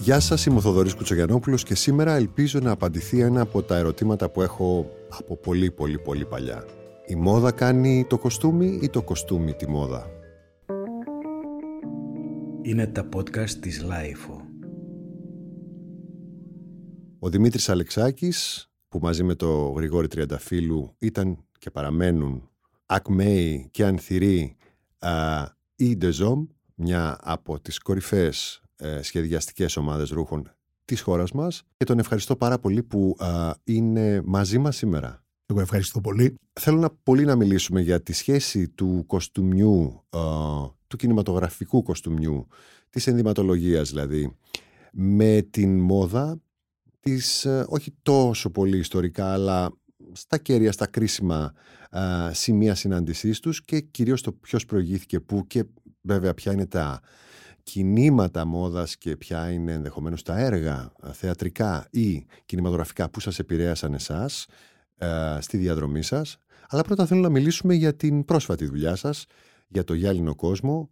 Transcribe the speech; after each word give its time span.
Γεια 0.00 0.20
σας, 0.20 0.46
είμαι 0.46 0.56
ο 0.56 0.60
Θοδωρής 0.60 0.94
Κουτσογιανόπουλος 0.94 1.62
και 1.62 1.74
σήμερα 1.74 2.14
ελπίζω 2.14 2.58
να 2.60 2.70
απαντηθεί 2.70 3.20
ένα 3.20 3.40
από 3.40 3.62
τα 3.62 3.76
ερωτήματα 3.76 4.30
που 4.30 4.42
έχω 4.42 4.90
από 5.08 5.36
πολύ 5.36 5.70
πολύ 5.70 5.98
πολύ 5.98 6.24
παλιά. 6.24 6.64
Η 7.06 7.14
μόδα 7.14 7.52
κάνει 7.52 8.04
το 8.08 8.18
κοστούμι 8.18 8.78
ή 8.82 8.88
το 8.88 9.02
κοστούμι 9.02 9.52
τη 9.52 9.68
μόδα; 9.68 10.06
Είναι 12.62 12.86
τα 12.86 13.08
podcast 13.16 13.50
της 13.50 13.82
LiFO. 13.82 14.40
Ο 17.18 17.28
Δημήτρης 17.28 17.68
Αλεξάκης 17.68 18.70
που 18.88 18.98
μαζί 19.02 19.22
με 19.22 19.34
το 19.34 19.72
Γρηγόρη 19.76 20.08
Τριανταφύλλου 20.08 20.94
ήταν 20.98 21.44
και 21.58 21.70
παραμένουν 21.70 22.48
ακμαίοι 22.86 23.68
και 23.70 23.84
ανθηροί 23.84 24.56
ή 25.76 25.96
Ντεζόμ, 25.96 26.46
μια 26.74 27.18
από 27.20 27.60
τις 27.60 27.78
κορυφαίες 27.78 28.62
ε, 28.80 29.02
σχεδιαστικές 29.02 29.76
ομάδες 29.76 30.10
ρούχων 30.10 30.50
της 30.84 31.00
χώρας 31.00 31.32
μας 31.32 31.62
και 31.76 31.84
τον 31.84 31.98
ευχαριστώ 31.98 32.36
πάρα 32.36 32.58
πολύ 32.58 32.82
που 32.82 33.16
είναι 33.64 34.22
μαζί 34.24 34.58
μας 34.58 34.76
σήμερα. 34.76 35.24
Εγώ 35.46 35.60
ευχαριστώ 35.60 36.00
πολύ. 36.00 36.34
Θέλω 36.52 36.78
να 36.78 36.90
πολύ 37.02 37.24
να 37.24 37.36
μιλήσουμε 37.36 37.80
για 37.80 38.02
τη 38.02 38.12
σχέση 38.12 38.68
του 38.68 39.04
κοστούμιου, 39.06 40.04
του 40.86 40.96
κινηματογραφικού 40.96 41.82
κοστούμιου, 41.82 42.46
της 42.90 43.06
ενδυματολογίας 43.06 43.88
δηλαδή, 43.88 44.36
με 44.92 45.46
την 45.50 45.78
μόδα 45.78 46.40
της, 47.00 47.44
ε, 47.44 47.64
όχι 47.68 47.94
τόσο 48.02 48.50
πολύ 48.50 48.78
ιστορικά, 48.78 49.32
αλλά 49.32 49.70
στα 50.12 50.38
κέρια, 50.38 50.72
στα 50.72 50.86
κρίσιμα 50.86 51.52
σημεία 52.30 52.74
συνάντησής 52.74 53.40
τους 53.40 53.64
και 53.64 53.80
κυρίως 53.80 54.22
το 54.22 54.32
ποιος 54.32 54.64
προηγήθηκε 54.64 55.20
πού 55.20 55.46
και 55.46 55.64
βέβαια 56.00 56.34
ποια 56.34 56.52
είναι 56.52 56.66
τα 56.66 57.00
κινήματα 57.62 58.44
μόδας 58.44 58.96
και 58.96 59.16
ποια 59.16 59.50
είναι 59.50 59.72
ενδεχομένως 59.72 60.22
τα 60.22 60.38
έργα 60.38 60.92
θεατρικά 61.12 61.86
ή 61.90 62.26
κινηματογραφικά 62.44 63.10
που 63.10 63.20
σας 63.20 63.38
επηρέασαν 63.38 63.94
εσάς 63.94 64.46
στη 65.38 65.56
διαδρομή 65.56 66.02
σας. 66.02 66.38
Αλλά 66.68 66.82
πρώτα 66.82 67.06
θέλω 67.06 67.20
να 67.20 67.28
μιλήσουμε 67.28 67.74
για 67.74 67.94
την 67.94 68.24
πρόσφατη 68.24 68.66
δουλειά 68.66 68.96
σας, 68.96 69.26
για 69.68 69.84
το 69.84 69.94
γυάλινο 69.94 70.34
κόσμο, 70.34 70.90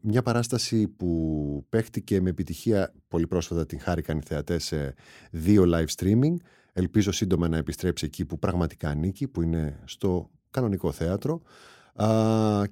μια 0.00 0.22
παράσταση 0.22 0.88
που 0.88 1.66
παίχτηκε 1.68 2.20
με 2.20 2.30
επιτυχία 2.30 2.92
πολύ 3.08 3.26
πρόσφατα 3.26 3.66
την 3.66 3.80
χάρηκαν 3.80 4.18
οι 4.18 4.22
θεατές 4.24 4.64
σε 4.64 4.94
δύο 5.30 5.64
live 5.66 5.86
streaming. 5.96 6.34
Ελπίζω 6.72 7.12
σύντομα 7.12 7.48
να 7.48 7.56
επιστρέψει 7.56 8.04
εκεί 8.04 8.24
που 8.24 8.38
πραγματικά 8.38 8.88
ανήκει, 8.88 9.28
που 9.28 9.42
είναι 9.42 9.80
στο 9.84 10.30
κανονικό 10.50 10.92
θέατρο. 10.92 11.42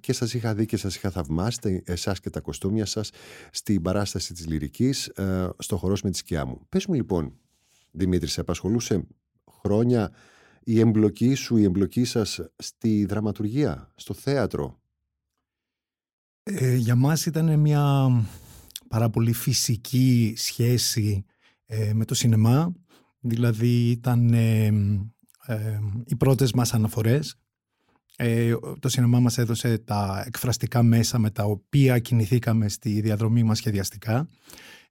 Και 0.01 0.13
σας 0.13 0.35
είχα 0.35 0.55
δει 0.55 0.67
και 0.67 0.77
σας 0.77 0.97
είχα 0.97 1.11
θαυμάσει 1.11 1.83
εσάς 1.85 2.21
και 2.21 2.31
τα 2.31 2.41
κοστούμια 2.41 2.87
σας 2.87 3.11
στην 3.51 3.83
παράσταση 3.83 4.33
της 4.33 4.47
λυρικής 4.47 5.07
ε, 5.07 5.49
στο 5.59 5.77
χορός 5.77 6.03
με 6.03 6.11
τη 6.11 6.17
σκιά 6.17 6.45
μου. 6.45 6.61
Πες 6.69 6.87
μου 6.87 6.95
λοιπόν, 6.95 7.33
Δημήτρη, 7.91 8.29
σε 8.29 8.41
απασχολούσε 8.41 9.07
χρόνια 9.61 10.13
η 10.65 10.81
εμπλοκή 10.81 11.35
σου, 11.35 11.57
η 11.57 11.65
εμπλοκή 11.65 12.05
σας 12.05 12.41
στη 12.57 13.05
δραματουργία, 13.05 13.93
στο 13.95 14.15
θέατρο; 14.15 14.81
Ε, 16.43 16.75
για 16.75 16.95
μας 16.95 17.27
ήταν 17.27 17.59
μια 17.61 18.09
πάρα 18.89 19.11
πολύ 19.11 19.33
φυσική 19.33 20.35
σχέση 20.37 21.25
ε, 21.67 21.93
με 21.93 22.05
το 22.05 22.15
σινεμά. 22.15 22.73
Δηλαδή 23.21 23.91
ήταν 23.91 24.33
ε, 24.33 24.73
οι 26.05 26.17
πρώτες 26.17 26.53
μας 26.53 26.75
αναφορές. 26.75 27.39
Το 28.79 28.89
σινεμά 28.89 29.21
μας 29.21 29.39
έδωσε 29.39 29.79
τα 29.79 30.25
εκφραστικά 30.27 30.83
μέσα 30.83 31.19
με 31.19 31.31
τα 31.31 31.45
οποία 31.45 31.99
κινηθήκαμε 31.99 32.69
στη 32.69 33.01
διαδρομή 33.01 33.43
μας 33.43 33.59
σχεδιαστικά. 33.59 34.29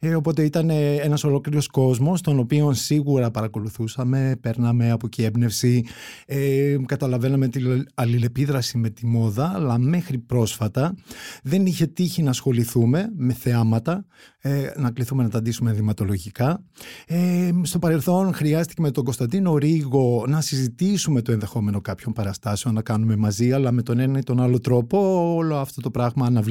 Ε, 0.05 0.15
οπότε 0.15 0.43
ήταν 0.43 0.69
ε, 0.69 0.95
ένας 0.95 1.23
ολόκληρος 1.23 1.67
κόσμος, 1.67 2.21
τον 2.21 2.39
οποίο 2.39 2.73
σίγουρα 2.73 3.31
παρακολουθούσαμε, 3.31 4.35
παίρναμε 4.41 4.91
από 4.91 5.05
εκεί 5.05 5.23
έμπνευση, 5.23 5.85
ε, 6.25 6.75
καταλαβαίναμε 6.85 7.47
την 7.47 7.87
αλληλεπίδραση 7.93 8.77
με 8.77 8.89
τη 8.89 9.05
μόδα, 9.05 9.51
αλλά 9.55 9.77
μέχρι 9.77 10.17
πρόσφατα 10.17 10.95
δεν 11.43 11.65
είχε 11.65 11.85
τύχει 11.85 12.23
να 12.23 12.29
ασχοληθούμε 12.29 13.09
με 13.15 13.33
θεάματα, 13.33 14.05
ε, 14.39 14.71
να 14.77 14.91
κληθούμε 14.91 15.23
να 15.23 15.29
τα 15.29 15.37
αντίσουμε 15.37 15.69
ενδυματολογικά. 15.69 16.63
Ε, 17.07 17.51
στο 17.61 17.79
παρελθόν 17.79 18.33
χρειάστηκε 18.33 18.81
με 18.81 18.91
τον 18.91 19.03
Κωνσταντίνο 19.03 19.57
Ρίγο 19.57 20.25
να 20.27 20.41
συζητήσουμε 20.41 21.21
το 21.21 21.31
ενδεχόμενο 21.31 21.81
κάποιων 21.81 22.13
παραστάσεων 22.13 22.73
να 22.73 22.81
κάνουμε 22.81 23.15
μαζί, 23.15 23.51
αλλά 23.51 23.71
με 23.71 23.81
τον 23.81 23.99
ένα 23.99 24.19
ή 24.19 24.23
τον 24.23 24.41
άλλο 24.41 24.59
τρόπο 24.59 25.33
όλο 25.35 25.57
αυτό 25.57 25.81
το 25.81 25.91
πράγμα 25.91 26.43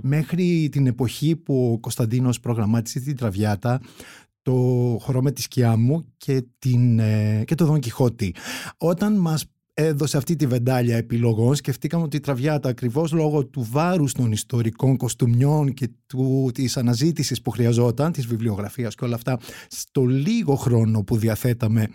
μέχρι 0.00 0.68
την 0.72 0.86
εποχή 0.86 1.36
που 1.36 1.70
ο 1.72 1.78
Κωνσταντίνος 1.78 2.40
προγραμμάτισε 2.54 3.00
την 3.00 3.16
Τραβιάτα, 3.16 3.80
το 4.42 4.52
χορό 5.00 5.22
με 5.22 5.32
τη 5.32 5.42
σκιά 5.42 5.76
μου 5.76 6.04
και, 6.16 6.44
την, 6.58 6.98
ε, 6.98 7.42
και 7.46 7.54
το 7.54 7.66
Δον 7.66 7.78
Κιχώτη. 7.78 8.34
Όταν 8.76 9.16
μας 9.16 9.44
έδωσε 9.74 10.16
αυτή 10.16 10.36
τη 10.36 10.46
βεντάλια 10.46 10.96
επιλογών 10.96 11.54
σκεφτήκαμε 11.54 12.04
ότι 12.04 12.16
η 12.16 12.20
Τραβιάτα 12.20 12.68
ακριβώς 12.68 13.12
λόγω 13.12 13.46
του 13.46 13.68
βάρους 13.70 14.12
των 14.12 14.32
ιστορικών 14.32 14.96
κοστούμιών 14.96 15.74
και 15.74 15.90
του, 16.06 16.50
της 16.54 16.76
αναζήτησης 16.76 17.42
που 17.42 17.50
χρειαζόταν, 17.50 18.12
της 18.12 18.26
βιβλιογραφίας 18.26 18.94
και 18.94 19.04
όλα 19.04 19.14
αυτά 19.14 19.38
στο 19.68 20.04
λίγο 20.04 20.54
χρόνο 20.54 21.02
που 21.02 21.16
διαθέταμε 21.16 21.88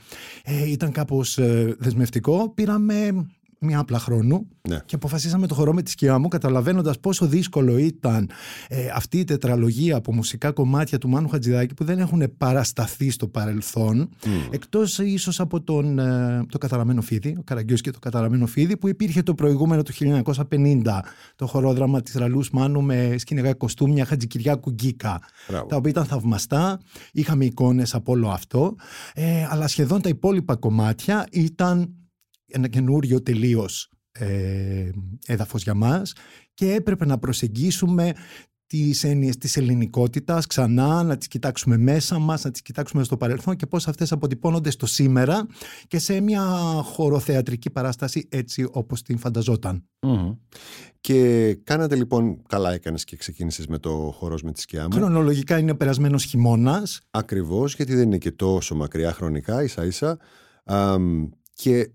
ε, 0.44 0.70
ήταν 0.70 0.92
κάπως 0.92 1.38
ε, 1.38 1.76
δεσμευτικό 1.80 2.52
πήραμε 2.56 3.28
μία 3.60 3.80
απλά 3.80 4.00
χρόνου 4.00 4.48
ναι. 4.68 4.80
και 4.86 4.96
αποφασίσαμε 4.96 5.48
το 5.48 5.54
χορό 5.54 5.74
με 5.74 5.82
τη 5.82 5.90
σκιά 5.90 6.18
μου 6.18 6.28
καταλαβαίνοντας 6.28 7.00
πόσο 7.00 7.26
δύσκολο 7.26 7.78
ήταν 7.78 8.30
ε, 8.68 8.88
αυτή 8.96 9.18
η 9.18 9.24
τετραλογία 9.24 9.96
από 9.96 10.14
μουσικά 10.14 10.52
κομμάτια 10.52 10.98
του 10.98 11.10
Μάνου 11.10 11.28
Χατζηδάκη 11.28 11.74
που 11.74 11.84
δεν 11.84 12.00
έχουν 12.00 12.24
παρασταθεί 12.38 13.10
στο 13.10 13.28
παρελθόν 13.28 14.10
mm. 14.24 14.28
εκτός 14.52 15.00
ίσως 15.00 15.40
από 15.40 15.62
τον, 15.62 16.00
ε, 16.00 16.46
το 16.50 16.58
καταραμένο 16.58 17.02
φίδι, 17.02 17.36
ο 17.40 17.44
Καραγκιός 17.44 17.82
και 17.82 17.92
το 17.92 18.00
καταραμένο 18.00 18.46
φίδι 18.46 18.78
που 18.78 18.88
υπήρχε 18.88 19.24
το 19.24 19.34
προηγούμενο 19.34 19.84
του 19.84 19.94
1950 20.52 20.82
το 21.36 21.48
χορόδραμα 21.48 22.02
της 22.02 22.14
Ραλούς 22.14 22.50
Μάνου 22.50 22.82
με 22.82 23.16
σκηνικά 23.18 23.54
κοστούμια 23.54 24.06
Χατζικυριάκου 24.06 24.70
Γκίκα 24.70 25.20
τα 25.68 25.76
οποία 25.76 25.92
ήταν 25.92 26.06
θαυμαστά, 26.06 26.80
είχαμε 27.12 27.46
εικόνες 27.46 27.94
από 27.96 28.12
όλο 28.12 28.30
αυτό 28.30 28.76
ε, 29.14 29.48
αλλά 29.50 29.68
σχεδόν 29.68 30.02
τα 30.02 30.10
υπόλοιπα 30.10 30.56
κομμάτια 30.56 31.28
ήταν 31.32 31.94
ένα 32.52 32.68
καινούριο 32.68 33.24
τελείως 33.24 33.92
ε, 34.12 34.90
έδαφος 35.26 35.64
για 35.64 35.74
μας 35.74 36.14
και 36.54 36.74
έπρεπε 36.74 37.06
να 37.06 37.18
προσεγγίσουμε 37.18 38.14
τις 38.70 39.04
έννοιες 39.04 39.38
της 39.38 39.58
ελληνικότητας 39.58 40.48
ξανά, 40.48 41.04
να 41.04 41.18
τις 41.18 41.28
κοιτάξουμε 41.28 41.78
μέσα 41.78 42.20
μας, 42.20 42.44
να 42.44 42.52
τις 42.52 42.62
κοιτάξουμε 42.62 43.04
στο 43.04 43.18
παρελθόν 43.18 43.56
και 43.56 43.66
πώς 43.66 43.88
αυτές 43.88 44.12
αποτυπώνονται 44.12 44.70
στο 44.70 44.86
σήμερα 44.86 45.48
και 45.88 46.00
σε 46.00 46.20
μια 46.20 46.42
χωροθεατρική 46.84 47.70
παράσταση 47.70 48.28
έτσι 48.30 48.68
όπως 48.72 49.02
την 49.02 49.18
φανταζόταν. 49.18 49.86
Και 51.02 51.54
κάνατε 51.64 51.96
λοιπόν, 51.96 52.42
καλά 52.48 52.74
έκανες 52.74 53.04
και 53.04 53.16
ξεκίνησες 53.16 53.68
με 53.68 53.78
το 53.78 54.14
χορός 54.18 54.42
με 54.44 54.52
τη 54.52 54.62
σκιά 54.62 54.84
μου. 54.84 54.96
Χρονολογικά 54.96 55.58
είναι 55.58 55.74
περασμένος 55.74 56.24
χειμώνας. 56.24 57.02
Ακριβώς, 57.12 57.76
γιατί 57.76 57.96
δεν 57.96 58.04
είναι 58.04 58.18
και 58.18 58.32
τόσο 58.32 58.76
μακριά 58.76 59.14
χρονικά, 59.14 59.64
ίσα 59.64 59.86
ίσα. 59.86 60.18
και 61.54 61.92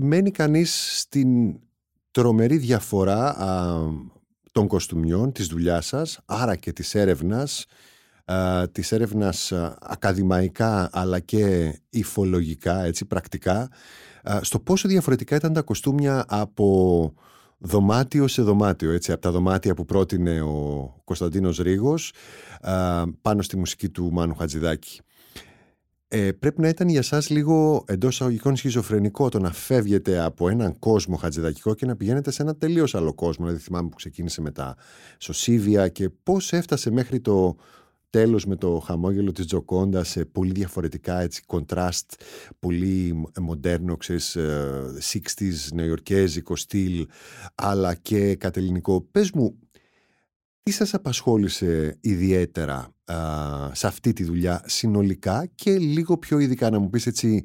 μένει 0.00 0.30
κανείς 0.30 1.00
στην 1.00 1.58
τρομερή 2.10 2.56
διαφορά 2.56 3.36
των 4.52 4.66
κοστούμιών, 4.66 5.32
της 5.32 5.46
δουλειάς 5.46 5.86
σας, 5.86 6.20
άρα 6.24 6.56
και 6.56 6.72
της 6.72 6.94
έρευνας, 6.94 7.66
α, 8.24 8.68
της 8.72 8.92
έρευνας 8.92 9.52
ακαδημαϊκά 9.80 10.88
αλλά 10.92 11.20
και 11.20 11.74
υφολογικά, 11.90 12.84
έτσι, 12.84 13.04
πρακτικά, 13.04 13.68
στο 14.40 14.60
πόσο 14.60 14.88
διαφορετικά 14.88 15.36
ήταν 15.36 15.52
τα 15.52 15.62
κοστούμια 15.62 16.24
από 16.28 17.12
δωμάτιο 17.58 18.28
σε 18.28 18.42
δωμάτιο, 18.42 18.90
έτσι, 18.90 19.12
από 19.12 19.20
τα 19.20 19.30
δωμάτια 19.30 19.74
που 19.74 19.84
πρότεινε 19.84 20.40
ο 20.40 20.94
Κωνσταντίνος 21.04 21.58
Ρίγος 21.58 22.12
πάνω 23.22 23.42
στη 23.42 23.56
μουσική 23.56 23.88
του 23.88 24.12
Μάνου 24.12 24.34
Χατζηδάκη 24.34 25.00
ε, 26.10 26.32
πρέπει 26.32 26.60
να 26.60 26.68
ήταν 26.68 26.88
για 26.88 27.02
σας 27.02 27.30
λίγο 27.30 27.84
εντός 27.86 28.20
αγωγικών 28.20 28.56
σχιζοφρενικό 28.56 29.28
το 29.28 29.38
να 29.38 29.52
φεύγετε 29.52 30.18
από 30.18 30.48
έναν 30.48 30.78
κόσμο 30.78 31.16
χατζηδακικό 31.16 31.74
και 31.74 31.86
να 31.86 31.96
πηγαίνετε 31.96 32.30
σε 32.30 32.42
ένα 32.42 32.56
τελείως 32.56 32.94
άλλο 32.94 33.14
κόσμο. 33.14 33.44
Δηλαδή 33.44 33.62
θυμάμαι 33.62 33.88
που 33.88 33.96
ξεκίνησε 33.96 34.40
με 34.40 34.50
τα 34.50 34.76
σωσίβια 35.18 35.88
και 35.88 36.08
πώς 36.22 36.52
έφτασε 36.52 36.90
μέχρι 36.90 37.20
το 37.20 37.56
τέλος 38.10 38.46
με 38.46 38.56
το 38.56 38.78
χαμόγελο 38.78 39.32
της 39.32 39.46
Τζοκόντα 39.46 40.04
σε 40.04 40.24
πολύ 40.24 40.52
διαφορετικά 40.52 41.20
έτσι 41.20 41.42
κοντράστ, 41.46 42.12
πολύ 42.58 43.24
μοντέρνο, 43.40 43.96
ξέρεις, 43.96 44.36
60s, 45.12 45.70
ε, 45.70 45.74
νεοϊορκέζικο 45.74 46.56
στυλ, 46.56 47.06
αλλά 47.54 47.94
και 47.94 48.34
κατελληνικό. 48.34 49.00
Πες 49.00 49.30
μου, 49.30 49.58
τι 50.68 50.74
σας 50.74 50.94
απασχόλησε 50.94 51.98
ιδιαίτερα 52.00 52.94
σε 53.72 53.86
αυτή 53.86 54.12
τη 54.12 54.24
δουλειά 54.24 54.62
συνολικά 54.66 55.46
και 55.54 55.78
λίγο 55.78 56.18
πιο 56.18 56.38
ειδικά 56.38 56.70
να 56.70 56.78
μου 56.78 56.90
πεις 56.90 57.06
έτσι 57.06 57.44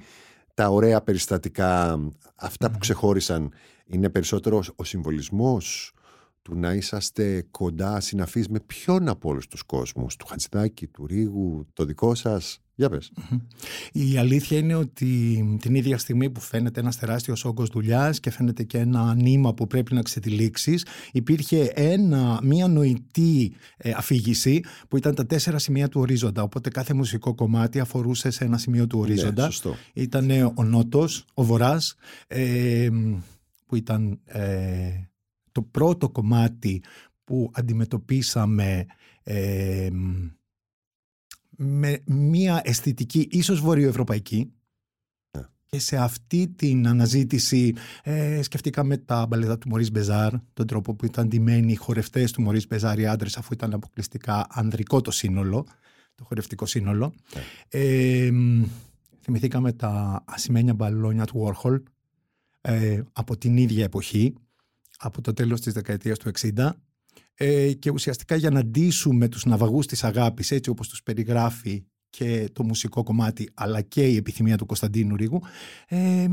τα 0.54 0.70
ωραία 0.70 1.02
περιστατικά, 1.02 2.00
αυτά 2.36 2.72
που 2.72 2.78
ξεχώρισαν 2.78 3.54
είναι 3.86 4.10
περισσότερο 4.10 4.64
ο 4.76 4.84
συμβολισμός, 4.84 5.94
του 6.42 6.56
να 6.56 6.74
είσαστε 6.74 7.48
κοντά 7.52 8.00
συναφείς 8.00 8.48
με 8.48 8.60
ποιον 8.60 9.08
από 9.08 9.30
όλους 9.30 9.48
τους 9.48 9.64
κόσμους, 9.64 10.16
του 10.16 10.26
Χατζηδάκη, 10.26 10.88
του 10.88 11.06
Ρίγου, 11.06 11.68
το 11.74 11.86
δικό 11.86 12.16
σας; 12.16 12.63
Για 12.76 12.90
πες. 12.90 13.12
Η 13.92 14.18
αλήθεια 14.18 14.58
είναι 14.58 14.76
ότι 14.76 15.44
την 15.62 15.76
ίδια 15.76 15.98
στιγμή 15.98 16.30
που 16.30 16.40
φαίνεται 16.40 16.80
ένας 16.80 16.98
τεράστιος 16.98 17.46
όγκος 17.46 17.70
δουλειάς 17.70 18.20
και 18.20 18.30
φαίνεται 18.30 18.64
και 18.64 18.78
ένα 18.78 19.16
νήμα 19.16 19.54
που 19.54 19.68
πρέπει 19.68 19.94
να 19.94 20.02
ξετυλίξεις, 20.02 20.86
υπήρχε 21.12 21.72
ένα, 21.76 22.40
μια 22.44 22.68
νοητή 22.68 23.54
ε, 23.78 23.92
αφήγηση 23.92 24.64
που 24.88 24.98
ήταν 24.98 25.16
τα 25.16 25.26
τέσσερα 25.26 25.60
σημεία 25.60 25.90
του 25.90 26.00
ορίζοντα. 26.00 26.44
Οπότε 26.44 26.70
κάθε 26.70 26.94
μουσικό 26.94 27.36
κομμάτι 27.36 27.80
αφορούσε 27.80 28.30
σε 28.30 28.44
ένα 28.44 28.58
σημείο 28.58 28.88
του 28.88 29.00
ορίζοντα. 29.00 29.52
Ναι, 29.64 29.72
ήταν 29.94 30.52
ο 30.56 30.64
Νότος, 30.64 31.26
ο 31.34 31.44
Βορράς, 31.44 31.96
ε, 32.28 32.90
που 33.66 33.76
ήταν 33.76 34.20
ε, 34.26 34.90
το 35.52 35.62
πρώτο 35.62 36.10
κομμάτι 36.10 36.84
που 37.24 37.52
αντιμετωπίσαμε 37.54 38.86
ε, 39.24 39.90
με 41.58 42.00
μία 42.06 42.62
αισθητική 42.64 43.28
ίσως 43.32 43.60
βορειοευρωπαϊκή 43.60 44.52
ναι. 45.38 45.44
και 45.66 45.80
σε 45.80 45.98
αυτή 45.98 46.48
την 46.48 46.88
αναζήτηση 46.88 47.74
ε, 48.04 48.42
σκεφτήκαμε 48.42 48.98
τα 48.98 49.26
μπαλέτα 49.26 49.58
του 49.58 49.70
Μωρίς 49.70 49.92
Μπεζάρ, 49.92 50.34
τον 50.54 50.68
τρόπο 50.68 50.96
που 50.96 51.06
ήταν 51.06 51.28
ντυμένοι 51.28 51.72
οι 51.72 51.76
χορευτές 51.76 52.32
του 52.32 52.42
Μωρίς 52.42 52.68
Μπεζάρ 52.68 53.00
οι 53.00 53.08
άντρες 53.08 53.38
αφού 53.38 53.54
ήταν 53.54 53.74
αποκλειστικά 53.74 54.48
ανδρικό 54.50 55.02
το 55.02 55.12
σύνολο, 55.12 55.66
το 56.16 56.24
χορευτικό 56.24 56.66
σύνολο. 56.66 57.14
Ναι. 57.34 57.42
Ε, 57.68 58.32
θυμηθήκαμε 59.22 59.72
τα 59.74 60.24
ασημένια 60.26 60.74
μπαλόνια 60.74 61.26
του 61.26 61.56
Warhol 61.64 61.82
ε, 62.62 63.02
από 63.14 63.38
την 63.38 63.58
ίδια 63.58 63.84
εποχή, 63.84 64.34
από 64.98 65.22
το 65.22 65.34
τέλος 65.34 65.62
της 65.62 65.74
δεκαετίας 65.74 66.18
του 66.18 66.32
60 66.40 66.70
ε, 67.36 67.74
και 67.74 67.92
ουσιαστικά 67.92 68.36
για 68.36 68.50
να 68.50 68.66
ντύσουμε 68.66 69.28
τους 69.28 69.46
ναυαγούς 69.46 69.86
της 69.86 70.04
αγάπης 70.04 70.52
έτσι 70.52 70.70
όπως 70.70 70.88
τους 70.88 71.04
περιγράφει 71.04 71.86
και 72.10 72.50
το 72.54 72.64
μουσικό 72.64 73.04
κομμάτι 73.04 73.50
αλλά 73.54 73.82
και 73.82 74.08
η 74.08 74.16
επιθυμία 74.16 74.58
του 74.58 74.66
Κωνσταντίνου 74.66 75.16
Ρίγου 75.16 75.42
ε, 75.88 76.28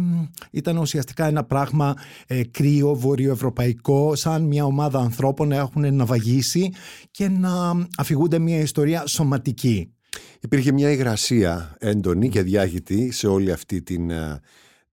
ήταν 0.51 0.77
ουσιαστικά 0.77 1.27
ένα 1.27 1.45
πράγμα 1.45 1.95
ε, 2.27 2.45
κρύο, 2.45 2.95
βορειοευρωπαϊκό 2.95 4.15
σαν 4.15 4.43
μια 4.43 4.65
ομάδα 4.65 4.99
ανθρώπων 4.99 5.49
να 5.49 5.57
έχουν 5.57 5.95
ναυαγήσει 5.95 6.73
και 7.11 7.29
να 7.29 7.87
αφηγούνται 7.97 8.39
μια 8.39 8.59
ιστορία 8.59 9.07
σωματική. 9.07 9.95
Υπήρχε 10.41 10.73
μια 10.73 10.91
υγρασία 10.91 11.77
έντονη 11.79 12.29
και 12.29 12.43
διάγητη 12.43 13.11
σε 13.11 13.27
όλη 13.27 13.53
αυτή 13.53 13.83
την 13.83 14.11
ε, 14.11 14.41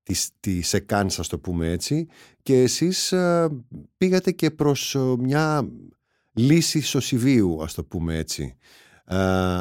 της, 0.03 0.29
της 0.39 0.67
σεκάνσα, 0.67 1.23
το 1.29 1.39
πούμε 1.39 1.71
έτσι, 1.71 2.07
και 2.43 2.61
εσείς 2.61 3.11
ε, 3.11 3.49
πήγατε 3.97 4.31
και 4.31 4.51
προς 4.51 4.95
ε, 4.95 4.99
μια 5.19 5.69
λύση 6.37 6.81
σωσιβίου, 6.81 7.63
ας 7.63 7.73
το 7.73 7.83
πούμε 7.83 8.17
έτσι. 8.17 8.55
Ε, 9.05 9.59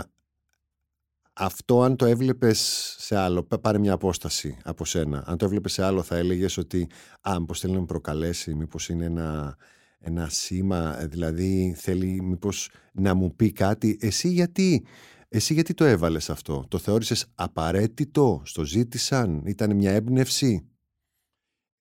αυτό 1.32 1.82
αν 1.82 1.96
το 1.96 2.06
έβλεπες 2.06 2.94
σε 2.98 3.16
άλλο, 3.16 3.42
πάρε 3.42 3.78
μια 3.78 3.92
απόσταση 3.92 4.56
από 4.64 4.84
σένα, 4.84 5.24
αν 5.26 5.36
το 5.36 5.44
έβλεπες 5.44 5.72
σε 5.72 5.84
άλλο 5.84 6.02
θα 6.02 6.16
έλεγες 6.16 6.56
ότι 6.56 6.88
α, 7.28 7.36
μήπως 7.40 7.60
θέλει 7.60 7.72
να 7.72 7.80
με 7.80 7.86
προκαλέσει, 7.86 8.54
μήπως 8.54 8.88
είναι 8.88 9.04
ένα, 9.04 9.56
ένα 9.98 10.28
σήμα, 10.28 10.92
δηλαδή 10.92 11.74
θέλει 11.78 12.20
μήπως 12.22 12.70
να 12.92 13.14
μου 13.14 13.36
πει 13.36 13.52
κάτι. 13.52 13.98
Εσύ 14.00 14.28
γιατί 14.28 14.86
εσύ 15.28 15.54
γιατί 15.54 15.74
το 15.74 15.84
έβαλες 15.84 16.30
αυτό, 16.30 16.64
το 16.68 16.78
θεώρησες 16.78 17.26
απαραίτητο, 17.34 18.42
στο 18.44 18.64
ζήτησαν, 18.64 19.42
ήταν 19.46 19.76
μια 19.76 19.92
έμπνευση; 19.92 20.66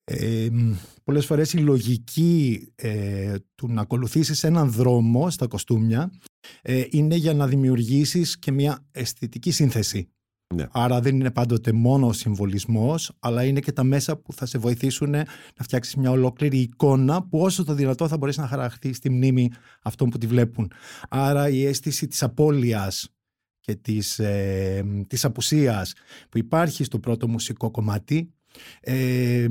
Ε, 0.08 0.48
πολλές 1.04 1.26
φορές 1.26 1.54
η 1.54 1.58
λογική 1.58 2.68
ε, 2.76 3.36
του 3.56 3.68
να 3.68 3.82
ακολουθήσεις 3.82 4.44
έναν 4.44 4.72
δρόμο 4.72 5.30
στα 5.30 5.48
κοστούμια 5.48 6.12
ε, 6.62 6.84
είναι 6.90 7.16
για 7.16 7.34
να 7.34 7.48
δημιουργήσεις 7.48 8.40
και 8.40 8.52
μια 8.52 8.86
αισθητική 8.92 9.52
σύνθεση. 9.52 10.10
Ναι. 10.56 10.66
Άρα 10.72 11.00
δεν 11.00 11.16
είναι 11.16 11.32
πάντοτε 11.32 11.72
μόνο 11.72 12.08
ο 12.08 12.14
συμβολισμός, 12.14 13.12
αλλά 13.20 13.44
είναι 13.44 13.60
και 13.60 13.72
τα 13.72 13.84
μέσα 13.84 14.18
που 14.18 14.34
θα 14.34 14.46
σε 14.46 14.58
βοηθήσουν 14.58 15.10
να 15.10 15.26
φτιάξεις 15.62 15.96
μια 15.96 16.12
ολόκληρη 16.12 16.58
εικόνα 16.58 17.24
που 17.24 17.40
όσο 17.40 17.64
το 17.64 17.74
δυνατό 17.74 18.08
θα 18.08 18.18
μπορέσει 18.18 18.40
να 18.40 18.48
χαραχθεί 18.48 18.94
στη 18.94 19.10
μνήμη 19.10 19.52
αυτών 19.82 20.10
που 20.10 20.18
τη 20.18 20.28
βλέπουν. 20.28 20.72
Άρα 21.10 21.50
η 21.50 21.66
αίσθηση 21.66 22.08
της 22.08 22.24
απώλειας 22.24 23.10
και 23.60 23.76
της, 23.76 24.20
ε, 24.20 24.86
της 25.08 25.26
απουσίας 25.26 25.94
που 26.30 26.38
υπάρχει 26.38 26.84
στο 26.84 27.00
πρώτο 27.00 27.28
μουσικό 27.28 27.72
κομμάτι 27.72 28.34
ε, 28.80 29.48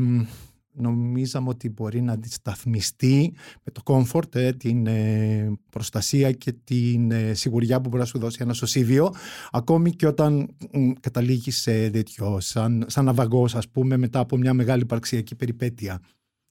νομίζαμε 0.75 1.49
ότι 1.49 1.69
μπορεί 1.69 2.01
να 2.01 2.13
αντισταθμιστεί 2.13 3.35
με 3.63 3.73
το 3.73 3.83
comfort, 3.85 4.35
ε, 4.35 4.53
την 4.53 4.87
ε, 4.87 5.53
προστασία 5.71 6.33
και 6.33 6.53
την 6.65 7.11
ε, 7.11 7.35
σιγουριά 7.35 7.81
που 7.81 7.89
μπορεί 7.89 8.01
να 8.01 8.09
σου 8.09 8.19
δώσει 8.19 8.39
ένα 8.41 8.53
σωσίβιο 8.53 9.15
ακόμη 9.51 9.91
και 9.91 10.07
όταν 10.07 10.57
καταλήγει 11.01 11.51
σε 11.51 11.91
τέτοιο, 11.91 12.41
σαν, 12.41 12.85
σαν 12.89 13.05
ναυαγός 13.05 13.55
ας 13.55 13.69
πούμε 13.69 13.97
μετά 13.97 14.19
από 14.19 14.37
μια 14.37 14.55
μεγάλη 14.55 14.83
υπαρξιακή 14.83 15.35
περιπέτεια. 15.35 16.01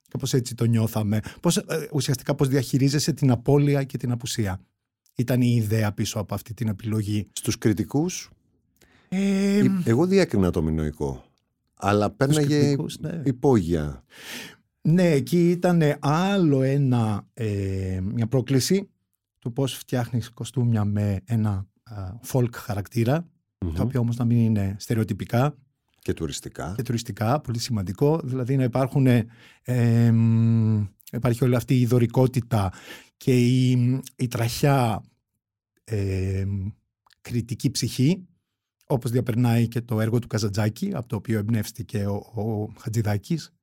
Κάπως 0.10 0.34
έτσι 0.34 0.56
το 0.56 0.66
νιώθαμε. 0.66 1.20
Πώς, 1.42 1.62
ουσιαστικά 1.94 2.36
πώς 2.36 2.48
διαχειρίζεσαι 2.48 3.14
την 3.14 3.32
απώλεια 3.32 3.84
και 3.84 3.98
την 3.98 4.12
απουσία; 4.12 4.60
Ήταν 5.16 5.42
η 5.42 5.56
ιδέα 5.58 5.92
πίσω 5.92 6.20
από 6.20 6.34
αυτή 6.34 6.54
την 6.54 6.68
επιλογή. 6.68 7.28
Στους 7.34 7.58
κριτικούς, 7.58 8.30
ε, 9.10 9.66
εγώ 9.84 10.06
διέκρινα 10.06 10.52
το 10.52 10.62
μινοϊκό, 10.62 11.24
αλλά 11.84 12.10
πέρναγε 12.10 12.76
ναι. 13.00 13.22
υπόγεια. 13.26 14.04
Ναι, 14.82 15.12
εκεί 15.12 15.50
ήταν 15.50 15.82
άλλο 16.00 16.62
ένα, 16.62 17.28
ε, 17.34 18.00
μια 18.04 18.28
πρόκληση 18.28 18.90
του 19.40 19.54
πώς 19.54 19.74
φτιάχνεις 19.74 20.30
κοστούμια 20.30 20.86
με 20.86 21.22
ένα 21.26 21.68
folk 22.32 22.50
χαρακτηρα 22.54 23.28
τα 23.76 23.84
οποία 23.84 24.00
όμως 24.00 24.18
να 24.18 24.26
μην 24.26 24.38
είναι 24.38 24.76
στερεοτυπικά. 24.80 25.56
Και 26.00 26.14
τουριστικά. 26.14 26.74
Και 26.76 26.82
τουριστικά, 26.82 27.42
πολύ 27.42 27.60
σημαντικό. 27.60 28.20
Δηλαδή 28.24 28.56
να 28.56 28.64
υπάρχουν, 28.64 29.08
ε, 29.08 30.14
υπάρχει 31.12 31.44
όλη 31.44 31.56
αυτή 31.56 31.80
η 31.80 31.86
δωρικότητα 31.86 32.72
και 33.18 33.38
η, 33.38 33.72
η 34.16 34.28
τραχιά 34.28 35.04
ε, 35.84 36.46
κριτική 37.22 37.72
ψυχή 37.72 38.28
όπως 38.88 39.12
διαπερνάει 39.12 39.68
και 39.68 39.82
το 39.82 40.02
έργο 40.02 40.20
του 40.20 40.28
Καζατζάκη 40.28 40.92
από 40.94 41.08
το 41.08 41.16
οποίο 41.16 41.40
εμπνεύστηκε 41.40 42.06
ο, 42.06 42.14
ο 42.14 42.74
Χατζηδάκης 42.80 43.54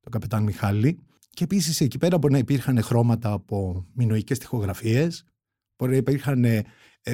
το 0.00 0.10
καπετάν 0.10 0.42
Μιχάλη 0.42 0.98
και 1.30 1.44
επίσης 1.44 1.80
εκεί 1.80 1.98
πέρα 1.98 2.18
μπορεί 2.18 2.32
να 2.32 2.38
υπήρχαν 2.38 2.82
χρώματα 2.82 3.32
από 3.32 3.86
μινοϊκές 3.92 4.38
τοιχογραφίες 4.38 5.24
μπορεί 5.78 5.90
να 5.90 5.96
υπήρχαν 5.96 6.44
ε, 6.44 6.64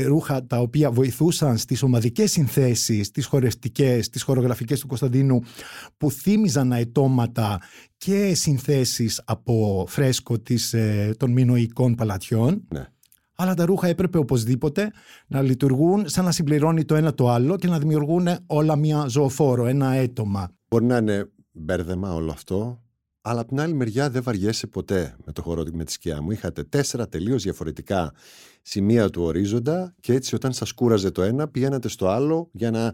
ρούχα 0.07 0.47
τα 0.47 0.59
οποία 0.59 0.90
βοηθούσαν 0.90 1.59
στις 1.59 1.83
ομαδικές 1.83 2.31
συνθέσεις, 2.31 3.11
τις 3.11 3.26
χορευτικές, 3.26 4.09
τις 4.09 4.23
χορογραφικές 4.23 4.81
του 4.81 4.87
Κωνσταντίνου 4.87 5.43
που 5.97 6.11
θύμιζαν 6.11 6.73
αετώματα 6.73 7.61
και 7.97 8.35
συνθέσεις 8.35 9.23
από 9.25 9.85
φρέσκο 9.88 10.38
της, 10.38 10.73
ε, 10.73 11.14
των 11.17 11.33
μινοϊκών 11.33 11.95
παλατιών. 11.95 12.64
Ναι. 12.73 12.87
Αλλά 13.37 13.55
τα 13.55 13.64
ρούχα 13.64 13.87
έπρεπε 13.87 14.19
οπωσδήποτε 14.19 14.91
να 15.26 15.43
λειτουργούν 15.43 16.09
σαν 16.09 16.25
να 16.25 16.33
συμπληρώνει 16.33 16.85
το 16.85 16.95
ένα 16.95 17.14
το 17.14 17.29
άλλο 17.31 17.57
και 17.57 17.69
να 17.69 17.79
δημιουργούν 17.79 18.29
όλα 18.47 18.76
μια 18.76 19.07
ζωοφόρο, 19.09 19.67
ένα 19.67 19.93
έτομα. 19.93 20.50
Μπορεί 20.69 20.85
να 20.85 20.97
είναι 20.97 21.31
μπέρδεμα 21.53 22.14
όλο 22.14 22.31
αυτό, 22.31 22.83
αλλά 23.21 23.41
από 23.41 23.49
την 23.49 23.61
άλλη 23.61 23.75
μεριά 23.75 24.11
δεν 24.11 24.23
βαριέσαι 24.23 24.67
ποτέ 24.67 25.17
με 25.25 25.33
το 25.33 25.43
χώρο 25.43 25.64
με 25.73 25.85
τη 25.85 25.93
σκιά 25.93 26.23
μου. 26.23 26.31
Είχατε 26.31 26.62
τέσσερα 26.62 27.09
τελείως 27.09 27.43
διαφορετικά 27.43 28.12
σημεία 28.62 29.11
του 29.11 29.23
ορίζοντα 29.23 29.95
και 30.00 30.12
έτσι 30.12 30.35
όταν 30.35 30.53
σας 30.53 30.73
κούραζε 30.73 31.11
το 31.11 31.23
ένα 31.23 31.49
πηγαίνατε 31.49 31.88
στο 31.88 32.09
άλλο 32.09 32.49
για 32.53 32.71
να 32.71 32.93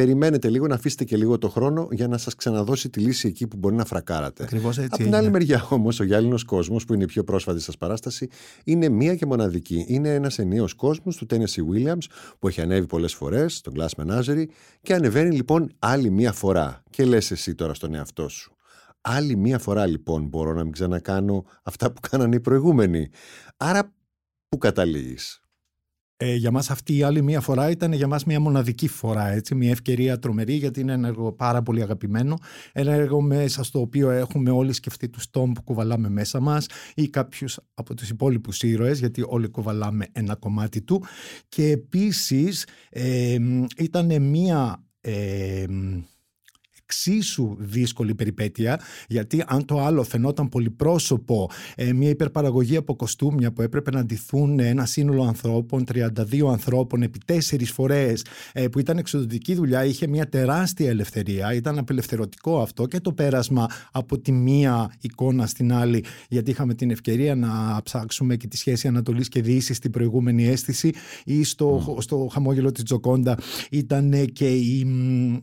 περιμένετε 0.00 0.48
λίγο, 0.48 0.66
να 0.66 0.74
αφήσετε 0.74 1.04
και 1.04 1.16
λίγο 1.16 1.38
το 1.38 1.48
χρόνο 1.48 1.88
για 1.90 2.08
να 2.08 2.18
σας 2.18 2.34
ξαναδώσει 2.34 2.88
τη 2.88 3.00
λύση 3.00 3.28
εκεί 3.28 3.46
που 3.46 3.56
μπορεί 3.56 3.74
να 3.74 3.84
φρακάρατε. 3.84 4.42
Ακριβώς 4.42 4.78
έτσι. 4.78 4.90
Από 4.92 5.02
την 5.02 5.14
άλλη 5.14 5.30
μεριά 5.30 5.66
όμως, 5.70 6.00
ο 6.00 6.04
γυάλινος 6.04 6.44
κόσμος, 6.44 6.84
που 6.84 6.94
είναι 6.94 7.02
η 7.02 7.06
πιο 7.06 7.24
πρόσφατη 7.24 7.60
σας 7.60 7.78
παράσταση, 7.78 8.28
είναι 8.64 8.88
μία 8.88 9.14
και 9.14 9.26
μοναδική. 9.26 9.84
Είναι 9.88 10.14
ένας 10.14 10.38
ενίος 10.38 10.74
κόσμος 10.74 11.16
του 11.16 11.26
Tennessee 11.30 11.62
Williams, 11.72 12.04
που 12.38 12.48
έχει 12.48 12.60
ανέβει 12.60 12.86
πολλές 12.86 13.14
φορές, 13.14 13.56
στον 13.56 13.74
Glass 13.76 14.04
Menagerie, 14.04 14.44
και 14.82 14.94
ανεβαίνει 14.94 15.34
λοιπόν 15.34 15.72
άλλη 15.78 16.10
μία 16.10 16.32
φορά. 16.32 16.82
Και 16.90 17.04
λες 17.04 17.30
εσύ 17.30 17.54
τώρα 17.54 17.74
στον 17.74 17.94
εαυτό 17.94 18.28
σου. 18.28 18.56
Άλλη 19.00 19.36
μία 19.36 19.58
φορά 19.58 19.86
λοιπόν 19.86 20.26
μπορώ 20.26 20.52
να 20.52 20.62
μην 20.62 20.72
ξανακάνω 20.72 21.44
αυτά 21.62 21.92
που 21.92 22.00
κάνανε 22.10 22.36
οι 22.36 22.40
προηγούμενοι. 22.40 23.08
Άρα, 23.56 23.92
πού 24.48 24.58
καταλήγεις; 24.58 25.40
Ε, 26.20 26.34
για 26.34 26.50
μας 26.50 26.70
αυτή 26.70 26.96
η 26.96 27.02
άλλη 27.02 27.22
μία 27.22 27.40
φορά 27.40 27.70
ήταν 27.70 27.92
για 27.92 28.06
μας 28.06 28.24
μια 28.24 28.40
μοναδική 28.40 28.88
φορά, 28.88 29.28
έτσι, 29.28 29.54
μια 29.54 29.70
ευκαιρία 29.70 30.18
τρομερή 30.18 30.54
γιατί 30.54 30.80
είναι 30.80 30.92
ένα 30.92 31.08
έργο 31.08 31.32
πάρα 31.32 31.62
πολύ 31.62 31.82
αγαπημένο, 31.82 32.38
ένα 32.72 32.92
έργο 32.92 33.20
μέσα 33.20 33.62
στο 33.64 33.80
οποίο 33.80 34.10
έχουμε 34.10 34.50
όλοι 34.50 34.72
σκεφτεί 34.72 35.08
τους 35.08 35.30
τόμ 35.30 35.52
που 35.52 35.62
κουβαλάμε 35.62 36.08
μέσα 36.08 36.40
μας 36.40 36.66
ή 36.94 37.08
κάποιους 37.08 37.58
από 37.74 37.94
τους 37.94 38.08
υπόλοιπους 38.08 38.62
ήρωες 38.62 38.98
γιατί 38.98 39.24
όλοι 39.26 39.48
κουβαλάμε 39.48 40.06
ένα 40.12 40.34
κομμάτι 40.34 40.82
του. 40.82 41.04
Και 41.48 41.70
επίσης 41.70 42.66
ε, 42.90 43.36
ήταν 43.76 44.22
μια 44.22 44.84
ε, 45.00 45.64
εξίσου 46.88 47.56
δύσκολη 47.58 48.14
περιπέτεια, 48.14 48.80
γιατί 49.08 49.44
αν 49.46 49.64
το 49.64 49.80
άλλο 49.80 50.02
φαινόταν 50.02 50.48
πολυπρόσωπο, 50.48 51.50
ε, 51.74 51.92
μια 51.92 52.08
υπερπαραγωγή 52.08 52.76
από 52.76 52.96
κοστούμια 52.96 53.52
που 53.52 53.62
έπρεπε 53.62 53.90
να 53.90 54.00
αντιθούν 54.00 54.58
ένα 54.58 54.86
σύνολο 54.86 55.22
ανθρώπων, 55.22 55.84
32 55.84 56.48
ανθρώπων 56.50 57.02
επί 57.02 57.18
τέσσερις 57.24 57.70
φορές, 57.70 58.24
ε, 58.52 58.68
που 58.68 58.78
ήταν 58.78 58.98
εξοδοτική 58.98 59.54
δουλειά, 59.54 59.84
είχε 59.84 60.06
μια 60.06 60.28
τεράστια 60.28 60.88
ελευθερία, 60.88 61.54
ήταν 61.54 61.78
απελευθερωτικό 61.78 62.60
αυτό 62.60 62.86
και 62.86 63.00
το 63.00 63.12
πέρασμα 63.12 63.66
από 63.92 64.18
τη 64.18 64.32
μία 64.32 64.92
εικόνα 65.00 65.46
στην 65.46 65.72
άλλη, 65.72 66.04
γιατί 66.28 66.50
είχαμε 66.50 66.74
την 66.74 66.90
ευκαιρία 66.90 67.34
να 67.34 67.80
ψάξουμε 67.84 68.36
και 68.36 68.46
τη 68.46 68.56
σχέση 68.56 68.88
Ανατολής 68.88 69.28
και 69.28 69.42
Δύσης 69.42 69.76
στην 69.76 69.90
προηγούμενη 69.90 70.46
αίσθηση 70.46 70.92
ή 71.24 71.44
στο, 71.44 71.96
στο 72.00 72.28
χαμόγελο 72.32 72.72
της 72.72 72.82
Τζοκόντα 72.82 73.38
ήταν 73.70 74.26
και 74.32 74.48
η. 74.48 74.86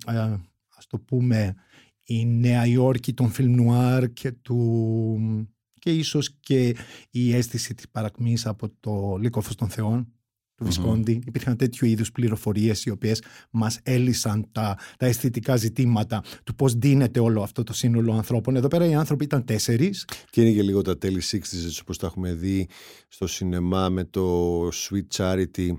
Ε, 0.07 0.53
ας 0.85 0.91
το 0.91 0.99
πούμε 0.99 1.55
η 2.03 2.25
Νέα 2.25 2.65
Υόρκη 2.65 3.13
των 3.13 3.29
φιλμ 3.29 3.53
νουάρ 3.53 4.13
και 4.13 4.31
του 4.31 5.49
και 5.79 5.91
ίσως 5.91 6.35
και 6.39 6.75
η 7.09 7.35
αίσθηση 7.35 7.73
της 7.73 7.89
παρακμής 7.89 8.45
από 8.45 8.69
το 8.79 9.17
Λύκοφος 9.21 9.55
των 9.55 9.69
Θεών 9.69 10.13
του 10.55 10.65
Βισκόντι. 10.65 11.17
Mm-hmm. 11.17 11.27
Υπήρχαν 11.27 11.57
τέτοιου 11.57 11.87
είδους 11.87 12.11
πληροφορίες 12.11 12.85
οι 12.85 12.89
οποίες 12.89 13.21
μας 13.51 13.79
έλυσαν 13.83 14.47
τα, 14.51 14.77
τα 14.97 15.05
αισθητικά 15.05 15.55
ζητήματα 15.55 16.23
του 16.43 16.55
πώς 16.55 16.73
δίνεται 16.73 17.19
όλο 17.19 17.41
αυτό 17.41 17.63
το 17.63 17.73
σύνολο 17.73 18.13
ανθρώπων. 18.13 18.55
Εδώ 18.55 18.67
πέρα 18.67 18.85
οι 18.85 18.95
άνθρωποι 18.95 19.23
ήταν 19.23 19.45
τέσσερις. 19.45 20.07
Και 20.29 20.41
είναι 20.41 20.51
και 20.51 20.61
λίγο 20.61 20.81
τα 20.81 20.97
τέλη 20.97 21.21
60's 21.31 21.79
όπως 21.81 21.97
τα 21.97 22.07
έχουμε 22.07 22.33
δει 22.33 22.67
στο 23.07 23.27
σινεμά 23.27 23.89
με 23.89 24.03
το 24.03 24.67
Sweet 24.67 25.07
Charity 25.15 25.69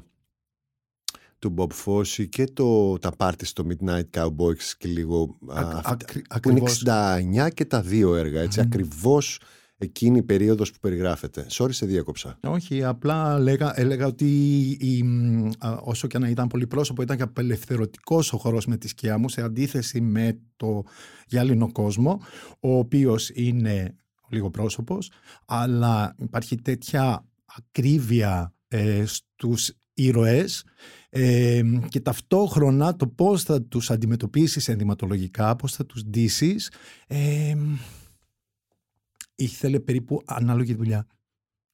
του 1.48 1.54
Bob 1.56 1.84
Fosse 1.84 2.28
και 2.28 2.44
το, 2.44 2.98
τα 2.98 3.10
πάρτι 3.16 3.46
στο 3.46 3.66
Midnight 3.68 4.10
Cowboys 4.20 4.62
και 4.78 4.88
λίγο 4.88 5.36
Α, 5.48 5.60
αυτά, 5.60 5.80
ακρι- 5.84 6.40
που 6.42 6.50
είναι 6.50 6.60
ακριβώς. 6.60 6.82
69 7.46 7.48
και 7.54 7.64
τα 7.64 7.80
δύο 7.82 8.14
έργα 8.16 8.40
έτσι, 8.40 8.60
ακριβώς 8.60 9.40
εκείνη 9.78 10.18
η 10.18 10.22
περίοδος 10.22 10.72
που 10.72 10.78
περιγράφεται. 10.80 11.46
Sorry 11.50 11.72
σε 11.72 11.86
διέκοψα. 11.86 12.38
Όχι, 12.42 12.84
απλά 12.84 13.38
λέγα, 13.38 13.80
έλεγα 13.80 14.06
ότι 14.06 14.26
η, 14.80 15.02
μ, 15.02 15.50
α, 15.58 15.78
όσο 15.82 16.06
και 16.06 16.18
να 16.18 16.28
ήταν 16.28 16.46
πολύ 16.48 16.66
πρόσωπο 16.66 17.02
ήταν 17.02 17.16
και 17.16 17.22
απελευθερωτικός 17.22 18.32
ο 18.32 18.36
χορός 18.36 18.66
με 18.66 18.76
τη 18.76 18.88
σκιά 18.88 19.18
μου 19.18 19.28
σε 19.28 19.42
αντίθεση 19.42 20.00
με 20.00 20.38
το 20.56 20.82
γυάλινο 21.26 21.72
κόσμο 21.72 22.20
ο 22.60 22.78
οποίος 22.78 23.30
είναι 23.34 23.94
λίγο 24.30 24.50
πρόσωπος 24.50 25.10
αλλά 25.46 26.14
υπάρχει 26.18 26.56
τέτοια 26.56 27.26
ακρίβεια 27.56 28.54
ε, 28.68 29.02
στους 29.06 29.72
ήρωες 29.94 30.64
ε, 31.10 31.62
και 31.88 32.00
ταυτόχρονα 32.00 32.96
το 32.96 33.06
πώς 33.06 33.42
θα 33.42 33.62
τους 33.62 33.90
αντιμετωπίσεις 33.90 34.68
ενδυματολογικά, 34.68 35.56
πώς 35.56 35.72
θα 35.72 35.86
τους 35.86 36.04
ντύσεις 36.04 36.72
ε, 37.06 37.54
ήθελε 39.36 39.80
περίπου 39.80 40.22
ανάλογη 40.26 40.74
δουλειά. 40.74 41.06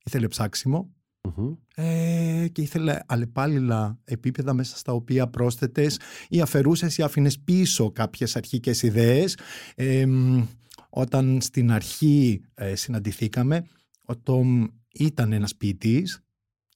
Ήθελε 0.05 0.29
ψάξιμο 0.29 0.95
Μμμ. 1.37 1.55
ε, 1.75 2.49
και 2.53 2.63
ήθελε 2.63 2.99
αλλεπάλληλα 3.07 3.99
επίπεδα 4.05 4.55
μέσα 4.55 4.77
στα 4.77 4.93
οποία 4.93 5.29
πρόσθετες 5.29 5.99
ή 6.29 6.41
αφαιρούσες 6.41 6.99
ή 6.99 7.03
άφηνες 7.03 7.39
πίσω 7.39 7.91
κάποιες 7.91 8.37
αρχικές 8.37 8.83
ιδέες. 8.83 9.39
Ε, 9.75 10.07
μ, 10.07 10.47
όταν 10.91 11.41
στην 11.41 11.71
αρχή 11.73 12.43
ε, 12.55 12.75
συναντηθήκαμε, 12.75 13.67
ο 14.05 14.17
Τόμ 14.17 14.67
ήταν 14.93 15.33
ένας 15.33 15.57
ποιητής 15.57 16.23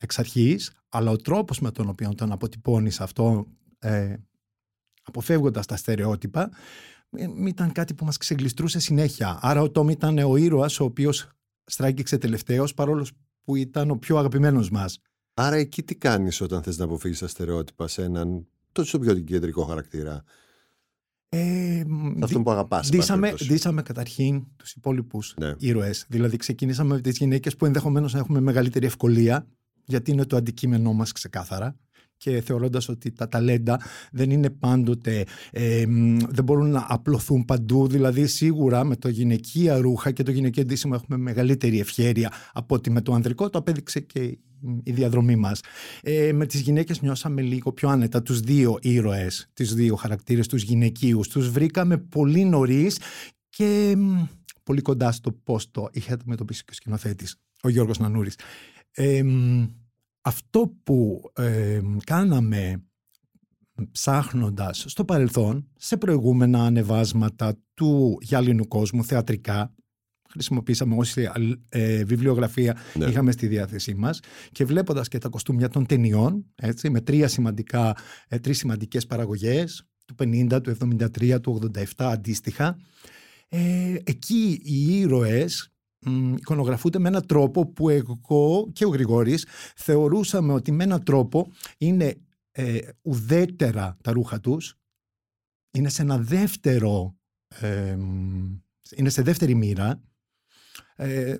εξ 0.00 0.18
αρχής, 0.18 0.72
αλλά 0.88 1.10
ο 1.10 1.16
τρόπος 1.16 1.60
με 1.60 1.70
τον 1.70 1.88
οποίο 1.88 2.14
τον 2.14 2.32
αποτυπώνεις 2.32 3.00
αυτό, 3.00 3.46
ε, 3.78 4.14
αποφεύγοντας 5.02 5.66
τα 5.66 5.76
στερεότυπα, 5.76 6.50
ε, 7.10 7.26
ήταν 7.46 7.72
κάτι 7.72 7.94
που 7.94 8.04
μας 8.04 8.16
ξεγλιστρούσε 8.16 8.78
συνέχεια. 8.78 9.38
Άρα 9.42 9.60
ο 9.62 9.70
Τόμ 9.70 9.88
ήταν 9.88 10.18
ο 10.18 10.36
ήρωας 10.36 10.80
ο 10.80 10.84
οποίος 10.84 11.28
στράγγιξε 11.64 12.18
τελευταίος, 12.18 12.74
παρόλο 12.74 13.06
που 13.44 13.56
ήταν 13.56 13.90
ο 13.90 13.96
πιο 13.96 14.16
αγαπημένος 14.18 14.70
μας. 14.70 14.98
Άρα 15.34 15.56
εκεί 15.56 15.82
τι 15.82 15.94
κάνεις 15.96 16.40
όταν 16.40 16.62
θες 16.62 16.78
να 16.78 16.84
αποφύγεις 16.84 17.18
τα 17.18 17.28
στερεότυπα 17.28 17.88
σε 17.88 18.02
έναν 18.02 18.46
τόσο 18.72 18.98
πιο 18.98 19.14
κεντρικό 19.14 19.64
χαρακτήρα; 19.64 20.22
Ε, 21.28 21.82
μ, 21.86 22.22
αυτόν 22.24 22.42
που 22.42 22.50
αγαπάς 22.50 22.78
εν 22.78 22.90
πάση 22.90 22.96
Ντύσαμε, 22.98 23.20
περιπτώσει. 23.20 23.50
ντύσαμε 23.50 23.82
καταρχήν 23.82 24.46
τους 24.56 24.72
υπόλοιπους 24.72 25.34
Ναι. 25.38 25.54
ήρωες. 25.58 26.06
Δηλαδή 26.08 26.36
ξεκινήσαμε 26.36 26.94
με 26.94 27.00
τις 27.00 27.16
γυναίκες 27.16 27.56
που 27.56 27.66
ενδεχομένως 27.66 28.12
να 28.12 28.18
έχουμε 28.18 28.40
μεγαλύτερη 28.40 28.86
ευκολία 28.86 29.46
γιατί 29.86 30.10
είναι 30.10 30.24
το 30.24 30.36
αντικείμενό 30.36 30.92
μας 30.92 31.12
ξεκάθαρα 31.12 31.76
και 32.16 32.40
θεωρώντας 32.40 32.88
ότι 32.88 33.12
τα 33.12 33.28
ταλέντα 33.28 33.80
δεν 34.12 34.30
είναι 34.30 34.50
πάντοτε, 34.50 35.24
ε, 35.50 35.86
μ, 35.86 36.16
δεν 36.28 36.44
μπορούν 36.44 36.70
να 36.70 36.86
απλωθούν 36.88 37.44
παντού. 37.44 37.86
Δηλαδή 37.86 38.26
σίγουρα 38.26 38.84
με 38.84 38.96
το 38.96 39.08
γυναικεία 39.08 39.76
ρούχα 39.76 40.10
και 40.10 40.22
το 40.22 40.30
γυναικείο 40.30 40.64
ντύσιμο 40.64 40.92
έχουμε 40.96 41.16
μεγαλύτερη 41.16 41.80
ευχέρεια 41.80 42.32
από 42.52 42.74
ότι 42.74 42.90
με 42.90 43.00
το 43.00 43.12
ανδρικό. 43.12 43.50
Το 43.50 43.58
απέδειξε 43.58 44.00
και 44.00 44.38
η 44.82 44.92
διαδρομή 44.92 45.36
μας. 45.36 45.60
Ε, 46.02 46.32
με 46.32 46.46
τις 46.46 46.60
γυναίκες 46.60 47.00
νιώσαμε 47.02 47.42
λίγο 47.42 47.72
πιο 47.72 47.88
άνετα 47.88 48.22
τους 48.22 48.40
δύο 48.40 48.78
ήρωες, 48.80 49.48
τις 49.52 49.74
δύο 49.74 49.96
χαρακτήρες, 49.96 50.46
τους 50.46 50.62
γυναικείους. 50.62 51.28
Τους 51.28 51.50
βρήκαμε 51.50 51.96
πολύ 51.98 52.44
νωρίς 52.44 52.98
και 53.48 53.94
μ, 53.96 54.24
πολύ 54.62 54.80
κοντά 54.80 55.12
στο 55.12 55.32
πώς 55.32 55.70
το 55.70 55.88
είχε 55.92 56.12
αντιμετωπίσει 56.12 56.64
και 56.64 56.70
ο 56.70 56.74
σκηνοθέτης, 56.74 57.36
ο 57.62 57.68
Γιώργος 57.68 57.98
Νανούρης. 57.98 58.34
Ε, 58.98 59.22
μ, 59.22 59.66
αυτό 60.20 60.74
που 60.82 61.30
ε, 61.34 61.80
κάναμε 62.04 62.84
ψάχνοντας 63.92 64.84
στο 64.86 65.04
παρελθόν 65.04 65.68
σε 65.76 65.96
προηγούμενα 65.96 66.64
ανεβάσματα 66.64 67.58
του 67.74 68.18
γυάλινου 68.20 68.68
κόσμου 68.68 69.04
θεατρικά 69.04 69.74
χρησιμοποίησαμε 70.30 70.94
όση 70.96 71.28
ε, 71.68 72.04
βιβλιογραφία 72.04 72.76
Ναι. 72.94 73.04
είχαμε 73.04 73.32
στη 73.32 73.46
διάθεσή 73.46 73.94
μας 73.94 74.20
και 74.52 74.64
βλέποντας 74.64 75.08
και 75.08 75.18
τα 75.18 75.28
κοστούμια 75.28 75.68
των 75.68 75.86
ταινιών 75.86 76.44
έτσι, 76.54 76.90
με 76.90 77.00
τρία 77.00 77.28
σημαντικά, 77.28 77.96
ε, 78.28 78.38
τρεις 78.38 78.58
σημαντικές 78.58 79.06
παραγωγές 79.06 79.86
του 80.06 80.14
50, 80.14 80.60
του 80.62 80.70
73, 80.70 81.40
του 81.40 81.60
87 81.74 81.84
αντίστοιχα 81.96 82.78
ε, 83.48 83.94
εκεί 84.04 84.60
οι 84.62 84.98
ήρωες 84.98 85.70
μ, 85.70 85.75
εικονογραφούνται 86.36 86.98
με 86.98 87.08
έναν 87.08 87.26
τρόπο 87.26 87.66
που 87.66 87.88
εγώ 87.88 88.70
και 88.72 88.84
ο 88.84 88.88
Γρηγόρης 88.88 89.46
θεωρούσαμε 89.76 90.52
ότι 90.52 90.72
με 90.72 90.84
έναν 90.84 91.04
τρόπο 91.04 91.52
είναι 91.78 92.16
ε, 92.50 92.78
ουδέτερα 93.02 93.96
τα 94.02 94.12
ρούχα 94.12 94.40
τους. 94.40 94.78
Είναι 95.70 95.88
σε 95.88 96.02
ένα 96.02 96.18
δεύτερο 96.18 97.16
ε, 97.48 97.96
μ, 97.96 98.58
είναι 98.96 99.08
σε 99.08 99.22
δεύτερη 99.22 99.54
μοίρα. 99.54 100.02
Ε, 100.96 101.36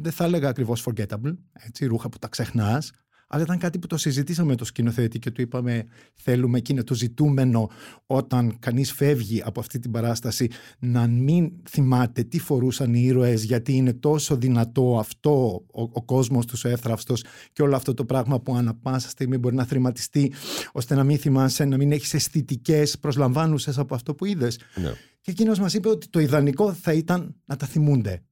δεν 0.00 0.12
θα 0.12 0.24
έλεγα 0.24 0.48
ακριβώς 0.48 0.86
forgettable 0.86 1.36
έτσι, 1.52 1.86
ρούχα 1.86 2.08
που 2.08 2.18
τα 2.18 2.28
ξεχνάς 2.28 2.92
αλλά 3.34 3.42
ήταν 3.42 3.58
κάτι 3.58 3.78
που 3.78 3.86
το 3.86 3.96
συζητήσαμε 3.96 4.48
με 4.48 4.56
το 4.56 4.64
σκηνοθέτη 4.64 5.18
και 5.18 5.30
του 5.30 5.40
είπαμε 5.40 5.84
θέλουμε 6.14 6.60
και 6.60 6.72
είναι 6.72 6.82
το 6.82 6.94
ζητούμενο 6.94 7.70
όταν 8.06 8.56
κανείς 8.58 8.92
φεύγει 8.92 9.42
από 9.44 9.60
αυτή 9.60 9.78
την 9.78 9.90
παράσταση 9.90 10.48
να 10.78 11.06
μην 11.06 11.52
θυμάται 11.68 12.22
τι 12.22 12.38
φορούσαν 12.38 12.94
οι 12.94 13.00
ήρωες 13.04 13.44
γιατί 13.44 13.72
είναι 13.72 13.92
τόσο 13.92 14.36
δυνατό 14.36 14.98
αυτό 14.98 15.64
ο, 15.72 15.82
ο 15.82 16.04
κόσμος 16.04 16.46
τους 16.46 16.64
ο 16.64 16.68
εύθραυστος 16.68 17.24
και 17.52 17.62
όλο 17.62 17.76
αυτό 17.76 17.94
το 17.94 18.04
πράγμα 18.04 18.40
που 18.40 18.54
ανά 18.54 18.74
πάσα 18.74 19.08
στιγμή 19.08 19.38
μπορεί 19.38 19.54
να 19.54 19.64
θρηματιστεί 19.64 20.32
ώστε 20.72 20.94
να 20.94 21.04
μην 21.04 21.18
θυμάσαι, 21.18 21.64
να 21.64 21.76
μην 21.76 21.92
έχεις 21.92 22.14
αισθητικές 22.14 22.98
προσλαμβάνουσες 22.98 23.78
από 23.78 23.94
αυτό 23.94 24.14
που 24.14 24.24
είδες. 24.24 24.58
Ναι. 24.74 24.92
Και 25.20 25.30
εκείνος 25.30 25.58
μας 25.58 25.74
είπε 25.74 25.88
ότι 25.88 26.08
το 26.08 26.18
ιδανικό 26.18 26.72
θα 26.72 26.92
ήταν 26.92 27.34
να 27.44 27.56
τα 27.56 27.66
θυμούνται. 27.66 28.22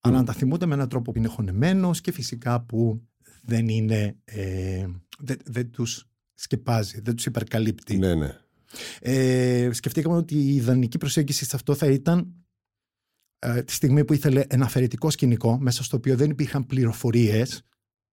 Αλλά 0.00 0.16
να 0.16 0.24
τα 0.24 0.32
θυμούνται 0.32 0.66
με 0.66 0.74
έναν 0.74 0.88
τρόπο 0.88 1.12
που 1.12 1.18
είναι 1.18 1.28
χωνεμένος 1.28 2.00
και 2.00 2.12
φυσικά 2.12 2.60
που 2.60 3.09
δεν 3.42 3.68
είναι, 3.68 4.16
ε, 4.24 4.86
δεν, 5.18 5.36
δεν 5.44 5.70
τους 5.70 6.08
σκεπάζει, 6.34 7.00
δεν 7.00 7.14
τους 7.16 7.26
υπερκαλύπτει. 7.26 7.98
ναι, 7.98 8.14
ναι. 8.14 8.38
Ε, 9.00 9.68
σκεφτήκαμε 9.72 10.16
ότι 10.16 10.34
η 10.34 10.54
ιδανική 10.54 10.98
προσέγγιση 10.98 11.44
σε 11.44 11.56
αυτό 11.56 11.74
θα 11.74 11.86
ήταν 11.86 12.34
ε, 13.38 13.62
τη 13.62 13.72
στιγμή 13.72 14.04
που 14.04 14.12
ήθελε 14.12 14.44
ένα 14.48 14.64
αφαιρετικό 14.64 15.10
σκηνικό 15.10 15.58
μέσα 15.60 15.82
στο 15.82 15.96
οποίο 15.96 16.16
δεν 16.16 16.30
υπήρχαν 16.30 16.66
πληροφορίες 16.66 17.62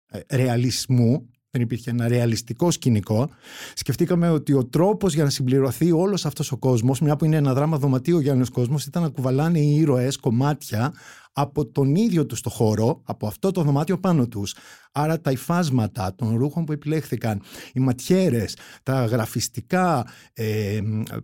ε, 0.06 0.36
ρεαλισμού, 0.36 1.30
δεν 1.50 1.62
υπήρχε 1.62 1.90
ένα 1.90 2.08
ρεαλιστικό 2.08 2.70
σκηνικό. 2.70 3.30
Σκεφτήκαμε 3.74 4.30
ότι 4.30 4.52
ο 4.52 4.64
τρόπος 4.64 5.14
για 5.14 5.24
να 5.24 5.30
συμπληρωθεί 5.30 5.92
όλος 5.92 6.26
αυτός 6.26 6.52
ο 6.52 6.56
κόσμος, 6.56 7.00
μια 7.00 7.16
που 7.16 7.24
είναι 7.24 7.36
ένα 7.36 7.54
δράμα 7.54 7.78
δωματίου 7.78 8.18
για 8.18 8.32
ένας 8.32 8.48
κόσμος, 8.48 8.86
ήταν 8.86 9.02
να 9.02 9.08
κουβαλάνε 9.08 9.58
οι 9.58 9.76
ήρωες 9.76 10.16
κομμάτια 10.16 10.92
από 11.40 11.66
τον 11.66 11.94
ίδιο 11.94 12.26
τους 12.26 12.40
το 12.40 12.50
χώρο, 12.50 13.00
από 13.04 13.26
αυτό 13.26 13.50
το 13.50 13.62
δωμάτιο 13.62 13.98
πάνω 13.98 14.28
τους. 14.28 14.54
Άρα 14.92 15.20
τα 15.20 15.30
υφάσματα 15.30 16.14
των 16.14 16.36
ρούχων 16.36 16.64
που 16.64 16.72
επιλέχθηκαν, 16.72 17.40
οι 17.72 17.80
ματιέρες, 17.80 18.56
τα 18.82 19.04
γραφιστικά 19.04 20.06
ε, 20.32 20.78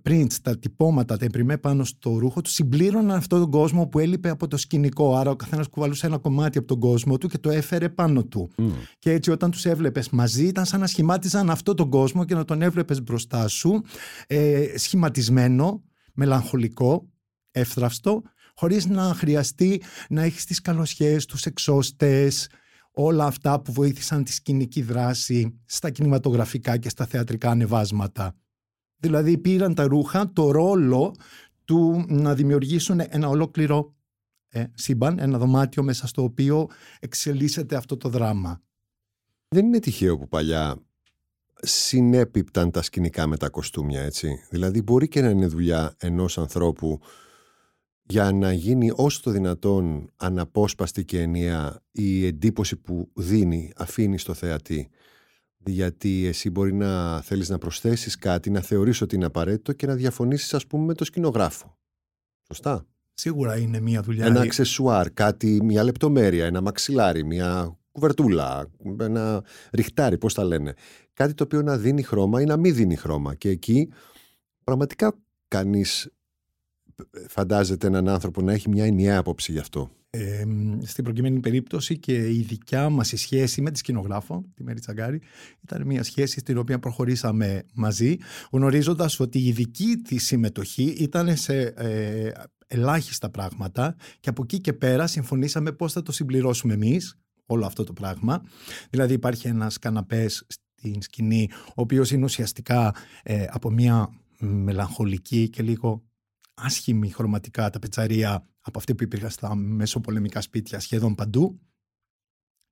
prints, 0.08 0.32
τα 0.42 0.58
τυπώματα, 0.58 1.16
τα 1.16 1.24
εμπριμέ 1.24 1.58
πάνω 1.58 1.84
στο 1.84 2.18
ρούχο 2.18 2.40
τους 2.40 2.52
συμπλήρωναν 2.52 3.16
αυτόν 3.16 3.40
τον 3.40 3.50
κόσμο 3.50 3.86
που 3.86 3.98
έλειπε 3.98 4.28
από 4.28 4.48
το 4.48 4.56
σκηνικό. 4.56 5.16
Άρα 5.16 5.30
ο 5.30 5.36
καθένας 5.36 5.68
κουβαλούσε 5.68 6.06
ένα 6.06 6.18
κομμάτι 6.18 6.58
από 6.58 6.66
τον 6.66 6.78
κόσμο 6.78 7.18
του 7.18 7.28
και 7.28 7.38
το 7.38 7.50
έφερε 7.50 7.88
πάνω 7.88 8.24
του. 8.24 8.50
Μμ. 8.56 8.70
Και 8.98 9.10
έτσι 9.10 9.30
όταν 9.30 9.50
τους 9.50 9.64
έβλεπες 9.64 10.10
μαζί 10.10 10.46
ήταν 10.46 10.64
σαν 10.64 10.80
να 10.80 10.86
σχημάτιζαν 10.86 11.50
αυτό 11.50 11.74
τον 11.74 11.90
κόσμο 11.90 12.24
και 12.24 12.34
να 12.34 12.44
τον 12.44 12.62
έβλεπες 12.62 13.02
μπροστά 13.02 13.48
σου 13.48 13.82
ε, 14.26 14.66
σχηματισμένο 14.76 15.82
μελαγχολικό, 16.12 17.08
εύθραυστο, 17.50 18.22
χωρίς 18.54 18.86
να 18.86 19.14
χρειαστεί 19.14 19.82
να 20.08 20.22
έχεις 20.22 20.44
τις 20.44 20.60
καλοσχέσεις, 20.60 21.26
τους 21.26 21.44
εξώστες, 21.44 22.48
όλα 22.90 23.24
αυτά 23.24 23.60
που 23.60 23.72
βοήθησαν 23.72 24.24
τη 24.24 24.32
σκηνική 24.32 24.82
δράση 24.82 25.60
στα 25.64 25.90
κινηματογραφικά 25.90 26.76
και 26.76 26.88
στα 26.88 27.06
θεατρικά 27.06 27.50
ανεβάσματα. 27.50 28.34
Δηλαδή 28.96 29.38
πήραν 29.38 29.74
τα 29.74 29.86
ρούχα 29.86 30.32
το 30.32 30.50
ρόλο 30.50 31.14
του 31.64 32.04
να 32.08 32.34
δημιουργήσουν 32.34 33.00
ένα 33.08 33.28
ολόκληρο 33.28 33.94
ε, 34.48 34.64
σύμπαν, 34.74 35.18
ένα 35.18 35.38
δωμάτιο 35.38 35.82
μέσα 35.82 36.06
στο 36.06 36.22
οποίο 36.22 36.68
εξελίσσεται 37.00 37.76
αυτό 37.76 37.96
το 37.96 38.08
δράμα. 38.08 38.62
Δεν 39.48 39.66
είναι 39.66 39.78
τυχαίο 39.78 40.18
που 40.18 40.28
παλιά 40.28 40.76
συνέπιπταν 41.62 42.70
τα 42.70 42.82
σκηνικά 42.82 43.26
με 43.26 43.36
τα 43.36 43.48
κοστούμια, 43.48 44.02
έτσι. 44.02 44.46
Δηλαδή 44.50 44.82
μπορεί 44.82 45.08
και 45.08 45.20
να 45.20 45.28
είναι 45.28 45.46
δουλειά 45.46 45.94
ενός 45.98 46.38
ανθρώπου 46.38 47.00
για 48.06 48.32
να 48.32 48.52
γίνει 48.52 48.90
όσο 48.94 49.20
το 49.22 49.30
δυνατόν 49.30 50.10
αναπόσπαστη 50.16 51.04
και 51.04 51.20
ενιαία 51.20 51.80
η 51.92 52.26
εντύπωση 52.26 52.76
που 52.76 53.10
δίνει, 53.14 53.72
αφήνει 53.76 54.18
στο 54.18 54.34
θεατή. 54.34 54.88
Γιατί 55.66 56.26
εσύ 56.26 56.50
μπορεί 56.50 56.74
να 56.74 57.20
θέλεις 57.20 57.48
να 57.48 57.58
προσθέσεις 57.58 58.16
κάτι, 58.16 58.50
να 58.50 58.60
θεωρείς 58.60 59.00
ότι 59.00 59.14
είναι 59.14 59.24
απαραίτητο 59.24 59.72
και 59.72 59.86
να 59.86 59.94
διαφωνήσεις 59.94 60.54
ας 60.54 60.66
πούμε 60.66 60.84
με 60.84 60.94
το 60.94 61.04
σκηνογράφο. 61.04 61.78
Σωστά; 62.46 62.86
Σίγουρα 63.14 63.56
είναι 63.58 63.80
μια 63.80 64.02
δουλειά. 64.02 64.26
Ένα 64.26 64.40
αξεσουάρ, 64.40 65.10
κάτι, 65.10 65.60
μια 65.62 65.84
λεπτομέρεια, 65.84 66.46
ένα 66.46 66.60
μαξιλάρι, 66.60 67.24
μια 67.24 67.78
κουβερτούλα, 67.92 68.70
ένα 69.00 69.44
ριχτάρι, 69.72 70.18
πώς 70.18 70.34
τα 70.34 70.44
λένε. 70.44 70.74
Κάτι 71.12 71.34
το 71.34 71.44
οποίο 71.44 71.62
να 71.62 71.76
δίνει 71.76 72.02
χρώμα 72.02 72.40
ή 72.40 72.44
να 72.44 72.56
μην 72.56 72.74
δίνει 72.74 72.96
χρώμα. 72.96 73.34
Και 73.34 73.48
εκεί 73.48 73.92
πραγματικά 74.64 75.14
κανείς 75.48 76.10
φαντάζεται 77.28 77.86
έναν 77.86 78.08
άνθρωπο 78.08 78.42
να 78.42 78.52
έχει 78.52 78.68
μια 78.68 78.84
ενιαία 78.84 79.18
άποψη 79.18 79.52
γι' 79.52 79.58
αυτό. 79.58 79.90
Ε, 80.10 80.44
στην 80.82 81.04
προκειμένη 81.04 81.40
περίπτωση 81.40 81.98
και 81.98 82.28
η 82.28 82.44
δικιά 82.48 82.88
μας 82.88 83.12
η 83.12 83.16
σχέση 83.16 83.60
με 83.60 83.70
τη 83.70 83.78
σκηνογράφο, 83.78 84.44
τη 84.54 84.62
Μέρη 84.62 84.80
Τσαγκάρη, 84.80 85.20
ήταν 85.62 85.86
μια 85.86 86.02
σχέση 86.02 86.38
στην 86.40 86.58
οποία 86.58 86.78
προχωρήσαμε 86.78 87.64
μαζί, 87.74 88.16
γνωρίζοντας 88.50 89.20
ότι 89.20 89.38
η 89.38 89.52
δική 89.52 89.96
της 89.96 90.24
συμμετοχή 90.24 90.84
ήταν 90.84 91.36
σε 91.36 91.62
ε, 91.62 92.30
ελάχιστα 92.66 93.30
πράγματα 93.30 93.96
και 94.20 94.28
από 94.28 94.42
εκεί 94.42 94.60
και 94.60 94.72
πέρα 94.72 95.06
συμφωνήσαμε 95.06 95.72
πώς 95.72 95.92
θα 95.92 96.02
το 96.02 96.12
συμπληρώσουμε 96.12 96.74
εμείς 96.74 97.18
όλο 97.46 97.66
αυτό 97.66 97.84
το 97.84 97.92
πράγμα. 97.92 98.42
Δηλαδή 98.90 99.14
υπάρχει 99.14 99.48
ένας 99.48 99.78
καναπές 99.78 100.46
στην 100.46 101.02
σκηνή, 101.02 101.48
ο 101.68 101.72
οποίος 101.74 102.10
είναι 102.10 102.24
ουσιαστικά 102.24 102.94
ε, 103.22 103.46
από 103.50 103.70
μια 103.70 104.08
μελαγχολική 104.38 105.48
και 105.48 105.62
λίγο 105.62 106.02
άσχημη 106.54 107.10
χρωματικά 107.10 107.70
τα 107.70 107.78
πετσαρία 107.78 108.46
από 108.60 108.78
αυτή 108.78 108.94
που 108.94 109.02
υπήρχαν 109.02 109.30
στα 109.30 109.54
μεσοπολεμικά 109.54 110.40
σπίτια 110.40 110.80
σχεδόν 110.80 111.14
παντού, 111.14 111.60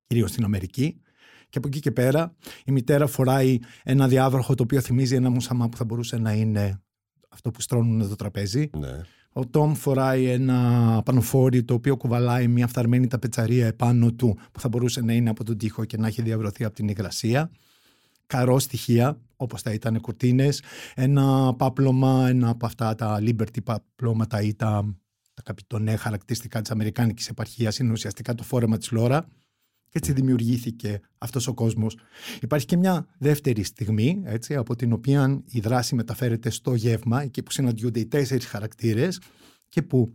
κυρίως 0.07 0.29
στην 0.29 0.43
Αμερική. 0.43 1.01
Και 1.49 1.57
από 1.57 1.67
εκεί 1.67 1.79
και 1.79 1.91
πέρα 1.91 2.35
η 2.65 2.71
μητέρα 2.71 3.07
φοράει 3.07 3.59
ένα 3.83 4.07
διάβροχο 4.07 4.55
το 4.55 4.63
οποίο 4.63 4.81
θυμίζει 4.81 5.15
ένα 5.15 5.29
μουσαμά 5.29 5.69
που 5.69 5.77
θα 5.77 5.85
μπορούσε 5.85 6.17
να 6.17 6.33
είναι 6.33 6.81
αυτό 7.29 7.51
που 7.51 7.61
στρώνουν 7.61 8.09
το 8.09 8.15
τραπέζι. 8.15 8.69
Ναι. 8.77 9.01
Ο 9.33 9.47
Τόμ 9.47 9.73
φοράει 9.73 10.25
ένα 10.25 11.01
πανοφόρι 11.05 11.63
το 11.63 11.73
οποίο 11.73 11.97
κουβαλάει 11.97 12.47
μια 12.47 12.67
φθαρμένη 12.67 13.07
ταπετσαρία 13.07 13.67
επάνω 13.67 14.13
του 14.13 14.37
που 14.51 14.59
θα 14.59 14.67
μπορούσε 14.67 15.01
να 15.01 15.13
είναι 15.13 15.29
από 15.29 15.43
τον 15.43 15.57
τοίχο 15.57 15.85
και 15.85 15.97
να 15.97 16.07
έχει 16.07 16.21
διαβρωθεί 16.21 16.63
από 16.63 16.75
την 16.75 16.87
υγρασία. 16.87 17.51
Καρό 18.33 18.59
στοιχεία 18.59 19.21
όπως 19.35 19.61
θα 19.61 19.73
ήταν 19.73 20.01
κουρτίνες, 20.01 20.61
ένα 20.95 21.55
πάπλωμα, 21.55 22.27
ένα 22.29 22.49
από 22.49 22.65
αυτά 22.65 22.95
τα 22.95 23.19
Liberty 23.21 23.63
παπλώματα 23.63 24.41
ή 24.41 24.53
τα, 24.53 24.95
τα 25.33 25.41
καπιτονέ 25.41 25.95
χαρακτηριστικά 25.95 26.61
της 26.61 26.71
Αμερικάνικης 26.71 27.27
επαρχίας 27.27 27.77
είναι 27.77 27.91
ουσιαστικά 27.91 28.35
το 28.35 28.43
φόρεμα 28.43 28.77
της 28.77 28.91
Λόρα 28.91 29.27
και 29.89 29.97
έτσι 29.97 30.11
δημιουργήθηκε 30.11 30.99
αυτός 31.17 31.47
ο 31.47 31.53
κόσμος. 31.53 31.97
Υπάρχει 32.41 32.65
και 32.65 32.77
μια 32.77 33.05
δεύτερη 33.17 33.63
στιγμή, 33.63 34.21
έτσι, 34.25 34.55
από 34.55 34.75
την 34.75 34.93
οποία 34.93 35.43
η 35.45 35.59
δράση 35.59 35.95
μεταφέρεται 35.95 36.49
στο 36.49 36.73
γεύμα, 36.73 37.21
εκεί 37.21 37.43
που 37.43 37.51
συναντιούνται 37.51 37.99
οι 37.99 38.05
τέσσερις 38.05 38.45
χαρακτήρες 38.45 39.21
και 39.69 39.81
που 39.81 40.13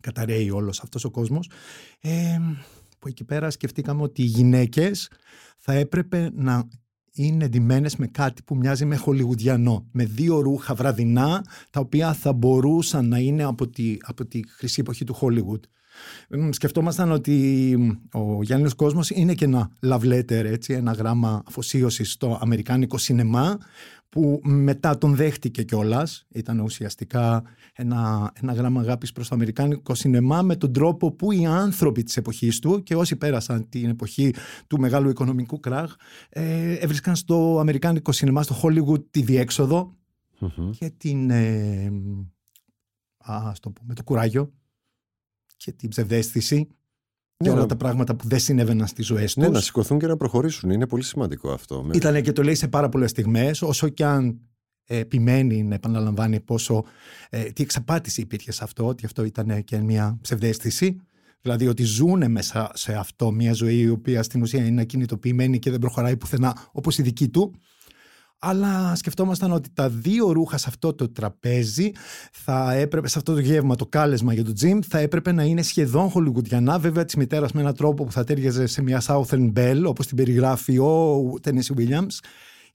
καταραίει 0.00 0.50
όλος 0.50 0.80
αυτός 0.80 1.04
ο 1.04 1.10
κόσμος, 1.10 1.50
ε, 2.00 2.38
που 2.98 3.08
εκεί 3.08 3.24
πέρα 3.24 3.50
σκεφτήκαμε 3.50 4.02
ότι 4.02 4.22
οι 4.22 4.26
γυναίκες 4.26 5.10
θα 5.58 5.72
έπρεπε 5.72 6.30
να 6.34 6.68
είναι 7.14 7.44
εντυμένες 7.44 7.96
με 7.96 8.06
κάτι 8.06 8.42
που 8.42 8.56
μοιάζει 8.56 8.84
με 8.84 8.96
χολιγουδιανό, 8.96 9.86
με 9.90 10.04
δύο 10.04 10.40
ρούχα 10.40 10.74
βραδινά, 10.74 11.44
τα 11.70 11.80
οποία 11.80 12.12
θα 12.12 12.32
μπορούσαν 12.32 13.08
να 13.08 13.18
είναι 13.18 13.44
από 13.44 13.68
τη, 13.68 13.96
από 14.00 14.26
τη 14.26 14.40
χρυσή 14.48 14.80
εποχή 14.80 15.04
του 15.04 15.16
Hollywood. 15.20 15.60
Σκεφτόμασταν 16.50 17.12
ότι 17.12 17.76
ο 18.12 18.42
Γιάννης 18.42 18.74
Κόσμος 18.74 19.10
είναι 19.10 19.34
και 19.34 19.44
ένα 19.44 19.70
love 19.86 20.00
letter, 20.00 20.30
έτσι, 20.30 20.72
ένα 20.72 20.92
γράμμα 20.92 21.42
αφοσίωσης 21.46 22.12
στο 22.12 22.38
αμερικάνικο 22.40 22.98
σινεμά 22.98 23.58
που 24.14 24.40
μετά 24.44 24.98
τον 24.98 25.14
δέχτηκε 25.14 25.62
κιόλας. 25.62 26.26
Ήταν 26.28 26.60
ουσιαστικά 26.60 27.42
ένα, 27.74 28.32
ένα 28.34 28.52
γράμμα 28.52 28.80
αγάπης 28.80 29.12
προς 29.12 29.28
το 29.28 29.34
αμερικάνικο 29.34 29.94
σινεμά 29.94 30.42
με 30.42 30.56
τον 30.56 30.72
τρόπο 30.72 31.12
που 31.12 31.32
οι 31.32 31.46
άνθρωποι 31.46 32.02
της 32.02 32.16
εποχής 32.16 32.58
του 32.58 32.82
και 32.82 32.96
όσοι 32.96 33.16
πέρασαν 33.16 33.68
την 33.68 33.88
εποχή 33.88 34.34
του 34.66 34.78
μεγάλου 34.78 35.08
οικονομικού 35.08 35.60
κράχ 35.60 35.94
ε, 36.28 36.72
έβρισκαν 36.72 37.16
στο 37.16 37.58
αμερικάνικο 37.60 38.12
σινεμά, 38.12 38.42
στο 38.42 38.60
Hollywood 38.62 39.10
τη 39.10 39.22
διεξοδο 39.22 39.96
και 40.78 40.90
την... 40.90 41.30
Ε, 41.30 41.92
ας 43.16 43.60
το 43.60 43.70
πούμε, 43.70 43.94
το 43.94 44.02
κουράγιο 44.04 44.52
και 45.56 45.72
την 45.72 45.88
ψευδέστηση 45.88 46.68
και 47.44 47.50
όλα 47.50 47.66
τα 47.66 47.76
πράγματα 47.76 48.14
που 48.14 48.28
δεν 48.28 48.38
συνέβαιναν 48.38 48.86
στις 48.86 49.06
ζωές 49.06 49.34
τους. 49.34 49.42
Ναι, 49.42 49.48
να 49.48 49.60
σηκωθούν 49.60 49.98
και 49.98 50.06
να 50.06 50.16
προχωρήσουν. 50.16 50.70
Είναι 50.70 50.86
πολύ 50.86 51.02
σημαντικό 51.02 51.50
αυτό. 51.50 51.90
Ήταν 51.92 52.22
και 52.22 52.32
το 52.32 52.42
λέει 52.42 52.54
σε 52.54 52.68
πάρα 52.68 52.88
πολλές 52.88 53.10
στιγμές, 53.10 53.62
όσο 53.62 53.88
και 53.88 54.04
αν 54.04 54.40
ε, 54.86 54.98
επιμένει 54.98 55.62
να 55.62 55.74
επαναλαμβάνει 55.74 56.40
πόσο. 56.40 56.84
Ε, 57.30 57.42
τι 57.42 57.62
εξαπάτηση 57.62 58.20
υπήρχε 58.20 58.52
σε 58.52 58.64
αυτό, 58.64 58.86
ότι 58.86 59.06
αυτό 59.06 59.24
ήταν 59.24 59.64
και 59.64 59.78
μια 59.78 60.18
ψευδέστηση. 60.20 61.00
Δηλαδή 61.40 61.66
ότι 61.66 61.82
ζουν 61.82 62.30
μέσα 62.30 62.70
σε 62.74 62.94
αυτό 62.94 63.30
μια 63.30 63.52
ζωή 63.52 63.78
η 63.78 63.88
οποία 63.88 64.22
στην 64.22 64.42
ουσία 64.42 64.64
είναι 64.64 64.80
ακινητοποιημένη 64.80 65.58
και 65.58 65.70
δεν 65.70 65.78
προχωράει 65.78 66.16
πουθενά 66.16 66.68
όπως 66.72 66.98
η 66.98 67.02
δική 67.02 67.28
του 67.28 67.54
αλλά 68.38 68.94
σκεφτόμασταν 68.94 69.52
ότι 69.52 69.68
τα 69.72 69.88
δύο 69.88 70.32
ρούχα 70.32 70.58
σε 70.58 70.66
αυτό 70.68 70.94
το 70.94 71.08
τραπέζι, 71.08 71.90
θα 72.32 72.72
έπρεπε, 72.72 73.08
σε 73.08 73.18
αυτό 73.18 73.34
το 73.34 73.40
γεύμα, 73.40 73.76
το 73.76 73.86
κάλεσμα 73.86 74.32
για 74.32 74.44
το 74.44 74.52
gym, 74.60 74.78
θα 74.88 74.98
έπρεπε 74.98 75.32
να 75.32 75.42
είναι 75.42 75.62
σχεδόν 75.62 76.10
χολιγουντιανά, 76.10 76.78
βέβαια 76.78 77.04
της 77.04 77.14
μητέρας 77.14 77.52
με 77.52 77.60
έναν 77.60 77.74
τρόπο 77.74 78.04
που 78.04 78.12
θα 78.12 78.24
τέριαζε 78.24 78.66
σε 78.66 78.82
μια 78.82 79.02
Southern 79.06 79.52
Belle, 79.56 79.82
όπως 79.86 80.06
την 80.06 80.16
περιγράφει 80.16 80.78
ο 80.78 81.34
Tennessee 81.44 81.78
Williams, 81.78 82.18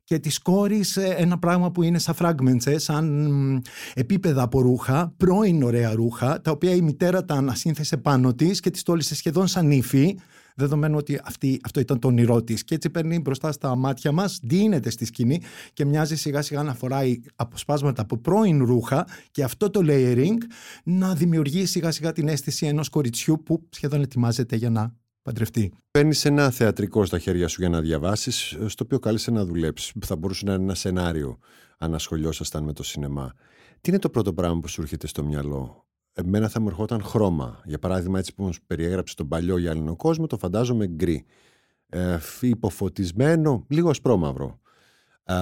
και 0.04 0.20
της 0.20 0.40
κόρης 0.40 0.98
ένα 0.98 1.40
πράγμα 1.40 1.72
που 1.72 1.84
είναι 1.84 2.00
σαν 2.00 2.16
fragments, 2.20 2.66
ε, 2.66 2.78
σαν 2.78 3.64
επίπεδα 3.94 4.42
από 4.42 4.62
ρούχα, 4.62 5.14
πρώην 5.18 5.64
ωραία 5.64 5.94
ρούχα, 5.94 6.42
τα 6.42 6.52
οποία 6.52 6.76
η 6.76 6.82
μητέρα 6.82 7.26
τα 7.26 7.34
ανασύνθεσε 7.34 7.98
πάνω 7.98 8.34
της 8.34 8.60
και 8.60 8.70
της 8.70 8.84
τόλισε 8.84 9.16
σχεδόν 9.16 9.48
σαν 9.48 9.72
ύφη, 9.72 10.16
δεδομένου 10.56 10.98
ότι 10.98 11.20
αυτή, 11.24 11.60
αυτό 11.64 11.80
ήταν 11.80 12.00
το 12.00 12.08
όνειρό 12.08 12.44
της. 12.44 12.64
Και 12.64 12.76
έτσι 12.76 12.90
παίρνει 12.90 13.20
μπροστά 13.20 13.52
στα 13.52 13.76
μάτια 13.76 14.12
μας, 14.12 14.40
δίνεται 14.44 14.90
στη 14.90 15.06
σκηνή 15.06 15.42
και 15.74 15.86
μοιάζει 15.86 16.16
σιγά 16.16 16.42
σιγά 16.42 16.64
να 16.64 16.74
φοράει 16.74 17.20
αποσπάσματα 17.36 18.02
από 18.02 18.18
πρώην 18.18 18.66
ρούχα 18.66 19.08
και 19.32 19.44
αυτό 19.44 19.70
το 19.70 19.80
layering 19.84 20.38
να 20.84 21.16
δημιουργεί 21.16 21.66
σιγά 21.66 21.92
σιγά 21.92 22.12
την 22.12 22.28
αίσθηση 22.28 22.66
ενός 22.66 22.90
κοριτσιού 22.90 23.44
που 23.44 23.68
σχεδόν 23.70 24.02
ετοιμάζεται 24.02 24.56
για 24.56 24.70
να 24.70 24.96
παντρευτεί. 25.22 25.74
Παίρνεις 25.92 26.26
ένα 26.26 26.50
θεατρικό 26.50 27.06
στα 27.06 27.20
χέρια 27.20 27.48
σου 27.48 27.62
για 27.62 27.70
να 27.70 27.82
διαβάσεις, 27.82 28.58
στο 28.66 28.84
οποίο 28.84 29.00
κάλεσε 29.00 29.32
να 29.32 29.46
δουλέψεις. 29.46 29.94
Θα 30.06 30.16
μπορούσε 30.16 30.46
να 30.46 30.54
είναι 30.54 30.64
ένα 30.64 30.76
σενάριο 30.76 31.38
αν 31.78 31.94
ασχολιόσασταν 31.94 32.64
με 32.64 32.74
το 32.74 32.84
σινεμά. 32.84 33.34
Τι 33.82 33.90
είναι 33.90 34.00
το 34.00 34.10
πρώτο 34.10 34.34
πράγμα 34.34 34.60
που 34.60 34.68
σου 34.68 34.82
έρχεται 34.82 35.08
στο 35.08 35.24
μυαλό; 35.24 35.89
Εμένα 36.14 36.50
θα 36.50 36.60
μου 36.62 36.68
ερχόταν 36.68 37.02
χρώμα. 37.02 37.62
Για 37.66 37.80
παράδειγμα, 37.80 38.20
έτσι 38.20 38.34
που 38.34 38.44
μου 38.44 38.52
περιέγραψε 38.68 39.16
τον 39.16 39.28
παλιό 39.28 39.58
γυάλινο 39.58 39.96
κόσμο, 39.96 40.28
το 40.28 40.38
φαντάζομαι 40.38 40.88
γκρι. 40.88 41.26
Ε, 41.90 42.18
υποφωτισμένο, 42.42 43.66
λίγο 43.68 43.90
ασπρόμαυρο. 43.90 44.60
Ε, 45.24 45.36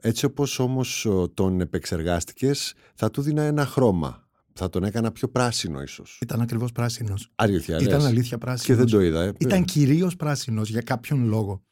έτσι 0.00 0.24
όπως 0.24 0.58
όμως 0.58 1.08
τον 1.34 1.60
επεξεργάστηκες, 1.60 2.74
θα 2.94 3.10
του 3.10 3.22
δίνα 3.22 3.42
ένα 3.42 3.66
χρώμα. 3.66 4.28
Θα 4.52 4.68
τον 4.68 4.84
έκανα 4.84 5.12
πιο 5.12 5.28
πράσινο 5.28 5.82
ίσως. 5.82 6.18
Ήταν 6.22 6.40
ακριβώς 6.40 6.72
πράσινος. 6.72 7.30
Αλήθεια, 7.34 7.78
Ήταν 7.78 8.04
αλήθεια 8.04 8.38
πράσινος. 8.38 8.66
Και 8.66 8.84
δεν 8.84 8.98
το 8.98 9.04
είδα. 9.04 9.22
Ε. 9.22 9.32
Ήταν 9.38 9.64
κυρίως 9.64 10.16
πράσινος 10.16 10.70
για 10.70 10.80
κάποιον 10.80 11.24
λόγο. 11.24 11.62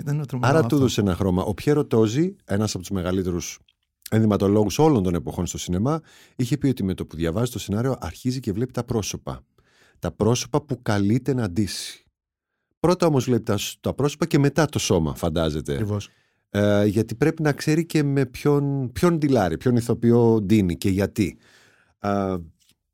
Ήταν 0.00 0.24
Άρα 0.40 0.66
του 0.66 0.74
έδωσε 0.74 1.00
ένα 1.00 1.14
χρώμα. 1.14 1.42
Ο 1.42 1.54
Πιέρο 1.54 1.86
Τόζι, 1.86 2.36
ένας 2.44 2.70
από 2.70 2.78
τους 2.78 2.90
μεγαλύτερους 2.90 3.58
ενδυματολόγους 4.10 4.78
όλων 4.78 5.02
των 5.02 5.14
εποχών 5.14 5.46
στο 5.46 5.58
σινεμά, 5.58 6.00
είχε 6.36 6.56
πει 6.56 6.66
ότι 6.66 6.84
με 6.84 6.94
το 6.94 7.06
που 7.06 7.16
διαβάζει 7.16 7.52
το 7.52 7.58
σενάριο 7.58 7.96
αρχίζει 8.00 8.40
και 8.40 8.52
βλέπει 8.52 8.72
τα 8.72 8.84
πρόσωπα. 8.84 9.44
Τα 9.98 10.10
πρόσωπα 10.10 10.62
που 10.62 10.82
καλείται 10.82 11.34
να 11.34 11.50
ντύσει. 11.50 12.04
Πρώτα 12.80 13.06
όμως 13.06 13.24
βλέπει 13.24 13.52
τα, 13.80 13.94
πρόσωπα 13.94 14.26
και 14.26 14.38
μετά 14.38 14.66
το 14.66 14.78
σώμα, 14.78 15.14
φαντάζεται. 15.14 15.72
Ακριβώς. 15.72 16.10
Ε, 16.50 16.84
γιατί 16.84 17.14
πρέπει 17.14 17.42
να 17.42 17.52
ξέρει 17.52 17.86
και 17.86 18.02
με 18.02 18.26
ποιον, 18.26 18.92
ποιον 18.92 19.18
ντυλάρει, 19.18 19.56
ποιον 19.56 19.76
ηθοποιό 19.76 20.40
ντύνει 20.42 20.76
και 20.76 20.88
γιατί. 20.88 21.38
Ε, 21.98 22.36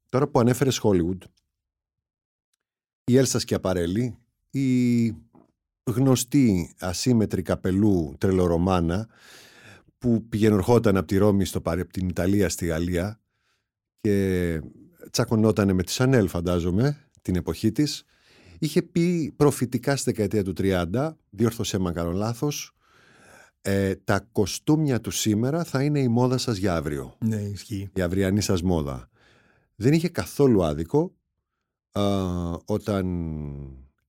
τώρα 0.08 0.28
που 0.28 0.40
ανέφερες 0.40 0.80
Hollywood, 0.82 1.18
η 3.04 3.16
Έλσα 3.16 3.38
Σκιαπαρέλη, 3.38 4.16
η 4.50 5.06
γνωστή 5.84 6.74
ασύμετρη 6.78 7.42
καπελού 7.42 8.14
τρελορομάνα 8.18 9.08
που 10.02 10.28
πηγαινορχόταν 10.28 10.96
από 10.96 11.06
τη 11.06 11.16
Ρώμη 11.16 11.44
στο 11.44 11.60
πάρει 11.60 11.80
από 11.80 11.92
την 11.92 12.08
Ιταλία 12.08 12.48
στη 12.48 12.66
Γαλλία 12.66 13.20
και 14.00 14.60
τσακωνόταν 15.10 15.74
με 15.74 15.82
τη 15.82 15.92
Σανέλ 15.92 16.28
φαντάζομαι 16.28 16.98
την 17.22 17.36
εποχή 17.36 17.72
της 17.72 18.04
είχε 18.58 18.82
πει 18.82 19.32
προφητικά 19.36 19.96
στη 19.96 20.10
δεκαετία 20.10 20.44
του 20.44 20.52
30 20.56 21.12
διόρθωσέ 21.30 21.78
με 21.78 21.92
κάνω 21.92 22.10
λάθος 22.10 22.74
ε, 23.62 23.94
τα 23.94 24.20
κοστούμια 24.32 25.00
του 25.00 25.10
σήμερα 25.10 25.64
θα 25.64 25.82
είναι 25.82 26.00
η 26.00 26.08
μόδα 26.08 26.38
σας 26.38 26.56
για 26.56 26.74
αύριο. 26.74 27.16
Ναι, 27.24 27.36
ισχύει. 27.36 27.90
Η 27.94 28.00
αυριανή 28.00 28.40
σας 28.40 28.62
μόδα. 28.62 29.08
Δεν 29.74 29.92
είχε 29.92 30.08
καθόλου 30.08 30.64
άδικο 30.64 31.14
όταν 32.64 33.06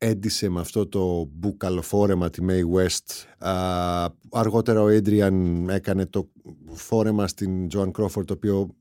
έντισε 0.04 0.50
με 0.50 0.60
αυτό 0.60 0.88
το 0.88 1.30
μπουκαλοφόρεμα 1.34 2.30
τη 2.30 2.46
May 2.50 2.62
West. 2.76 3.48
Α, 3.48 4.10
αργότερα 4.32 4.82
ο 4.82 4.88
Adrian 4.88 5.66
έκανε 5.70 6.06
το 6.06 6.30
φόρεμα 6.74 7.28
στην 7.28 7.68
Joan 7.74 7.92
Crawford 7.92 8.26
το 8.26 8.34
οποίο 8.34 8.76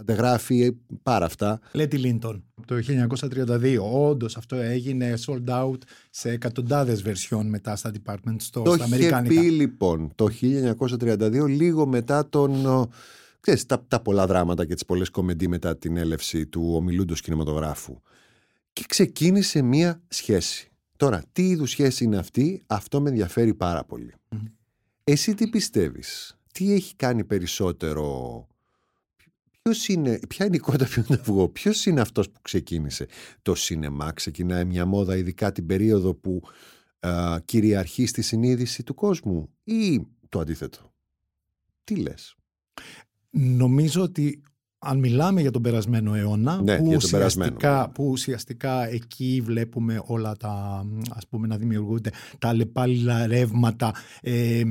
αντεγράφει 0.00 0.76
πάρα 1.02 1.24
αυτά. 1.24 1.60
Λέτι 1.72 1.96
Λίντον 1.96 2.44
το 2.66 2.74
1932. 3.30 3.78
Όντως 3.92 4.36
αυτό 4.36 4.56
έγινε 4.56 5.14
sold 5.26 5.48
out 5.48 5.78
σε 6.10 6.30
εκατοντάδες 6.30 7.02
βερσιόν 7.02 7.46
μετά 7.46 7.76
στα 7.76 7.90
department 7.90 8.36
stores, 8.50 8.64
το 8.64 8.72
στα 8.74 8.84
αμερικάνικα. 8.84 9.34
Το 9.34 9.40
είχε 9.40 9.50
πει 9.50 9.54
λοιπόν 9.54 10.12
το 10.14 10.28
1932 10.98 11.48
λίγο 11.48 11.86
μετά 11.86 12.28
τον... 12.28 12.50
Ξέρεις, 13.40 13.66
τα, 13.66 13.84
τα 13.88 14.00
πολλά 14.00 14.26
δράματα 14.26 14.64
και 14.66 14.74
τις 14.74 14.84
πολλές 14.84 15.10
κομμεντί 15.10 15.48
μετά 15.48 15.76
την 15.76 15.96
έλευση 15.96 16.46
του 16.46 16.72
ομιλούντος 16.74 17.20
κινηματογράφου 17.20 18.00
και 18.74 18.84
ξεκίνησε 18.88 19.62
μία 19.62 20.02
σχέση. 20.08 20.68
Τώρα, 20.96 21.22
τι 21.32 21.48
είδους 21.48 21.70
σχέση 21.70 22.04
είναι 22.04 22.16
αυτή, 22.16 22.62
αυτό 22.66 23.00
με 23.00 23.08
ενδιαφέρει 23.08 23.54
πάρα 23.54 23.86
Εσύ 25.04 25.34
τι 25.34 25.48
πιστεύεις, 25.48 26.38
τι 26.52 26.72
έχει 26.72 26.96
κάνει 26.96 27.24
περισσότερο, 27.24 28.46
ποιος 29.62 29.88
είναι, 29.88 30.18
ποια 30.28 30.46
είναι 30.46 30.56
η 30.56 30.58
κότα, 30.58 30.84
ποιο 30.84 31.04
είναι 31.08 31.18
αυγό, 31.20 31.48
ποιος 31.48 31.86
είναι 31.86 32.00
αυτός 32.00 32.30
που 32.30 32.40
ξεκίνησε. 32.42 33.06
Το 33.42 33.54
σινεμά; 33.54 34.12
Ξεκινάει 34.12 34.64
μια 34.64 34.86
μόδα 34.86 35.16
ειδικά 35.16 35.52
την 35.52 35.66
περίοδο 35.66 36.14
που 36.14 36.42
α, 36.98 37.40
κυριαρχεί 37.44 38.06
στη 38.06 38.22
συνείδηση 38.22 38.82
του 38.82 38.94
κόσμου 38.94 39.50
ή 39.64 40.06
το 40.28 40.38
αντίθετο; 40.40 40.92
Τι 41.84 41.96
λες; 41.96 42.36
Νομίζω 43.30 44.02
ότι 44.02 44.42
αν 44.84 44.98
μιλάμε 44.98 45.40
για 45.40 45.50
τον 45.50 45.62
περασμένο 45.62 46.14
αιώνα, 46.14 46.62
ναι, 46.62 46.76
που, 46.76 46.86
για 46.86 46.96
ουσιαστικά, 46.96 47.90
που 47.90 48.04
ουσιαστικά 48.04 48.88
εκεί 48.88 49.42
βλέπουμε 49.44 50.02
όλα 50.06 50.36
τα, 50.36 50.84
ας 51.10 51.26
πούμε, 51.28 51.46
να 51.46 51.56
δημιουργούνται 51.56 52.10
τα 52.38 52.48
αλλεπάλληλα 52.48 53.26
ρεύματα 53.26 53.94
ε, 54.20 54.58
ε, 54.58 54.64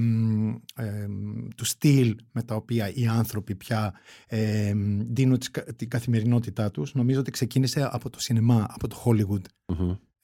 του 1.55 1.65
στυλ 1.65 2.15
με 2.31 2.43
τα 2.43 2.55
οποία 2.55 2.91
οι 2.93 3.07
άνθρωποι 3.07 3.55
πια 3.55 3.93
ε, 4.27 4.73
δίνουν 5.11 5.37
την 5.75 5.89
καθημερινότητά 5.89 6.71
τους. 6.71 6.93
Νομίζω 6.93 7.19
ότι 7.19 7.31
ξεκίνησε 7.31 7.89
από 7.91 8.09
το 8.09 8.19
σινεμά, 8.19 8.65
από 8.69 8.87
το 8.87 9.03
Hollywood. 9.05 9.41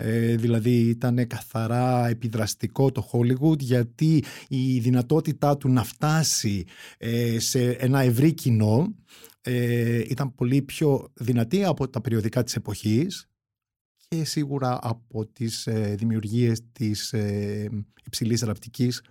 Ε, 0.01 0.35
δηλαδή 0.35 0.71
ήταν 0.71 1.27
καθαρά 1.27 2.07
επιδραστικό 2.07 2.91
το 2.91 3.09
Hollywood 3.11 3.59
γιατί 3.59 4.23
η 4.47 4.79
δυνατότητά 4.79 5.57
του 5.57 5.69
να 5.69 5.83
φτάσει 5.83 6.65
ε, 6.97 7.39
σε 7.39 7.71
ένα 7.71 7.99
ευρύ 7.99 8.33
κοινό 8.33 8.95
ε, 9.49 10.03
ήταν 10.07 10.35
πολύ 10.35 10.61
πιο 10.61 11.11
δυνατή 11.13 11.63
από 11.63 11.89
τα 11.89 12.01
περιοδικά 12.01 12.43
της 12.43 12.55
εποχής 12.55 13.29
και 14.07 14.23
σίγουρα 14.23 14.79
από 14.81 15.25
τις 15.25 15.67
ε, 15.67 15.95
δημιουργίες 15.97 16.61
της 16.71 17.13
ε, 17.13 17.69
υψηλής 18.05 18.41
ραπτικής 18.41 19.03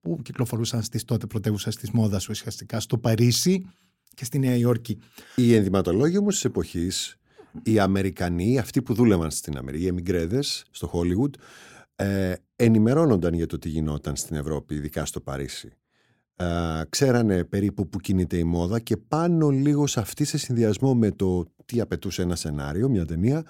που 0.00 0.18
κυκλοφορούσαν 0.22 0.82
στις 0.82 1.04
τότε 1.04 1.26
πρωτεύουσες 1.26 1.76
της 1.76 1.90
μόδας 1.90 2.28
ουσιαστικά 2.28 2.80
στο 2.80 2.98
Παρίσι 2.98 3.66
και 4.14 4.24
στη 4.24 4.38
Νέα 4.38 4.56
Υόρκη. 4.56 4.98
Οι 5.36 5.54
ενδυματολόγοι 5.54 6.18
όμως 6.18 6.34
της 6.34 6.44
εποχής, 6.44 7.16
οι 7.62 7.78
Αμερικανοί, 7.78 8.58
αυτοί 8.58 8.82
που 8.82 8.94
δούλευαν 8.94 9.30
στην 9.30 9.56
Αμερική, 9.56 9.84
οι 9.84 9.86
εμιγκρέδες 9.86 10.64
στο 10.70 10.90
Hollywood, 10.92 11.30
ε, 11.96 12.34
ενημερώνονταν 12.56 13.34
για 13.34 13.46
το 13.46 13.58
τι 13.58 13.68
γινόταν 13.68 14.16
στην 14.16 14.36
Ευρώπη, 14.36 14.74
ειδικά 14.74 15.04
στο 15.04 15.20
Παρίσι 15.20 15.76
ξέρανε 16.88 17.44
περίπου 17.44 17.88
που 17.88 17.98
κινείται 17.98 18.36
η 18.36 18.44
μόδα 18.44 18.80
και 18.80 18.96
πάνω 18.96 19.48
λίγο 19.48 19.86
σε 19.86 20.00
αυτή 20.00 20.24
σε 20.24 20.38
συνδυασμό 20.38 20.94
με 20.94 21.10
το 21.10 21.44
τι 21.64 21.80
απαιτούσε 21.80 22.22
ένα 22.22 22.36
σενάριο, 22.36 22.88
μια 22.88 23.04
ταινία, 23.04 23.44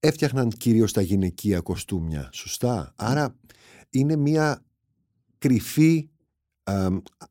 έφτιαχναν 0.00 0.48
κυρίως 0.48 0.92
τα 0.92 1.00
γυναικεία 1.00 1.60
κοστούμια. 1.60 2.28
Σωστά. 2.32 2.92
Άρα 2.96 3.36
είναι 3.90 4.16
μια 4.16 4.64
κρυφή 5.38 6.08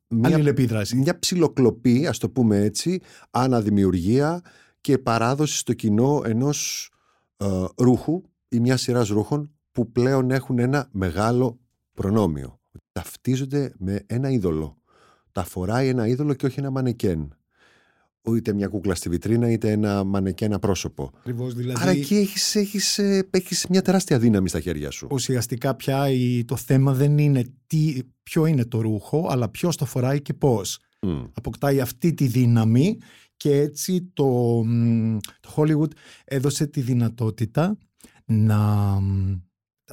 μια, 0.08 0.54
μια 0.94 1.18
ψιλοκλοπή, 1.18 2.06
ας 2.06 2.18
το 2.18 2.30
πούμε 2.30 2.58
έτσι, 2.58 3.00
αναδημιουργία 3.30 4.40
και 4.80 4.98
παράδοση 4.98 5.56
στο 5.56 5.72
κοινό 5.72 6.22
ενός 6.24 6.90
ρούχου 7.76 8.22
ή 8.48 8.60
μια 8.60 8.76
σειράς 8.76 9.08
ρούχων 9.08 9.50
που 9.72 9.92
πλέον 9.92 10.30
έχουν 10.30 10.58
ένα 10.58 10.88
μεγάλο 10.92 11.58
προνόμιο 11.94 12.58
ταυτίζονται 12.94 13.72
με 13.78 14.02
ένα 14.06 14.30
είδωλο. 14.30 14.76
Τα 15.32 15.44
φοράει 15.44 15.88
ένα 15.88 16.06
είδωλο 16.06 16.34
και 16.34 16.46
όχι 16.46 16.58
ένα 16.60 16.70
μανεκέν. 16.70 17.36
Είτε 18.36 18.52
μια 18.52 18.68
κούκλα 18.68 18.94
στη 18.94 19.08
βιτρίνα, 19.08 19.50
είτε 19.50 19.70
ένα 19.70 20.04
μανεκένα 20.04 20.58
πρόσωπο. 20.58 21.10
Ακριβώς, 21.18 21.54
δηλαδή... 21.54 21.80
Άρα 21.82 21.90
εκεί 21.90 22.14
έχεις, 22.14 22.54
έχεις, 22.54 22.98
ε, 22.98 23.28
έχεις 23.30 23.66
μια 23.68 23.82
τεράστια 23.82 24.18
δύναμη 24.18 24.48
στα 24.48 24.60
χέρια 24.60 24.90
σου. 24.90 25.06
Ουσιαστικά 25.10 25.74
πια 25.74 26.06
το 26.44 26.56
θέμα 26.56 26.92
δεν 26.92 27.18
είναι 27.18 27.44
τι, 27.66 27.98
ποιο 28.22 28.46
είναι 28.46 28.64
το 28.64 28.80
ρούχο, 28.80 29.26
αλλά 29.30 29.48
ποιος 29.48 29.76
το 29.76 29.84
φοράει 29.84 30.22
και 30.22 30.34
πώς. 30.34 30.78
Αποκτάει 31.32 31.80
αυτή 31.80 32.14
τη 32.14 32.26
δύναμη 32.26 32.98
και 33.36 33.56
έτσι 33.56 34.10
το, 34.12 34.62
το 35.40 35.54
Hollywood 35.56 35.90
έδωσε 36.24 36.66
τη 36.66 36.80
δυνατότητα 36.80 37.78
να 38.24 38.98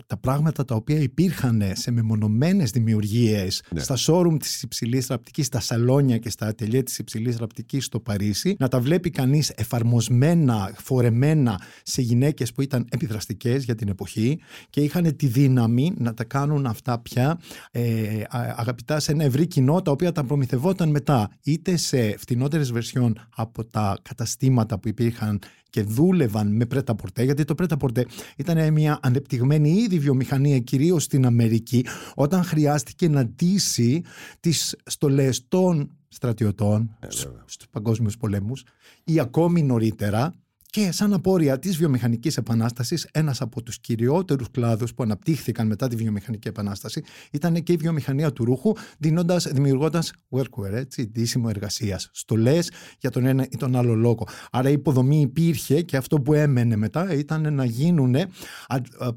τα 0.08 0.18
πράγματα 0.18 0.66
τα 0.66 0.76
οποία 0.76 1.00
υπήρχαν 1.00 1.64
σε 1.74 1.92
μεμονωμένες 1.92 2.72
δημιουργίες 2.72 3.64
ναι. 3.70 3.80
στα 3.80 3.96
showroom 3.98 4.36
της 4.40 4.62
υψηλής 4.62 5.08
ραπτικής, 5.08 5.46
στα 5.46 5.60
σαλόνια 5.60 6.18
και 6.18 6.30
στα 6.30 6.48
ατελιέ 6.48 6.84
της 6.84 6.98
υψηλής 6.98 7.38
ραπτικής 7.38 7.86
στο 7.86 8.00
Παρίσι, 8.00 8.56
να 8.60 8.68
τα 8.68 8.80
βλέπει 8.80 9.10
κανείς 9.10 9.50
εφαρμοσμένα, 9.56 10.74
φορεμένα 10.78 11.62
σε 11.84 12.02
γυναίκες 12.02 12.52
που 12.52 12.62
ήταν 12.62 12.88
επιδραστικές 12.92 13.64
για 13.64 13.76
την 13.76 13.88
εποχή 13.88 14.40
και 14.70 14.82
είχαν 14.82 15.16
τη 15.16 15.28
δύναμη 15.28 15.94
να 15.98 16.14
τα 16.14 16.24
κάνουν 16.24 16.66
αυτά 16.66 17.00
πια 17.00 17.40
ε, 17.72 18.24
αγαπητά 18.30 19.00
σε 19.00 19.12
ένα 19.12 19.24
ευρύ 19.24 19.48
κοινό 19.48 19.82
τα 19.82 19.92
οποία 19.92 20.12
τα 20.12 20.24
προμηθευόταν 20.24 20.90
μετά 20.90 21.30
είτε 21.44 21.78
σε 21.78 22.18
φτηνότερες 22.18 22.72
βερσιόν 22.72 23.28
από 23.36 23.66
τα 23.66 23.98
καταστήματα 24.02 24.80
που 24.80 24.88
υπήρχαν 24.88 25.40
και 25.72 25.84
δούλευαν 25.84 26.56
με 26.56 26.66
πρέτα 26.66 26.96
πορτέ, 26.96 27.24
γιατί 27.24 27.44
το 27.44 27.56
πρέτα 27.56 27.78
πορτέ 27.78 28.06
ήταν 28.38 28.74
μια 28.74 29.00
ανεπτυγμένη 29.02 29.70
ήδη 29.70 30.00
βιομηχανία, 30.00 30.60
κυρίως 30.60 31.04
στην 31.04 31.26
Αμερική, 31.26 31.86
όταν 32.16 32.44
χρειάστηκε 32.44 33.10
να 33.10 33.26
ντύσει 33.26 34.04
τις 34.40 34.76
στολές 34.86 35.48
των 35.48 35.98
στρατιωτών 36.08 36.96
ε, 37.00 37.08
στους 37.46 37.68
παγκόσμιους 37.72 38.18
πολέμους 38.18 38.64
ή 39.04 39.20
ακόμη 39.20 39.64
νωρίτερα 39.64 40.34
και 40.72 40.92
σαν 40.92 41.14
απόρρια 41.14 41.60
της 41.60 41.78
βιομηχανικής 41.78 42.38
επανάστασης, 42.38 43.08
ένας 43.12 43.42
από 43.42 43.64
τους 43.64 43.80
κυριότερους 43.80 44.52
κλάδους 44.52 44.94
που 44.94 45.04
αναπτύχθηκαν 45.04 45.68
μετά 45.68 45.88
τη 45.88 45.96
βιομηχανική 45.96 46.48
επανάσταση 46.48 47.04
ήταν 47.32 47.64
και 47.64 47.72
η 47.72 47.76
βιομηχανία 47.76 48.32
του 48.32 48.46
ρούχου, 48.46 48.74
δίνοντας, 48.98 49.48
δημιουργώντας 49.48 50.14
workwear, 50.30 50.72
έτσι, 50.72 51.06
ντύσιμο 51.06 51.48
εργασίας, 51.50 52.10
στολές 52.14 52.72
για 53.00 53.10
τον 53.10 53.26
ένα 53.26 53.44
ή 53.50 53.58
τον 53.58 53.76
άλλο 53.76 53.96
λόγο. 53.96 54.28
Άρα 54.52 54.70
η 54.70 54.74
υποδομή 54.74 55.22
υπήρχε 55.22 55.82
και 55.82 55.98
αυτό 55.98 56.22
που 56.22 56.34
έμενε 56.34 56.76
μετά 56.76 57.14
ήταν 57.14 57.54
να 57.54 57.66
γίνουν 57.66 58.16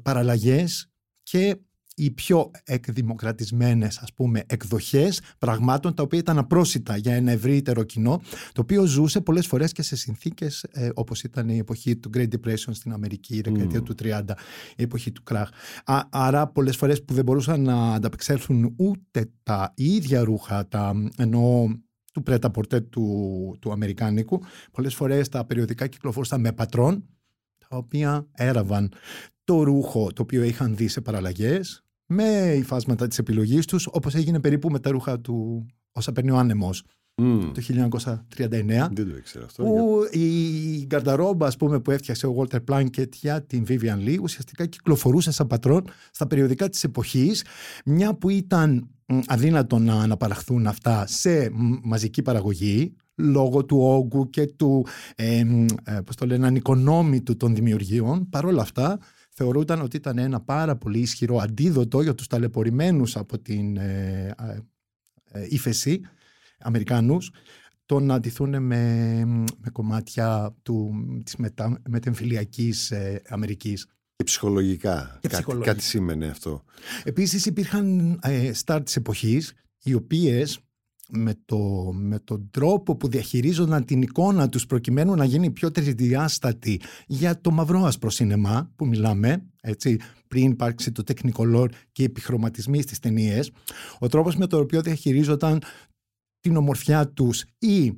παραλλαγές 0.01 0.89
και 1.23 1.55
οι 1.95 2.11
πιο 2.11 2.51
εκδημοκρατισμένες 2.63 3.97
ας 3.97 4.13
πούμε 4.13 4.43
εκδοχές 4.47 5.21
πραγμάτων 5.39 5.93
τα 5.93 6.03
οποία 6.03 6.19
ήταν 6.19 6.37
απρόσιτα 6.37 6.97
για 6.97 7.13
ένα 7.13 7.31
ευρύτερο 7.31 7.83
κοινό 7.83 8.21
το 8.51 8.61
οποίο 8.61 8.85
ζούσε 8.85 9.21
πολλές 9.21 9.47
φορές 9.47 9.71
και 9.71 9.81
σε 9.81 9.95
συνθήκες 9.95 10.63
ε, 10.63 10.89
όπως 10.93 11.23
ήταν 11.23 11.49
η 11.49 11.57
εποχή 11.57 11.95
του 11.95 12.09
Great 12.13 12.27
Depression 12.27 12.69
στην 12.71 12.93
Αμερική 12.93 13.35
η 13.35 13.41
δεκαετία 13.41 13.81
του 13.81 13.95
30 14.03 14.21
η 14.75 14.83
εποχή 14.83 15.11
του 15.11 15.23
κράχ. 15.23 15.49
Άρα 16.09 16.47
πολλές 16.47 16.75
φορές 16.75 17.03
που 17.03 17.13
δεν 17.13 17.23
μπορούσαν 17.23 17.61
να 17.61 17.93
ανταπεξέλθουν 17.93 18.73
ούτε 18.75 19.31
τα 19.43 19.73
ίδια 19.75 20.23
ρούχα 20.23 20.67
τα 20.67 20.93
εννοώ 21.17 21.67
του 22.13 22.23
πρέτα 22.23 22.51
πορτέ 22.51 22.81
του, 22.81 23.57
του 23.61 23.71
Αμερικάνικου 23.71 24.41
πολλές 24.71 24.95
φορές 24.95 25.29
τα 25.29 25.45
περιοδικά 25.45 25.87
κυκλοφορούσαν 25.87 26.41
με 26.41 26.51
πατρόν 26.51 27.05
τα 27.57 27.77
οποία 27.77 28.27
έραβαν 28.31 28.91
το 29.43 29.63
ρούχο 29.63 30.13
το 30.13 30.21
οποίο 30.21 30.43
είχαν 30.43 30.75
δει 30.75 30.87
σε 30.87 31.01
παραλλαγές 31.01 31.84
με 32.07 32.53
υφάσματα 32.57 33.07
της 33.07 33.17
επιλογής 33.17 33.65
τους, 33.65 33.87
όπως 33.91 34.13
έγινε 34.13 34.39
περίπου 34.39 34.69
με 34.69 34.79
τα 34.79 34.89
ρούχα 34.91 35.19
του 35.19 35.65
όσα 35.91 36.11
παίρνει 36.11 36.31
ο 36.31 36.37
άνεμος 36.37 36.83
Μμ. 37.17 37.51
το 37.51 37.61
1939. 37.61 38.89
Δεν 38.91 39.09
το 39.09 39.15
ήξερα 39.17 39.45
αυτό. 39.45 39.63
Που 39.63 39.99
η 40.11 40.85
γκαρνταρόμπα 40.85 41.47
ας 41.47 41.57
πούμε, 41.57 41.79
που 41.79 41.91
έφτιαξε 41.91 42.27
ο 42.27 42.35
Walter 42.37 42.59
Plunkett 42.71 43.15
για 43.15 43.41
την 43.43 43.65
Vivian 43.67 44.07
Lee 44.07 44.17
ουσιαστικά 44.21 44.65
κυκλοφορούσε 44.65 45.31
σαν 45.31 45.47
πατρόν 45.47 45.83
στα 46.11 46.27
περιοδικά 46.27 46.69
της 46.69 46.83
εποχής 46.83 47.45
μια 47.85 48.13
που 48.15 48.29
ήταν 48.29 48.89
μ, 49.05 49.19
αδύνατο 49.25 49.79
να 49.79 49.93
αναπαραχθούν 49.93 50.67
αυτά 50.67 51.07
σε 51.07 51.49
μ, 51.49 51.73
μαζική 51.83 52.21
παραγωγή 52.21 52.95
λόγω 53.15 53.65
του 53.65 53.77
όγκου 53.77 54.29
και 54.29 54.45
του 54.45 54.85
ε, 55.15 55.43
μ, 55.43 55.65
ε, 55.83 56.01
πώς 56.05 56.15
το 56.15 56.25
λένε, 56.25 56.47
ανοικονόμητου 56.47 57.37
των 57.37 57.55
δημιουργιών. 57.55 58.29
Παρ' 58.29 58.45
όλα 58.45 58.61
αυτά 58.61 58.99
θεωρούταν 59.37 59.81
ότι 59.81 59.97
ήταν 59.97 60.17
ένα 60.17 60.41
πάρα 60.41 60.75
πολύ 60.75 60.99
ισχυρό 60.99 61.37
αντίδοτο 61.37 62.01
για 62.01 62.15
τους 62.15 62.27
ταλαιπωρημένους 62.27 63.15
από 63.15 63.39
την 63.39 63.77
ε, 63.77 64.35
ε, 64.39 64.59
ε, 65.31 65.47
ύφεση 65.49 66.01
Αμερικάνους 66.59 67.31
το 67.85 67.99
να 67.99 68.13
αντιθούν 68.13 68.49
με, 68.49 69.23
με 69.57 69.69
κομμάτια 69.71 70.55
του, 70.63 70.91
της 71.23 71.35
μετα, 71.35 71.81
μετεμφυλιακής 71.89 72.91
ε, 72.91 73.21
Αμερικής. 73.27 73.87
Και 74.15 74.23
ψυχολογικά. 74.23 75.17
Και 75.21 75.27
κάτι, 75.27 75.35
ψυχολογικά. 75.35 75.71
κάτι 75.71 75.83
σήμαινε 75.83 76.27
αυτό. 76.27 76.63
Επίσης 77.03 77.45
υπήρχαν 77.45 78.19
ε, 78.23 78.53
στάρ 78.53 78.83
της 78.83 78.95
εποχής 78.95 79.53
οι 79.83 79.93
οποίες 79.93 80.59
με, 81.09 81.33
το, 81.45 81.91
με 81.93 82.19
τον 82.19 82.49
τρόπο 82.51 82.95
που 82.95 83.07
διαχειρίζονταν 83.07 83.85
την 83.85 84.01
εικόνα 84.01 84.49
τους 84.49 84.65
προκειμένου 84.65 85.15
να 85.15 85.25
γίνει 85.25 85.51
πιο 85.51 85.71
τρισδιάστατη 85.71 86.81
για 87.07 87.41
το 87.41 87.51
μαυρόασπρο 87.51 88.09
σινεμά 88.09 88.71
που 88.75 88.87
μιλάμε, 88.87 89.45
έτσι, 89.61 89.99
πριν 90.27 90.51
υπάρξει 90.51 90.91
το 90.91 91.03
Technicolor 91.07 91.67
και 91.91 92.01
οι 92.01 92.05
επιχρωματισμοί 92.05 92.81
στις 92.81 92.99
ταινίες, 92.99 93.51
ο 93.99 94.07
τρόπος 94.07 94.35
με 94.35 94.47
τον 94.47 94.59
οποίο 94.59 94.81
διαχειρίζονταν 94.81 95.61
την 96.39 96.55
ομορφιά 96.55 97.07
τους 97.07 97.45
ή 97.57 97.87
α, 97.87 97.93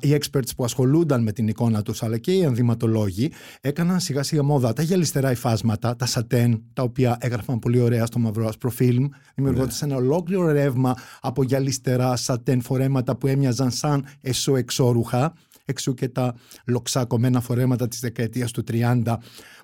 οι 0.00 0.16
experts 0.20 0.48
που 0.56 0.64
ασχολούνταν 0.64 1.22
με 1.22 1.32
την 1.32 1.48
εικόνα 1.48 1.82
τους 1.82 2.02
αλλά 2.02 2.18
και 2.18 2.32
οι 2.32 2.40
ενδυματολόγοι 2.40 3.32
έκαναν 3.60 4.00
σιγά 4.00 4.22
σιγά 4.22 4.42
μόδα. 4.42 4.72
Τα 4.72 4.82
γυαλιστερά 4.82 5.30
υφάσματα, 5.30 5.96
τα 5.96 6.06
σατέν 6.06 6.62
τα 6.72 6.82
οποία 6.82 7.16
έγραφαν 7.20 7.58
πολύ 7.58 7.80
ωραία 7.80 8.06
στο 8.06 8.18
μαύρο 8.18 8.46
άσπρο 8.46 8.70
φιλμ 8.70 9.08
δημιουργώντας 9.34 9.82
ένα 9.82 9.96
ολόκληρο 9.96 10.50
ρεύμα 10.52 10.94
από 11.20 11.42
γυαλιστερά 11.42 12.16
σατέν 12.16 12.60
φορέματα 12.60 13.16
που 13.16 13.26
έμοιαζαν 13.26 13.70
σαν 13.70 14.04
εσωεξόρουχα 14.20 15.32
εξού 15.64 15.94
και 15.94 16.08
τα 16.08 16.34
λοξάκωμένα 16.66 17.40
φορέματα 17.40 17.88
της 17.88 18.00
δεκαετίας 18.00 18.50
του 18.50 18.64
30 18.70 19.02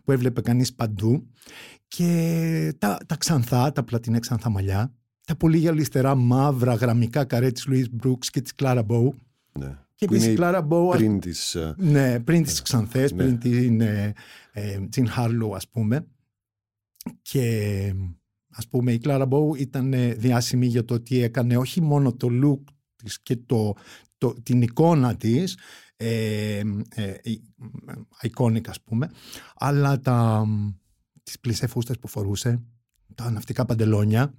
που 0.04 0.12
έβλεπε 0.12 0.40
κανείς 0.40 0.74
παντού. 0.74 1.26
Και 1.88 2.74
τα, 2.78 2.98
τα 3.06 3.16
ξανθά, 3.16 3.72
τα 3.72 3.82
πλατινέ 3.82 4.18
ξανθά 4.18 4.50
μαλλιά 4.50 4.92
τα 5.30 5.36
πολύ 5.36 5.58
γυαλιστερά 5.58 6.14
μαύρα 6.14 6.74
γραμμικά 6.74 7.24
καρέ 7.24 7.50
της 7.50 7.66
Louise 7.70 8.06
Brooks 8.06 8.26
και 8.30 8.40
της 8.40 8.52
Clara 8.62 8.86
Bow. 8.86 9.08
Ναι. 9.58 9.78
Και 10.00 10.06
Που 10.06 10.14
επίσης 10.14 10.30
η 10.30 10.34
είναι 10.38 10.50
Clara 10.50 10.68
Bow 10.68 10.90
Πριν 10.96 11.20
τις... 11.20 11.54
ε, 11.54 11.74
ναι, 11.78 12.20
πριν 12.20 12.42
τις 12.42 12.62
Ξανθές, 12.62 13.12
Ναι. 13.12 13.16
πριν 13.22 13.38
την 13.38 13.80
ε, 13.80 14.12
ε, 14.52 14.80
Jean 14.96 15.06
Harlow 15.16 15.50
ας 15.54 15.68
πούμε. 15.68 16.06
Και 17.22 17.94
ας 18.50 18.68
πούμε 18.68 18.92
η 18.92 19.00
Clara 19.04 19.28
Bow 19.28 19.58
ήταν 19.58 19.92
ε, 19.92 20.12
διάσημη 20.14 20.66
για 20.66 20.84
το 20.84 20.94
ότι 20.94 21.22
έκανε 21.22 21.56
όχι 21.56 21.80
μόνο 21.80 22.12
το 22.14 22.28
look 22.42 22.72
της 22.96 23.20
και 23.22 23.36
το, 23.36 23.74
το, 24.18 24.34
την 24.42 24.62
εικόνα 24.62 25.16
της, 25.16 25.58
ε, 25.96 26.62
ε, 26.94 27.14
η- 27.22 27.42
iconic 28.28 28.68
ας 28.68 28.80
πούμε, 28.80 29.10
αλλά 29.56 30.00
τα, 30.00 30.46
τις 31.22 31.40
πλισέ 31.40 31.66
φούστες 31.66 31.98
που 31.98 32.08
φορούσε, 32.08 32.62
τα 33.14 33.30
ναυτικά 33.30 33.64
παντελόνια. 33.64 34.34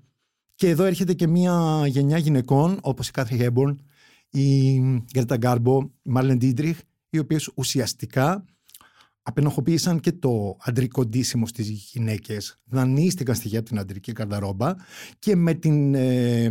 Και 0.56 0.70
εδώ 0.70 0.84
έρχεται 0.84 1.14
και 1.14 1.28
μια 1.28 1.84
γενιά 1.88 2.18
γυναικών 2.18 2.78
όπως 2.82 3.08
η 3.08 3.12
Κάθριν 3.12 3.38
Hepburn, 3.42 3.76
η 4.32 4.80
Γκρέτα 5.14 5.38
Γκάρμπο, 5.38 5.80
η 5.82 6.10
Μάρλεν 6.10 6.38
Ντίτριχ, 6.38 6.80
οι 7.10 7.18
οποίες 7.18 7.52
ουσιαστικά 7.56 8.46
απενοχοποίησαν 9.22 10.00
και 10.00 10.12
το 10.12 10.58
αντρικό 10.60 11.06
ντύσιμο 11.06 11.48
στις 11.48 11.70
γυναίκες, 11.70 12.60
δανείστηκαν 12.66 13.36
στοιχεία 13.36 13.60
από 13.60 13.68
την 13.68 13.80
αντρική 13.80 14.12
γκαρνταρόμπα 14.12 14.74
και 15.20 15.36
με, 15.36 15.54
την, 15.54 15.96
ε, 15.96 16.50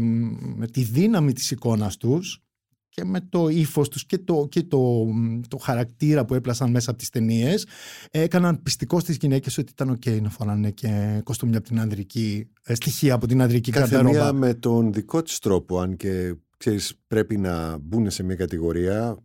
με 0.56 0.66
τη 0.66 0.82
δύναμη 0.82 1.32
της 1.32 1.50
εικόνας 1.50 1.96
τους 1.96 2.42
και 2.88 3.04
με 3.04 3.20
το 3.20 3.48
ύφος 3.48 3.88
τους 3.88 4.06
και 4.06 4.18
το, 4.18 4.46
και 4.50 4.62
το, 4.62 5.06
το 5.48 5.56
χαρακτήρα 5.56 6.24
που 6.24 6.34
έπλασαν 6.34 6.70
μέσα 6.70 6.90
από 6.90 6.98
τις 6.98 7.10
ταινίες, 7.10 7.66
έκαναν 8.10 8.62
πιστικό 8.62 9.00
στις 9.00 9.16
γυναίκες 9.16 9.58
ότι 9.58 9.72
ήταν 9.72 9.98
ok 9.98 10.20
να 10.22 10.30
φοράνε 10.30 10.70
και 10.70 11.20
κοστούμια 11.24 11.58
από 11.58 11.66
την 11.66 11.80
ανδρική, 11.80 12.48
ε, 12.62 12.74
στοιχεία 12.74 13.14
από 13.14 13.26
την 13.26 13.42
ανδρική 13.42 13.70
Κάθε 13.70 13.96
καρδαρόμπα. 13.96 14.22
μία 14.22 14.32
με 14.32 14.54
τον 14.54 14.92
δικό 14.92 15.22
της 15.22 15.38
τρόπο, 15.38 15.80
αν 15.80 15.96
και 15.96 16.34
ξέρεις 16.60 16.94
πρέπει 17.06 17.36
να 17.36 17.78
μπουν 17.78 18.10
σε 18.10 18.22
μια 18.22 18.36
κατηγορία, 18.36 19.16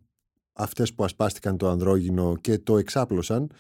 αυτές 0.54 0.94
που 0.94 1.04
ασπάστηκαν 1.04 1.58
το 1.58 1.70
ανδρόγυνο 1.70 2.36
και 2.42 2.58
το 2.58 2.78
εξάπλωσαν, 2.78 3.52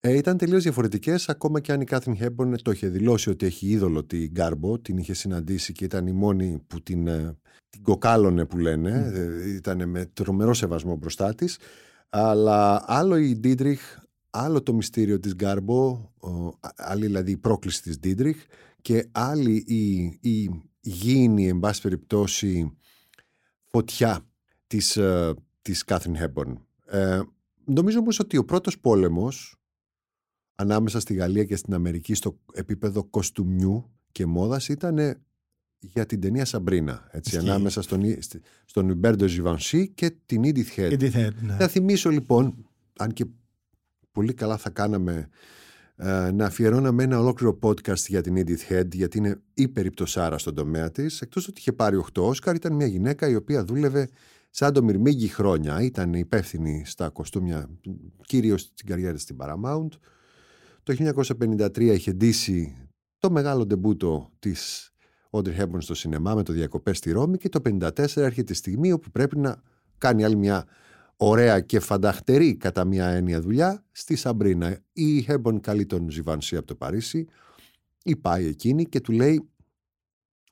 ε, 0.00 0.16
ήταν 0.16 0.36
τελείως 0.36 0.62
διαφορετικές, 0.62 1.28
ακόμα 1.28 1.60
και 1.60 1.72
αν 1.72 1.80
η 1.80 1.84
Κάθριν 1.84 2.16
Χέμπορν 2.16 2.62
το 2.62 2.70
είχε 2.70 2.88
δηλώσει 2.88 3.30
ότι 3.30 3.46
έχει 3.46 3.66
είδωλο 3.66 4.04
την 4.04 4.30
Γκάρμπο, 4.30 4.78
την 4.78 4.96
είχε 4.98 5.14
συναντήσει 5.14 5.72
και 5.72 5.84
ήταν 5.84 6.06
η 6.06 6.12
μόνη 6.12 6.64
που 6.66 6.82
την, 6.82 7.06
ε, 7.06 7.36
την 7.68 7.82
κοκάλωνε 7.82 8.44
που 8.44 8.58
λένε, 8.58 9.10
ε, 9.14 9.50
ήταν 9.54 9.88
με 9.88 10.06
τρομερό 10.06 10.54
σεβασμό 10.54 10.96
μπροστά 10.96 11.34
της, 11.34 11.58
αλλά 12.08 12.84
άλλο 12.86 13.16
η 13.16 13.36
Ντίτριχ, 13.36 13.98
άλλο 14.30 14.62
το 14.62 14.72
μυστήριο 14.72 15.20
της 15.20 15.34
Γκάρμπο, 15.34 16.10
ο, 16.20 16.58
άλλη 16.76 17.06
δηλαδή 17.06 17.30
η 17.30 17.36
πρόκληση 17.36 17.82
της 17.82 17.98
Ντίτριχ 17.98 18.44
και 18.82 19.08
άλλη 19.12 19.64
η, 19.66 20.02
η 20.30 20.50
γήινη, 20.80 21.48
εν 21.48 21.58
πάση 21.58 21.80
περιπτώσει, 21.80 22.76
φωτιά 23.74 24.26
της, 24.66 24.96
ε, 24.96 25.34
της 25.62 25.84
Κάθριν 25.84 26.16
Χέμπορν. 26.16 26.66
Ε, 26.86 27.20
νομίζω 27.64 27.98
όμως 27.98 28.18
ότι 28.18 28.36
ο 28.36 28.44
πρώτος 28.44 28.78
πόλεμος 28.78 29.56
ανάμεσα 30.54 31.00
στη 31.00 31.14
Γαλλία 31.14 31.44
και 31.44 31.56
στην 31.56 31.74
Αμερική 31.74 32.14
στο 32.14 32.38
επίπεδο 32.52 33.04
κοστούμιου 33.04 33.90
και 34.12 34.26
μόδας 34.26 34.68
ήταν 34.68 35.16
για 35.78 36.06
την 36.06 36.20
ταινία 36.20 36.44
Σαμπρίνα. 36.44 37.08
Έτσι, 37.10 37.36
Ισχύει. 37.36 37.48
ανάμεσα 37.50 37.82
στον, 37.82 38.02
Ι- 38.02 38.22
στη- 38.22 38.40
στον 38.64 38.88
Ιμπέρντο 38.88 39.26
Ζιβανσί 39.26 39.88
και 39.88 40.10
την 40.26 40.42
Edith 40.44 40.76
Head. 40.76 40.88
Και 40.88 40.96
τι 40.96 41.10
θέλει, 41.10 41.36
ναι. 41.40 41.56
Θα 41.56 41.68
θυμίσω 41.68 42.10
λοιπόν, 42.10 42.68
αν 42.98 43.12
και 43.12 43.26
πολύ 44.12 44.34
καλά 44.34 44.56
θα 44.56 44.70
κάναμε 44.70 45.12
ε, 45.12 45.28
να 46.32 46.44
αφιερώναμε 46.44 47.02
ένα 47.02 47.18
ολόκληρο 47.18 47.58
podcast 47.62 48.06
για 48.06 48.20
την 48.20 48.36
Edith 48.36 48.72
Head, 48.72 48.94
γιατί 48.94 49.18
είναι 49.18 49.40
υπερηπτωσάρα 49.54 50.38
στον 50.38 50.54
τομέα 50.54 50.90
της. 50.90 51.20
Εκτός 51.20 51.48
ότι 51.48 51.58
είχε 51.60 51.72
πάρει 51.72 51.96
8 51.96 52.22
Όσκαρ, 52.22 52.54
ήταν 52.54 52.72
μια 52.72 52.86
γυναίκα 52.86 53.28
η 53.28 53.34
οποία 53.34 53.64
δούλευε 53.64 54.08
σαν 54.50 54.72
το 54.72 54.82
Μυρμήγκη 54.82 55.28
χρόνια. 55.28 55.82
Ήταν 55.82 56.14
υπεύθυνη 56.14 56.82
στα 56.86 57.08
κοστούμια, 57.08 57.68
κυρίως 58.26 58.60
στην 58.60 58.86
καριέρα 58.86 59.12
της 59.12 59.22
στην 59.22 59.36
Paramount. 59.40 59.88
Το 60.82 61.12
1953 61.38 61.78
είχε 61.80 62.12
ντύσει 62.12 62.76
το 63.18 63.30
μεγάλο 63.30 63.66
ντεμπούτο 63.66 64.30
της 64.38 64.92
Audrey 65.30 65.58
Hepburn 65.58 65.78
στο 65.78 65.94
σινεμά 65.94 66.34
με 66.34 66.42
το 66.42 66.52
διακοπές 66.52 66.98
στη 66.98 67.12
Ρώμη 67.12 67.38
και 67.38 67.48
το 67.48 67.60
1954 67.64 68.16
έρχεται 68.16 68.52
η 68.52 68.56
στιγμή 68.56 68.92
όπου 68.92 69.10
πρέπει 69.10 69.38
να 69.38 69.62
κάνει 69.98 70.24
άλλη 70.24 70.36
μια 70.36 70.64
ωραία 71.16 71.60
και 71.60 71.80
φανταχτερή 71.80 72.56
κατά 72.56 72.84
μία 72.84 73.06
έννοια 73.08 73.40
δουλειά 73.40 73.84
στη 73.92 74.16
Σαμπρίνα. 74.16 74.78
Η 74.92 75.26
Hepburn 75.28 75.60
καλεί 75.60 75.86
τον 75.86 76.10
Ζιβανσί 76.10 76.56
από 76.56 76.66
το 76.66 76.74
Παρίσι 76.74 77.26
ή 78.04 78.16
πάει 78.16 78.46
εκείνη 78.46 78.84
και 78.84 79.00
του 79.00 79.12
λέει 79.12 79.48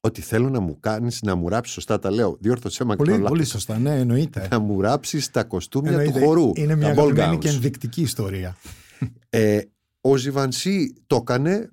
ότι 0.00 0.20
θέλω 0.20 0.50
να 0.50 0.60
μου 0.60 0.80
κάνεις, 0.80 1.22
να 1.22 1.34
μου 1.34 1.48
ράψεις, 1.48 1.74
σωστά 1.74 1.98
τα 1.98 2.10
λέω, 2.10 2.36
διόρθωσέ 2.40 2.84
με 2.84 2.96
Πολύ, 2.96 3.10
κάνω 3.10 3.22
πολύ 3.22 3.38
λάθος, 3.38 3.52
σωστά, 3.52 3.78
ναι, 3.78 3.98
εννοείται. 3.98 4.48
να 4.50 4.58
μου 4.58 4.80
ράψεις 4.80 5.30
τα 5.30 5.44
κοστούμια 5.44 5.90
Εννοείται. 5.90 6.18
του 6.20 6.24
χορού, 6.26 6.50
Είναι 6.54 6.74
μια 6.76 6.86
τα 6.94 7.02
ball 7.02 7.04
αγαπημένη 7.04 7.36
gowns. 7.36 7.40
και 7.40 7.48
ενδεικτική 7.48 8.00
ιστορία. 8.02 8.56
Ε, 9.30 9.60
ο 10.00 10.16
Ζιβανσί 10.16 10.94
το 11.06 11.16
έκανε, 11.16 11.70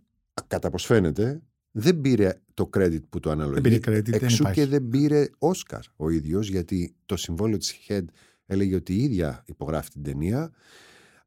κατά 0.47 0.69
πως 0.69 0.86
φαίνεται, 0.86 1.41
δεν 1.71 2.02
πήρε 2.02 2.34
το 2.54 2.69
credit 2.78 2.99
που 3.10 3.19
του 3.19 3.30
αναλογεί. 3.30 3.62
Δεν 3.62 3.80
πήρε 3.80 3.97
credit, 3.97 4.04
δεν 4.06 4.19
Εξού 4.23 4.36
υπάρχει. 4.41 4.60
και 4.62 4.67
δεν 4.67 4.88
πήρε 4.88 5.25
Όσκαρ 5.38 5.82
ο 5.95 6.10
ίδιος, 6.10 6.49
γιατί 6.49 6.95
το 7.06 7.17
συμβόλαιο 7.17 7.58
της 7.58 7.75
Head 7.88 8.04
έλεγε 8.50 8.76
ότι 8.76 8.94
η 8.94 9.04
ίδια 9.04 9.44
υπογράφει 9.46 9.90
την 9.90 10.04
ταινία. 10.04 10.52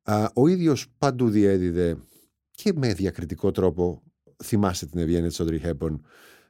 Α, 0.03 0.29
ο 0.35 0.47
ίδιος 0.49 0.87
παντού 0.99 1.29
διέδιδε 1.29 1.97
και 2.51 2.73
με 2.75 2.95
διακριτικό 2.95 3.51
τρόπο, 3.51 4.03
θυμάστε 4.45 4.87
την 4.87 5.01
ευγένεια 5.01 5.29
της 5.29 5.41
Audrey 5.43 5.61
Hepburn, 5.61 5.99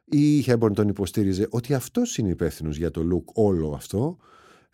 η 0.04 0.44
Hepburn 0.46 0.72
τον 0.74 0.88
υποστήριζε 0.88 1.46
ότι 1.50 1.74
αυτός 1.74 2.18
είναι 2.18 2.28
υπεύθυνος 2.28 2.76
για 2.76 2.90
το 2.90 3.00
look 3.12 3.32
όλο 3.34 3.72
αυτό, 3.72 4.16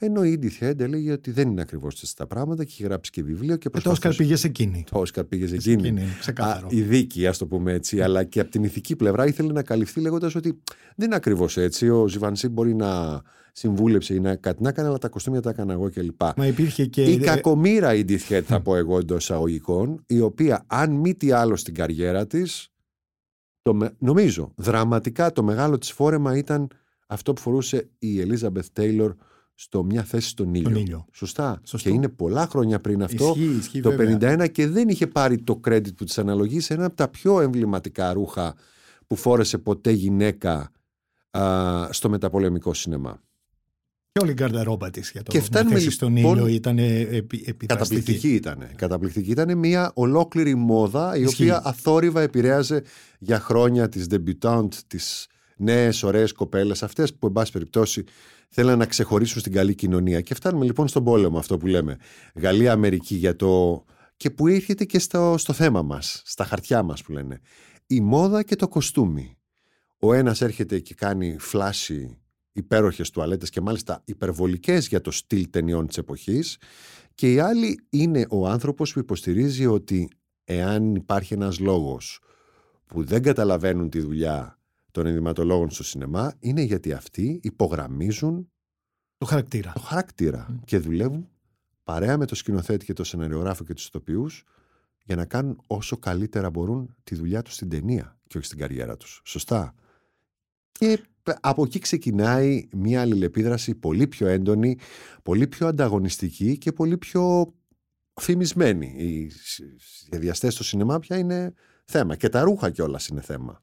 ενώ 0.01 0.25
η 0.25 0.39
Edith 0.43 0.65
Head 0.65 0.81
έλεγε 0.81 1.13
ότι 1.13 1.31
δεν 1.31 1.49
είναι 1.51 1.61
ακριβώς 1.61 2.03
έτσι 2.03 2.17
τα 2.17 2.27
πράγματα 2.27 2.65
και 2.65 2.71
είχε 2.73 2.85
γράψει 2.85 3.11
και 3.11 3.23
βιβλίο 3.23 3.57
και 3.57 3.57
Και 3.57 3.65
το 3.65 3.71
προσπαθούσε... 3.71 4.09
Όσκαρ 4.09 4.25
πήγε 4.27 4.37
σε 4.37 4.47
εκείνη. 4.47 4.85
Το 4.91 4.99
Όσκαρ 4.99 5.25
πήγε 5.25 5.47
σε 5.47 5.61
Σε 5.61 5.71
εκείνη. 5.71 5.89
εκείνη, 5.89 6.03
Α, 6.11 6.17
ξεκάθαρο. 6.19 6.67
η 6.71 6.81
δίκη, 6.83 7.27
ας 7.27 7.39
το 7.39 7.47
πούμε 7.47 7.73
έτσι, 7.73 8.01
αλλά 8.01 8.25
και 8.25 8.41
από 8.41 8.51
την 8.51 8.65
ηθική 8.65 8.97
πλευρά 8.97 9.27
ήθελε 9.27 9.53
να 9.53 9.63
καλυφθεί 9.63 10.01
λέγοντας 10.01 10.35
ότι 10.35 10.63
δεν 10.97 11.07
είναι 11.07 11.17
ακριβώς 11.17 11.57
έτσι. 11.57 11.89
Ο 11.89 12.09
Ζιβανσί 12.09 12.49
μπορεί 12.49 12.75
να 12.75 13.23
συμβούλεψε 13.53 14.15
ή 14.15 14.21
να 14.21 14.37
κάτι 14.37 14.63
να 14.63 14.69
έκανε, 14.69 14.89
αλλά 14.89 14.99
τα 14.99 15.09
κοστούμια 15.09 15.41
τα 15.41 15.51
έκανα 15.51 15.73
εγώ 15.73 15.91
κλπ. 15.91 16.23
Μα 16.37 16.47
υπήρχε 16.47 16.87
και. 16.87 17.05
Η 17.05 17.19
κακομήρα 17.19 17.95
η 17.95 18.05
Edith 18.09 18.29
Head, 18.33 18.43
θα 18.45 18.61
πω 18.61 18.77
εγώ 18.77 18.99
εντός 18.99 19.23
εισαγωγικών, 19.23 20.03
η 20.07 20.21
οποία 20.21 20.65
αν 20.67 20.93
μη 20.93 21.15
τι 21.15 21.31
άλλο 21.31 21.57
στην 21.57 21.75
καριέρα 21.75 22.27
της, 22.27 22.69
το, 23.63 23.79
νομίζω, 23.99 24.53
δραματικά 24.57 25.33
το 25.33 25.43
μεγάλο 25.43 25.79
της 25.79 25.93
φόρεμα 25.93 26.37
ήταν 26.37 26.69
αυτό 27.07 27.33
που 27.33 27.41
φορούσε 27.41 27.91
η 27.99 28.21
Ελίζαμπεθ 28.21 28.67
Τέιλορ 28.73 29.15
στο 29.61 29.85
μια 29.85 30.03
θέση 30.03 30.29
στον 30.29 30.55
ήλιο. 30.55 31.05
Σωστά. 31.13 31.61
Σωστό. 31.65 31.89
Και 31.89 31.95
είναι 31.95 32.09
πολλά 32.09 32.47
χρόνια 32.47 32.81
πριν 32.81 33.03
αυτό, 33.03 33.35
Ισχύει, 33.37 33.57
ισχύει, 33.59 33.81
το 33.81 33.91
βέβαια. 33.91 34.37
51 34.45 34.51
και 34.53 34.67
δεν 34.67 34.89
είχε 34.89 35.07
πάρει 35.07 35.39
το 35.39 35.61
credit 35.69 35.95
που 35.97 36.05
της 36.05 36.19
αναλογείς 36.19 36.65
σε 36.65 36.75
ένα 36.75 36.85
από 36.85 36.97
τα 36.97 37.09
πιο 37.09 37.41
εμβληματικά 37.41 38.13
ρούχα 38.13 38.55
που 39.07 39.17
φόρεσε 39.17 39.59
ποτέ 39.59 39.91
γυναίκα 39.91 40.71
α, 41.31 41.43
στο 41.93 42.09
μεταπολεμικό 42.09 42.75
σινεμά. 42.75 43.21
Και 44.13 44.21
όλη 44.23 44.31
η 44.31 44.35
γκαρδαρόμπα 44.35 44.91
της 44.91 45.11
για 45.11 45.23
το 45.23 45.31
Και 45.31 45.41
φτάνουμε 45.41 45.75
να 45.75 45.81
θέσει 45.81 45.91
στον 45.91 46.17
λοιπόν- 46.17 46.37
ήλιο 46.37 46.47
ήταν 46.47 46.79
επι, 46.79 47.13
επιδραστική. 47.47 47.67
Καταπληκτική 47.67 48.35
ήταν. 48.35 48.67
Καταπληκτική 48.77 49.31
ήταν 49.31 49.59
μια 49.59 49.91
ολόκληρη 49.95 50.55
μόδα 50.55 51.17
η 51.17 51.23
Ισχύει. 51.23 51.43
οποία 51.43 51.61
αθόρυβα 51.65 52.21
επηρέαζε 52.21 52.83
για 53.19 53.41
χρόνια 53.41 53.89
τις 53.89 54.07
debutante, 54.11 54.75
τις 54.87 55.27
νέες 55.57 56.03
ωραίες 56.03 56.33
κοπέλες 56.33 56.83
αυτές 56.83 57.15
που 57.15 57.27
εν 57.27 57.33
πάση 57.33 57.53
περιπτώσει 57.53 58.05
θέλαν 58.49 58.79
να 58.79 58.87
ξεχωρίσουν 58.87 59.41
στην 59.41 59.53
καλή 59.53 59.75
κοινωνία. 59.75 60.21
Και 60.21 60.35
φτάνουμε 60.35 60.65
λοιπόν 60.65 60.89
στον 60.89 61.05
πόλεμο 61.05 61.39
αυτό 61.39 61.57
που 61.57 61.67
λέμε. 61.67 61.97
Γαλλία-Αμερική 62.35 63.15
για 63.15 63.37
το... 63.37 63.85
και 64.17 64.31
που 64.31 64.47
έρχεται 64.47 64.85
και 64.85 64.99
στο, 64.99 65.35
στο 65.39 65.53
θέμα 65.53 65.83
μας, 65.83 66.23
στα 66.25 66.45
χαρτιά 66.45 66.83
μας 66.83 67.03
που 67.03 67.13
λένε. 67.13 67.41
Η 67.87 68.01
μόδα 68.01 68.43
και 68.43 68.57
το 68.57 68.69
κοστούμι. 68.69 69.39
Ο 69.99 70.13
ένας 70.13 70.41
έρχεται 70.41 70.79
και 70.79 70.95
κάνει 70.95 71.37
φλάση 71.39 72.19
υπέροχες 72.53 73.11
τουαλέτες 73.11 73.51
και 73.51 73.61
μάλιστα 73.61 74.03
υπερβολικές 74.05 74.89
για 74.89 75.01
το 75.01 75.11
στυλ 75.11 75.51
ταινιών 75.51 75.87
της 75.87 75.99
εποχής 75.99 76.59
και 77.15 77.33
η 77.33 77.39
άλλη 77.39 77.87
είναι 77.91 78.27
ο 78.31 78.49
άνθρωπος 78.49 78.93
που 78.93 78.99
υποστηρίζει 78.99 79.67
ότι 79.67 80.11
εάν 80.45 80.95
υπάρχει 80.95 81.35
ένας 81.35 81.59
λόγος 81.59 82.21
που 82.87 83.05
δεν 83.05 83.23
καταλαβαίνουν 83.23 83.91
τη 83.91 84.01
δουλειά 84.01 84.58
των 84.91 85.07
ενδυματολόγων 85.07 85.71
στο 85.71 85.85
σινεμά 85.85 86.35
είναι 86.39 86.63
γιατί 86.63 86.93
αυτοί 86.93 87.41
υπογραμμίζουν 87.43 88.51
Το 89.19 89.27
χαρακτήρα. 89.27 89.73
το 89.73 89.81
χαρακτήρα 89.81 90.61
και 90.65 90.79
δουλεύουν 90.79 91.29
παρέα 91.85 92.19
με 92.19 92.27
το 92.27 92.35
σκηνοθέτη 92.35 92.85
και 92.85 92.93
το 92.93 93.05
σεναριογράφο 93.05 93.65
και 93.65 93.75
τους 93.75 93.87
ηθοποιούς 93.87 94.45
για 95.05 95.17
να 95.17 95.25
κάνουν 95.25 95.61
όσο 95.67 95.97
καλύτερα 95.97 96.51
μπορούν 96.51 96.97
τη 97.05 97.15
δουλειά 97.15 97.43
τους 97.43 97.55
στην 97.55 97.69
ταινία 97.69 98.19
και 98.27 98.37
όχι 98.37 98.47
στην 98.47 98.59
καριέρα 98.59 98.97
τους. 98.97 99.21
Σωστά. 99.25 99.75
Και 100.73 101.01
από 101.41 101.63
εκεί 101.63 101.79
ξεκινάει 101.79 102.69
μια 102.73 103.01
αλληλεπίδραση 103.01 103.75
πολύ 103.75 104.07
πιο 104.07 104.27
έντονη, 104.27 104.79
πολύ 105.23 105.47
πιο 105.47 105.67
ανταγωνιστική 105.67 106.59
και 106.59 106.73
πολύ 106.73 106.99
πιο 106.99 107.55
φημισμένη. 108.21 108.95
Οι 108.97 109.31
σχεδιαστές 109.79 110.55
στο 110.55 110.65
σινεμά 110.65 110.99
πια 110.99 111.19
είναι 111.19 111.53
θέμα 111.85 112.17
και 112.17 112.29
τα 112.29 112.43
ρούχα 112.43 112.71
κιόλας 112.71 113.07
είναι 113.07 113.21
θέμα. 113.21 113.63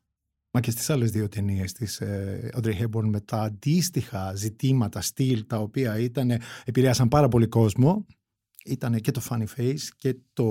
Μα 0.56 0.62
και 0.62 0.72
στις 0.72 0.90
άλλες 0.90 1.12
δύο 1.12 1.28
ταινίες 1.28 1.72
της 1.72 2.00
ε, 2.00 2.50
Audrey 2.56 2.82
Hepburn 2.82 3.04
με 3.04 3.20
τα 3.20 3.42
αντίστοιχα 3.42 4.36
ζητήματα, 4.36 5.02
στυλ, 5.02 5.46
τα 5.48 5.58
οποία 5.58 6.00
ήταν, 6.00 6.32
επηρέασαν 6.66 7.08
πάρα 7.08 7.28
πολύ 7.28 7.48
κόσμο. 7.48 8.06
Ήταν 8.66 9.00
και 9.00 9.12
το 9.12 9.22
Funny 9.30 9.46
Face 9.58 9.82
και 9.98 10.16
το 10.34 10.44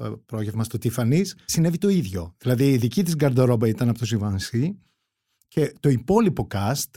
ε, 0.00 0.08
πρόγευμα 0.26 0.64
στο 0.64 0.78
Tiffany's. 0.82 1.26
Συνέβη 1.44 1.78
το 1.78 1.88
ίδιο. 1.88 2.34
Δηλαδή 2.38 2.72
η 2.72 2.76
δική 2.76 3.02
της 3.02 3.14
γκαρντορόμπα 3.14 3.68
ήταν 3.68 3.88
από 3.88 3.98
το 3.98 4.06
Givenchy 4.10 4.70
και 5.48 5.72
το 5.80 5.88
υπόλοιπο 5.88 6.46
cast 6.54 6.90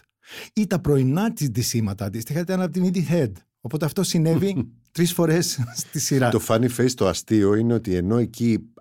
ή 0.54 0.68
τα 0.68 0.80
πρωινά 0.80 1.34
της 1.34 1.50
ντυσίματα 1.50 2.06
αντίστοιχα 2.06 2.40
ήταν 2.40 2.62
από 2.62 2.72
την 2.72 2.92
Edith 2.94 3.12
Head. 3.14 3.32
Οπότε 3.62 3.86
αυτό 3.86 4.04
συνέβη 4.04 4.72
τρεις 4.92 5.14
φορές 5.14 5.60
στη 5.76 6.00
σειρά. 6.00 6.30
Το 6.30 6.42
funny 6.48 6.70
face 6.78 6.92
το 6.92 7.08
αστείο 7.08 7.56
είναι 7.56 7.74
ότι 7.74 7.96
ενώ 7.96 8.18
εκεί 8.18 8.54
α- 8.54 8.73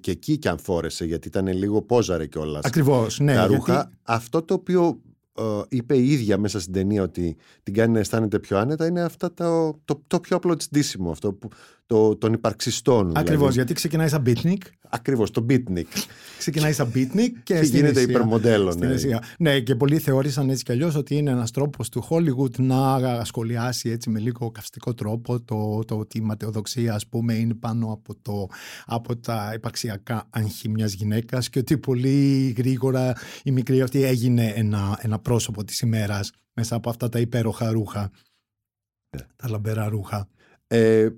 και 0.00 0.10
εκεί 0.10 0.38
κι 0.38 0.48
αν 0.48 0.58
φόρεσε 0.58 1.04
γιατί 1.04 1.28
ήταν 1.28 1.46
λίγο 1.46 1.82
πόζαρε 1.82 2.26
κιόλας 2.26 2.64
Ακριβώς, 2.64 3.18
ναι. 3.18 3.34
τα 3.34 3.38
γιατί- 3.38 3.54
ρούχα 3.54 3.90
αυτό 4.02 4.42
το 4.42 4.54
οποίο 4.54 5.00
ε, 5.38 5.42
είπε 5.68 5.96
η 5.96 6.10
ίδια 6.10 6.38
μέσα 6.38 6.60
στην 6.60 6.72
ταινία 6.72 7.02
ότι 7.02 7.36
την 7.62 7.74
κάνει 7.74 7.92
να 7.92 7.98
αισθάνεται 7.98 8.38
πιο 8.38 8.58
άνετα 8.58 8.86
είναι 8.86 9.02
αυτά 9.02 9.34
το, 9.34 9.78
το, 9.84 10.02
το 10.06 10.20
πιο 10.20 10.36
απλό 10.36 10.56
της 10.56 10.68
ντύσιμο 10.68 11.10
αυτό 11.10 11.32
που, 11.32 11.48
το, 11.86 12.16
των 12.16 12.32
υπαρξιστών 12.32 13.06
Ακριβώς, 13.06 13.36
δηλαδή. 13.36 13.54
γιατί 13.54 13.74
ξεκινάει 13.74 14.08
σαν 14.08 14.22
beatnik 14.26 14.58
ακριβώς 14.94 15.30
το 15.30 15.46
beatnik 15.48 15.86
ξεκινάει 16.38 16.72
σαν 16.72 16.92
beatnik 16.94 17.30
και, 17.42 17.54
και 17.54 17.56
στην 17.56 17.74
γίνεται 17.74 18.00
Ασία. 18.00 18.02
υπερμοντέλο 18.02 18.70
Στην 18.70 18.88
ναι. 18.88 18.94
Ασία. 18.94 19.22
Ναι, 19.38 19.60
και 19.60 19.74
πολλοί 19.74 19.98
θεώρησαν 19.98 20.50
έτσι 20.50 20.64
κι 20.64 20.72
αλλιώς 20.72 20.94
ότι 20.94 21.16
είναι 21.16 21.30
ένας 21.30 21.50
τρόπος 21.50 21.88
του 21.88 22.06
Hollywood 22.10 22.58
να 22.58 23.24
σχολιάσει 23.24 23.88
έτσι 23.88 24.10
με 24.10 24.18
λίγο 24.18 24.50
καυστικό 24.50 24.94
τρόπο 24.94 25.40
το, 25.40 25.84
το 25.86 25.98
ότι 25.98 26.18
η 26.18 26.20
ματαιοδοξία, 26.20 26.94
ας 26.94 27.06
πούμε, 27.06 27.34
είναι 27.34 27.54
πάνω 27.54 27.92
από, 27.92 28.14
το, 28.22 28.46
από 28.86 29.16
τα 29.16 29.52
υπαρξιακά 29.54 30.26
άγχη 30.30 30.68
μιας 30.68 30.92
γυναίκας 30.92 31.48
και 31.48 31.58
ότι 31.58 31.78
πολύ 31.78 32.54
γρήγορα 32.56 33.12
η 33.42 33.50
μικρή 33.50 33.80
αυτή 33.80 34.02
έγινε 34.02 34.52
ένα, 34.56 34.98
ένα 35.02 35.18
πρόσωπο 35.18 35.64
της 35.64 35.80
ημέρας 35.80 36.32
μέσα 36.52 36.76
από 36.76 36.90
αυτά 36.90 37.08
τα 37.08 37.18
υπέροχα 37.18 37.70
ρούχα. 37.70 38.10
Ναι. 39.16 39.22
Τα 39.36 39.48
λαμπερά 39.48 39.88
ρούχα. 39.88 40.28
Ε, 40.66 41.08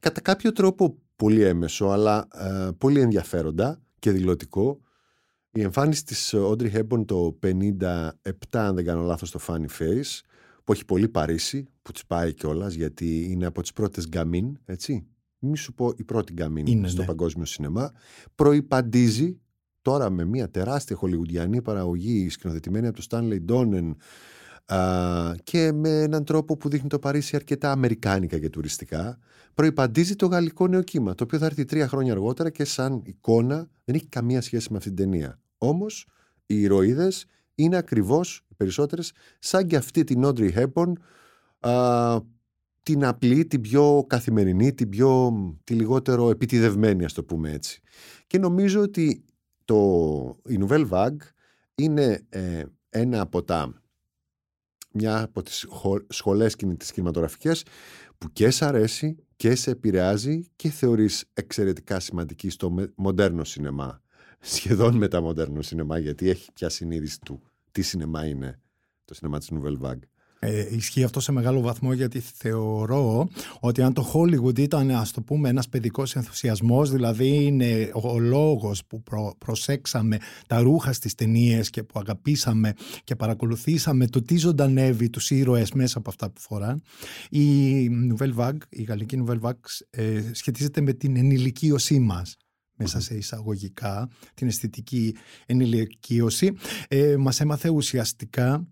κατά 0.00 0.20
κάποιο 0.20 0.52
τρόπο 0.52 0.98
πολύ 1.16 1.42
έμεσο 1.42 1.86
αλλά 1.86 2.28
ε, 2.34 2.68
πολύ 2.78 3.00
ενδιαφέροντα 3.00 3.80
και 3.98 4.10
δηλωτικό. 4.10 4.80
Η 5.52 5.62
εμφάνιση 5.62 6.04
της 6.04 6.34
Audrey 6.36 6.72
Hepburn 6.72 7.04
το 7.06 7.38
57 7.42 7.70
αν 8.50 8.74
δεν 8.74 8.84
κάνω 8.84 9.02
λάθος 9.02 9.28
στο 9.28 9.40
Funny 9.46 9.66
Face 9.78 10.20
που 10.64 10.72
έχει 10.72 10.84
πολύ 10.84 11.08
Παρίσι 11.08 11.68
που 11.82 11.92
της 11.92 12.06
πάει 12.06 12.34
κιόλας 12.34 12.74
γιατί 12.74 13.26
είναι 13.30 13.46
από 13.46 13.62
τις 13.62 13.72
πρώτες 13.72 14.08
γκαμίν 14.08 14.58
έτσι. 14.64 15.06
Μη 15.38 15.56
σου 15.56 15.74
πω 15.74 15.92
η 15.96 16.04
πρώτη 16.04 16.32
γκαμίν 16.32 16.66
Είναι, 16.66 16.88
στο 16.88 17.00
ναι. 17.00 17.06
παγκόσμιο 17.06 17.44
σινεμά. 17.44 17.92
Προϋπαντίζει 18.34 19.40
τώρα 19.82 20.10
με 20.10 20.24
μια 20.24 20.50
τεράστια 20.50 20.96
χολιγουντιανή 20.96 21.62
παραγωγή 21.62 22.28
σκηνοθετημένη 22.30 22.86
από 22.86 23.00
το 23.00 23.06
Stanley 23.10 23.38
Donen 23.48 23.92
α, 24.74 25.34
και 25.44 25.72
με 25.72 26.02
έναν 26.02 26.24
τρόπο 26.24 26.56
που 26.56 26.68
δείχνει 26.68 26.88
το 26.88 26.98
Παρίσι 26.98 27.36
αρκετά 27.36 27.70
αμερικάνικα 27.70 28.38
και 28.38 28.48
τουριστικά 28.48 29.18
προϋπαντίζει 29.54 30.16
το 30.16 30.26
γαλλικό 30.26 30.66
νεοκύμα 30.66 31.14
το 31.14 31.24
οποίο 31.24 31.38
θα 31.38 31.46
έρθει 31.46 31.64
τρία 31.64 31.88
χρόνια 31.88 32.12
αργότερα 32.12 32.50
και 32.50 32.64
σαν 32.64 33.02
εικόνα 33.04 33.68
δεν 33.84 33.94
έχει 33.94 34.06
καμία 34.06 34.40
σχέση 34.40 34.66
με 34.70 34.76
αυτή 34.76 34.92
την 34.92 35.04
ταινία 35.04 35.40
όμως 35.58 36.06
οι 36.46 36.60
ηρωίδες 36.60 37.26
είναι 37.54 37.76
ακριβώς 37.76 38.44
οι 38.48 38.54
περισσότερες 38.54 39.12
σαν 39.38 39.66
και 39.66 39.76
αυτή 39.76 40.04
την 40.04 40.22
Audrey 40.24 40.52
Hepburn 40.52 40.92
α, 41.60 42.20
την 42.82 43.04
απλή, 43.04 43.46
την 43.46 43.60
πιο 43.60 44.04
καθημερινή, 44.08 44.72
την 44.74 44.88
πιο 44.88 45.32
τη 45.64 45.74
λιγότερο 45.74 46.30
επιτιδευμένη 46.30 47.04
ας 47.04 47.12
το 47.12 47.24
πούμε 47.24 47.50
έτσι. 47.50 47.80
Και 48.26 48.38
νομίζω 48.38 48.80
ότι 48.80 49.24
το, 49.64 49.76
η 50.46 50.58
Nouvelle 50.60 50.88
Vague 50.88 51.16
είναι 51.74 52.26
ε, 52.28 52.62
ένα 52.88 53.20
από 53.20 53.42
τα 53.42 53.82
μια 54.92 55.22
από 55.22 55.42
τις 55.42 55.66
χω- 55.68 56.06
σχολές 56.08 56.56
κινη- 56.56 56.76
τις 56.76 56.92
κινηματογραφικές 56.92 57.64
που 58.18 58.32
και 58.32 58.50
σ' 58.50 58.62
αρέσει 58.62 59.16
και 59.36 59.54
σε 59.54 59.70
επηρεάζει 59.70 60.50
και 60.56 60.68
θεωρείς 60.70 61.24
εξαιρετικά 61.32 62.00
σημαντική 62.00 62.50
στο 62.50 62.70
με- 62.70 62.92
μοντέρνο 62.96 63.44
σινεμά. 63.44 64.02
Σχεδόν 64.40 64.96
μεταμοντέρνο 64.96 65.62
σινεμά 65.62 65.98
γιατί 65.98 66.28
έχει 66.28 66.52
πια 66.52 66.68
συνείδηση 66.68 67.20
του 67.20 67.42
τι 67.72 67.82
σινεμά 67.82 68.26
είναι 68.26 68.60
το 69.04 69.14
σινεμά 69.14 69.38
της 69.38 69.50
Nouvelle 69.52 69.80
Vague. 69.80 69.98
Ε, 70.42 70.76
ισχύει 70.76 71.04
αυτό 71.04 71.20
σε 71.20 71.32
μεγάλο 71.32 71.60
βαθμό 71.60 71.92
γιατί 71.92 72.20
θεωρώ 72.20 73.28
ότι 73.60 73.82
αν 73.82 73.92
το 73.92 74.12
Hollywood 74.14 74.58
ήταν 74.58 74.90
ας 74.90 75.10
το 75.10 75.22
πούμε 75.22 75.48
ένας 75.48 75.68
παιδικός 75.68 76.16
ενθουσιασμός 76.16 76.90
δηλαδή 76.90 77.44
είναι 77.44 77.90
ο 78.02 78.18
λόγος 78.18 78.84
που 78.86 79.02
προ- 79.02 79.34
προσέξαμε 79.38 80.18
τα 80.46 80.60
ρούχα 80.60 80.92
στις 80.92 81.14
ταινίες 81.14 81.70
και 81.70 81.82
που 81.82 81.98
αγαπήσαμε 81.98 82.72
και 83.04 83.16
παρακολουθήσαμε 83.16 84.06
το 84.06 84.22
τι 84.22 84.36
ζωντανεύει 84.36 85.10
τους 85.10 85.30
ήρωες 85.30 85.72
μέσα 85.72 85.98
από 85.98 86.10
αυτά 86.10 86.30
που 86.30 86.40
φοράν 86.40 86.82
η 87.30 87.86
Nouvelle 87.88 88.34
Vague, 88.36 88.58
η 88.68 88.82
γαλλική 88.82 89.24
Nouvelle 89.24 89.40
Vague 89.40 89.52
ε, 89.90 90.22
σχετίζεται 90.32 90.80
με 90.80 90.92
την 90.92 91.16
ενηλικίωσή 91.16 91.98
μας 91.98 92.36
μέσα 92.76 93.00
σε 93.00 93.14
εισαγωγικά 93.14 94.08
την 94.34 94.46
αισθητική 94.46 95.14
ενηλικίωση. 95.46 96.52
Ε, 96.88 97.16
μας 97.16 97.40
έμαθε 97.40 97.68
ουσιαστικά 97.68 98.66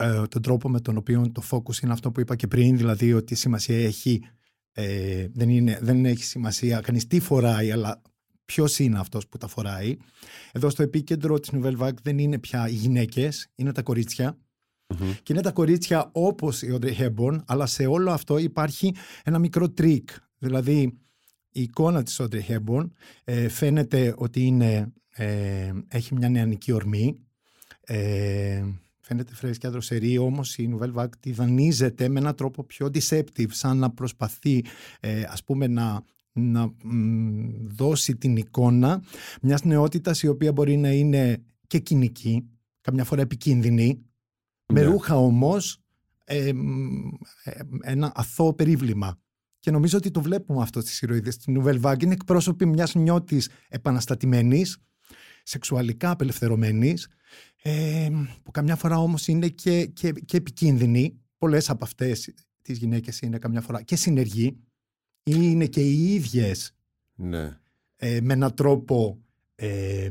ε, 0.00 0.22
τον 0.28 0.42
τρόπο 0.42 0.68
με 0.68 0.80
τον 0.80 0.96
οποίο 0.96 1.30
το 1.32 1.42
focus 1.50 1.82
είναι 1.82 1.92
αυτό 1.92 2.10
που 2.10 2.20
είπα 2.20 2.36
και 2.36 2.46
πριν, 2.46 2.76
δηλαδή 2.76 3.12
ότι 3.12 3.34
σημασία 3.34 3.84
έχει, 3.84 4.22
ε, 4.72 5.26
δεν, 5.32 5.48
είναι, 5.48 5.78
δεν 5.82 6.04
έχει 6.04 6.24
σημασία 6.24 6.80
κανείς 6.80 7.06
τι 7.06 7.20
φοράει, 7.20 7.70
αλλά 7.70 8.02
ποιος 8.44 8.78
είναι 8.78 8.98
αυτός 8.98 9.28
που 9.28 9.38
τα 9.38 9.46
φοράει. 9.46 9.96
Εδώ 10.52 10.70
στο 10.70 10.82
επίκεντρο 10.82 11.40
της 11.40 11.50
Nouvelle 11.52 11.78
Vague 11.78 12.00
δεν 12.02 12.18
είναι 12.18 12.38
πια 12.38 12.68
οι 12.68 12.72
γυναίκες, 12.72 13.48
είναι 13.54 13.72
τα 13.72 13.82
κορίτσια. 13.82 14.38
Και 15.22 15.32
είναι 15.32 15.42
τα 15.42 15.52
κορίτσια 15.52 16.10
όπως 16.12 16.62
η 16.62 16.68
Audrey 16.72 16.96
Hepburn, 16.98 17.38
αλλά 17.46 17.66
σε 17.66 17.86
όλο 17.86 18.10
αυτό 18.10 18.38
υπάρχει 18.38 18.94
ένα 19.24 19.38
μικρό 19.38 19.70
τρικ. 19.70 20.08
Δηλαδή 20.38 20.98
η 21.50 21.62
εικόνα 21.62 22.02
της 22.02 22.20
Audrey 22.20 22.40
Hepburn 22.48 22.88
ε, 23.24 23.48
φαίνεται 23.48 24.14
ότι 24.16 24.42
είναι, 24.42 24.92
ε, 25.08 25.72
έχει 25.88 26.14
μια 26.14 26.28
νεανική 26.28 26.72
ορμή, 26.72 27.18
ε, 27.80 28.64
φαίνεται 29.08 29.34
φρέσκια 29.34 29.70
δροσερή, 29.70 30.18
όμως 30.18 30.58
η 30.58 30.70
Nouvelle 30.72 30.94
Vague 30.94 31.16
τη 31.20 31.32
δανείζεται 31.32 32.08
με 32.08 32.20
έναν 32.20 32.34
τρόπο 32.34 32.64
πιο 32.64 32.86
deceptive, 32.86 33.50
σαν 33.50 33.78
να 33.78 33.90
προσπαθεί 33.90 34.64
ε, 35.00 35.22
ας 35.22 35.44
πούμε 35.44 35.66
να 35.66 36.02
να 36.32 36.74
δώσει 37.66 38.16
την 38.16 38.36
εικόνα 38.36 39.02
μιας 39.42 39.64
νεότητας 39.64 40.22
η 40.22 40.28
οποία 40.28 40.52
μπορεί 40.52 40.76
να 40.76 40.90
είναι 40.90 41.42
και 41.66 41.78
κοινική, 41.78 42.48
καμιά 42.80 43.04
φορά 43.04 43.20
επικίνδυνη, 43.20 44.02
με 44.72 44.80
ναι. 44.80 44.86
ρούχα 44.86 45.16
όμως 45.16 45.82
ε, 46.24 46.52
ένα 47.80 48.12
αθώο 48.14 48.54
περίβλημα. 48.54 49.18
Και 49.58 49.70
νομίζω 49.70 49.96
ότι 49.98 50.10
το 50.10 50.20
βλέπουμε 50.20 50.62
αυτό 50.62 50.80
στις 50.80 51.02
ηρωίδες. 51.02 51.34
Στην 51.34 51.52
Νουβέλ 51.52 51.80
Βάγκ 51.80 52.02
είναι 52.02 52.12
εκπρόσωποι 52.12 52.66
μιας 52.66 52.94
νιώτης 52.94 53.48
επαναστατημένης, 53.68 54.78
σεξουαλικά 55.48 56.10
απελευθερωμένης, 56.10 57.08
ε, 57.62 58.08
που 58.42 58.50
καμιά 58.50 58.76
φορά 58.76 58.98
όμως 58.98 59.28
είναι 59.28 59.48
και, 59.48 59.86
και, 59.86 60.12
και 60.12 60.36
επικίνδυνη. 60.36 61.20
Πολλές 61.38 61.70
από 61.70 61.84
αυτές 61.84 62.34
τις 62.62 62.78
γυναίκες 62.78 63.20
είναι 63.20 63.38
καμιά 63.38 63.60
φορά 63.60 63.82
και 63.82 63.96
συνεργοί 63.96 64.46
ή 65.22 65.34
είναι 65.34 65.66
και 65.66 65.80
οι 65.80 66.14
ίδιες 66.14 66.74
ναι. 67.14 67.58
ε, 67.96 68.20
με 68.20 68.32
έναν 68.32 68.54
τρόπο 68.54 69.18
ε, 69.54 70.08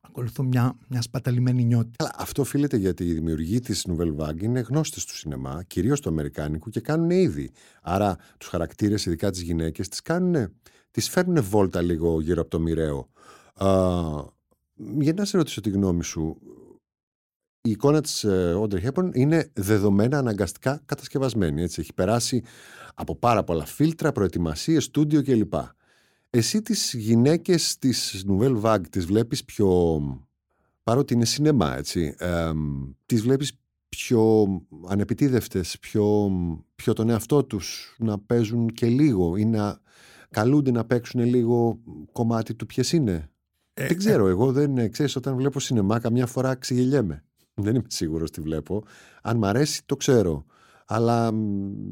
ακολουθούν 0.00 0.46
μια, 0.46 0.78
μια 0.88 1.02
σπαταλημένη 1.02 1.64
νιώτη. 1.64 1.90
Αλλά 1.98 2.10
αυτό 2.16 2.42
οφείλεται 2.42 2.76
γιατί 2.76 3.04
οι 3.04 3.12
δημιουργοί 3.12 3.60
της 3.60 3.86
Nouvelle 3.88 4.16
Vague 4.16 4.42
είναι 4.42 4.60
γνώστες 4.60 5.04
του 5.04 5.16
σινεμά, 5.16 5.62
κυρίως 5.66 6.00
του 6.00 6.08
Αμερικάνικου 6.08 6.70
και 6.70 6.80
κάνουν 6.80 7.10
ήδη. 7.10 7.50
Άρα 7.82 8.16
τους 8.38 8.48
χαρακτήρες, 8.48 9.06
ειδικά 9.06 9.30
τις 9.30 9.42
γυναίκες, 9.42 9.88
τις, 9.88 10.02
κάνουν, 10.02 10.52
τις 10.90 11.08
φέρνουν 11.08 11.42
βόλτα 11.42 11.82
λίγο 11.82 12.20
γύρω 12.20 12.40
από 12.40 12.50
το 12.50 12.60
μοιραίο. 12.60 13.10
Για 14.98 15.12
να 15.12 15.24
σε 15.24 15.36
ρωτήσω 15.36 15.60
τη 15.60 15.70
γνώμη 15.70 16.04
σου, 16.04 16.36
η 17.60 17.70
εικόνα 17.70 18.00
της 18.00 18.26
Audrey 18.28 18.90
Hepburn 18.90 19.10
είναι 19.12 19.50
δεδομένα 19.52 20.18
αναγκαστικά 20.18 20.82
κατασκευασμένη. 20.86 21.62
Έτσι; 21.62 21.80
Έχει 21.80 21.94
περάσει 21.94 22.42
από 22.94 23.16
πάρα 23.16 23.44
πολλά 23.44 23.64
φίλτρα, 23.64 24.12
προετοιμασίες, 24.12 24.84
στούντιο 24.84 25.22
κλπ. 25.22 25.54
Εσύ 26.30 26.62
τις 26.62 26.94
γυναίκες 26.94 27.78
της 27.78 28.24
Nouvelle 28.28 28.60
Vague 28.60 28.88
τις 28.90 29.04
βλέπεις 29.04 29.44
πιο... 29.44 30.00
Παρότι 30.82 31.14
είναι 31.14 31.24
σινεμά, 31.24 31.76
έτσι. 31.76 32.14
Ε, 32.18 32.52
τις 33.06 33.22
βλέπεις 33.22 33.52
πιο 33.88 34.46
ανεπιτίδευτες, 34.88 35.78
πιο, 35.80 36.30
πιο 36.74 36.92
τον 36.92 37.10
εαυτό 37.10 37.44
τους 37.44 37.96
να 37.98 38.18
παίζουν 38.18 38.68
και 38.68 38.86
λίγο 38.86 39.36
ή 39.36 39.44
να 39.44 39.80
καλούνται 40.30 40.70
να 40.70 40.84
παίξουν 40.84 41.24
λίγο 41.24 41.78
κομμάτι 42.12 42.54
του 42.54 42.66
ποιες 42.66 42.92
είναι; 42.92 43.30
Ε, 43.74 43.86
δεν 43.86 43.96
ξέρω, 43.96 44.26
ε, 44.26 44.30
εγώ 44.30 44.52
δεν 44.52 44.90
ξέρεις 44.90 45.16
όταν 45.16 45.36
βλέπω 45.36 45.60
σινεμά 45.60 45.98
καμιά 45.98 46.26
φορά 46.26 46.54
ξεγελιέμαι. 46.54 47.24
Δεν 47.54 47.74
είμαι 47.74 47.86
σίγουρος 47.88 48.30
τι 48.30 48.40
βλέπω. 48.40 48.84
Αν 49.22 49.36
μ' 49.36 49.44
αρέσει 49.44 49.82
το 49.86 49.96
ξέρω 49.96 50.46
αλλά 50.86 51.32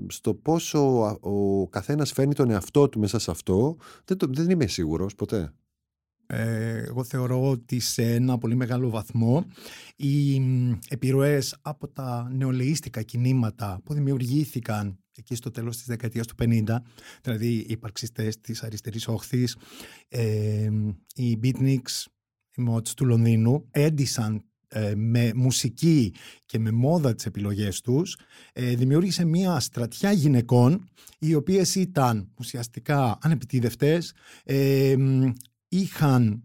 στο 0.07 0.35
πόσο 0.35 1.01
ο 1.21 1.69
καθένας 1.69 2.13
φέρνει 2.13 2.35
τον 2.35 2.51
εαυτό 2.51 2.89
του 2.89 2.99
μέσα 2.99 3.19
σε 3.19 3.31
αυτό 3.31 3.77
δεν, 4.05 4.17
το, 4.17 4.27
δεν 4.31 4.51
είμαι 4.51 4.67
σίγουρος 4.67 5.15
ποτέ. 5.15 5.53
Ε, 6.27 6.83
εγώ 6.83 7.05
θεωρώ 7.05 7.51
ότι 7.51 7.81
σε 7.81 8.03
ένα 8.03 8.39
πολύ 8.39 8.55
μεγάλο 8.55 8.91
βαθμό 8.91 9.47
οι 9.97 10.41
επιρροές 10.89 11.57
από 11.63 11.89
τα 11.89 12.31
νεολαίστικα 12.33 13.03
κινήματα 13.03 13.81
που 13.85 13.95
δημιουργήθηκαν 13.95 14.99
εκεί 15.21 15.35
στο 15.35 15.51
τέλος 15.51 15.77
της 15.77 15.87
δεκαετίας 15.87 16.27
του 16.27 16.35
50, 16.39 16.77
δηλαδή 17.23 17.47
οι 17.47 17.67
υπαρξιστές 17.69 18.41
της 18.41 18.63
αριστερής 18.63 19.09
όχθης, 19.09 19.57
ε, 20.09 20.71
οι 21.15 21.39
beatniks, 21.43 22.05
οι 22.55 22.65
mods 22.69 22.89
του 22.89 23.07
Λονδίνου, 23.07 23.67
έντυσαν 23.71 24.45
ε, 24.73 24.95
με 24.95 25.33
μουσική 25.35 26.15
και 26.47 26.59
με 26.59 26.71
μόδα 26.71 27.15
τις 27.15 27.27
επιλογές 27.27 27.81
τους 27.81 28.17
ε, 28.53 28.75
δημιούργησε 28.75 29.25
μια 29.25 29.61
στρατιά 29.61 30.13
γυναικών 30.13 30.89
οι 31.19 31.35
οποίες 31.35 31.75
ήταν 31.75 32.33
ουσιαστικά 32.39 33.19
ανεπιτίδευτες 33.21 34.15
ε, 34.45 34.97
είχαν 35.69 36.45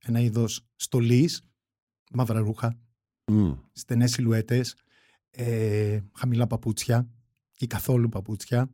ένα 0.00 0.20
είδος 0.20 0.66
στολής 0.76 1.42
μαύρα 2.12 2.38
ρούχα 2.38 2.78
mm. 3.32 3.56
στενές 3.72 4.10
σιλουέτες 4.10 4.76
χαμηλά 6.14 6.46
παπούτσια 6.46 7.08
ή 7.58 7.66
καθόλου 7.66 8.08
παπούτσια. 8.08 8.70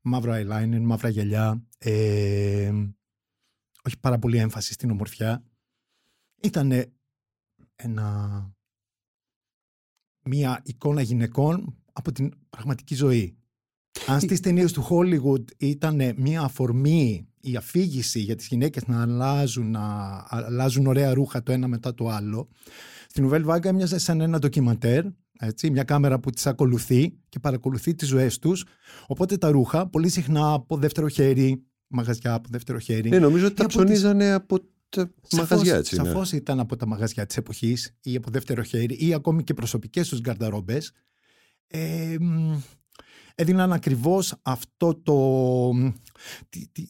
Μαύρα 0.00 0.40
eyeliner, 0.40 0.80
μαύρα 0.80 1.08
γυαλιά. 1.08 1.66
Όχι 3.82 3.98
πάρα 4.00 4.18
πολύ 4.18 4.38
έμφαση 4.38 4.72
στην 4.72 4.90
ομορφιά. 4.90 5.44
Ήταν 6.42 6.72
ένα, 7.76 8.50
μία 10.24 10.60
εικόνα 10.64 11.00
γυναικών 11.00 11.76
από 11.92 12.12
την 12.12 12.32
πραγματική 12.48 12.94
ζωή. 12.94 13.38
Αν 14.06 14.20
στις 14.20 14.40
ταινίες 14.40 14.72
του 14.72 14.86
Hollywood 14.90 15.44
ήταν 15.56 16.14
μία 16.16 16.42
αφορμή 16.42 17.28
η 17.40 17.56
αφήγηση 17.56 18.20
για 18.20 18.36
τις 18.36 18.46
γυναίκες 18.46 18.86
να 18.86 19.02
αλλάζουν, 19.02 19.70
να 19.70 20.24
αλλάζουν 20.28 20.86
ωραία 20.86 21.14
ρούχα 21.14 21.42
το 21.42 21.52
ένα 21.52 21.68
μετά 21.68 21.94
το 21.94 22.08
άλλο, 22.08 22.48
στην 23.08 23.24
Ουβέλ 23.24 23.44
Βάγκα 23.44 23.68
έμοιαζε 23.68 23.98
σαν 23.98 24.20
ένα 24.20 24.38
ντοκιματέρ, 24.38 25.04
έτσι, 25.38 25.70
μια 25.70 25.82
κάμερα 25.84 26.18
που 26.18 26.30
τις 26.30 26.46
ακολουθεί 26.46 27.18
και 27.28 27.38
παρακολουθεί 27.38 27.94
τις 27.94 28.08
ζωές 28.08 28.38
τους. 28.38 28.64
Οπότε 29.06 29.36
τα 29.36 29.50
ρούχα, 29.50 29.88
πολύ 29.88 30.08
συχνά 30.08 30.52
από 30.52 30.76
δεύτερο 30.76 31.08
χέρι, 31.08 31.62
μαγαζιά 31.86 32.34
από 32.34 32.48
δεύτερο 32.50 32.78
χέρι. 32.78 33.08
Ναι, 33.08 33.18
νομίζω 33.18 33.46
ότι 33.46 33.54
τα 33.54 33.66
ψωνίζανε 33.66 34.32
από 34.32 34.58
τα 34.88 35.10
μαγαζιά 35.32 35.76
έτσι. 35.76 35.94
Σαφώς 35.94 36.32
ήταν 36.32 36.60
από 36.60 36.76
τα 36.76 36.86
μαγαζιά 36.86 37.26
της 37.26 37.36
εποχής 37.36 37.96
ή 38.00 38.16
από 38.16 38.30
δεύτερο 38.30 38.62
χέρι 38.62 38.96
ή 38.98 39.14
ακόμη 39.14 39.44
και 39.44 39.54
προσωπικές 39.54 40.08
τους 40.08 40.20
γκαρνταρόμπες. 40.20 40.92
Ε, 41.66 42.16
έδιναν 43.34 43.72
ακριβώς 43.72 44.34
αυτό 44.42 44.94
το, 44.94 45.70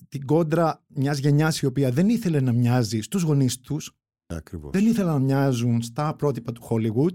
την 0.09 0.25
κόντρα 0.25 0.85
μιας 0.87 1.19
γενιάς 1.19 1.61
η 1.61 1.67
οποία 1.67 1.91
δεν 1.91 2.09
ήθελε 2.09 2.41
να 2.41 2.53
μοιάζει 2.53 3.01
στους 3.01 3.23
γονείς 3.23 3.61
τους, 3.61 3.97
Ακριβώς. 4.27 4.71
δεν 4.73 4.87
ήθελε 4.87 5.11
να 5.11 5.19
μοιάζουν 5.19 5.83
στα 5.83 6.15
πρότυπα 6.15 6.53
του 6.53 6.63
Hollywood 6.71 7.13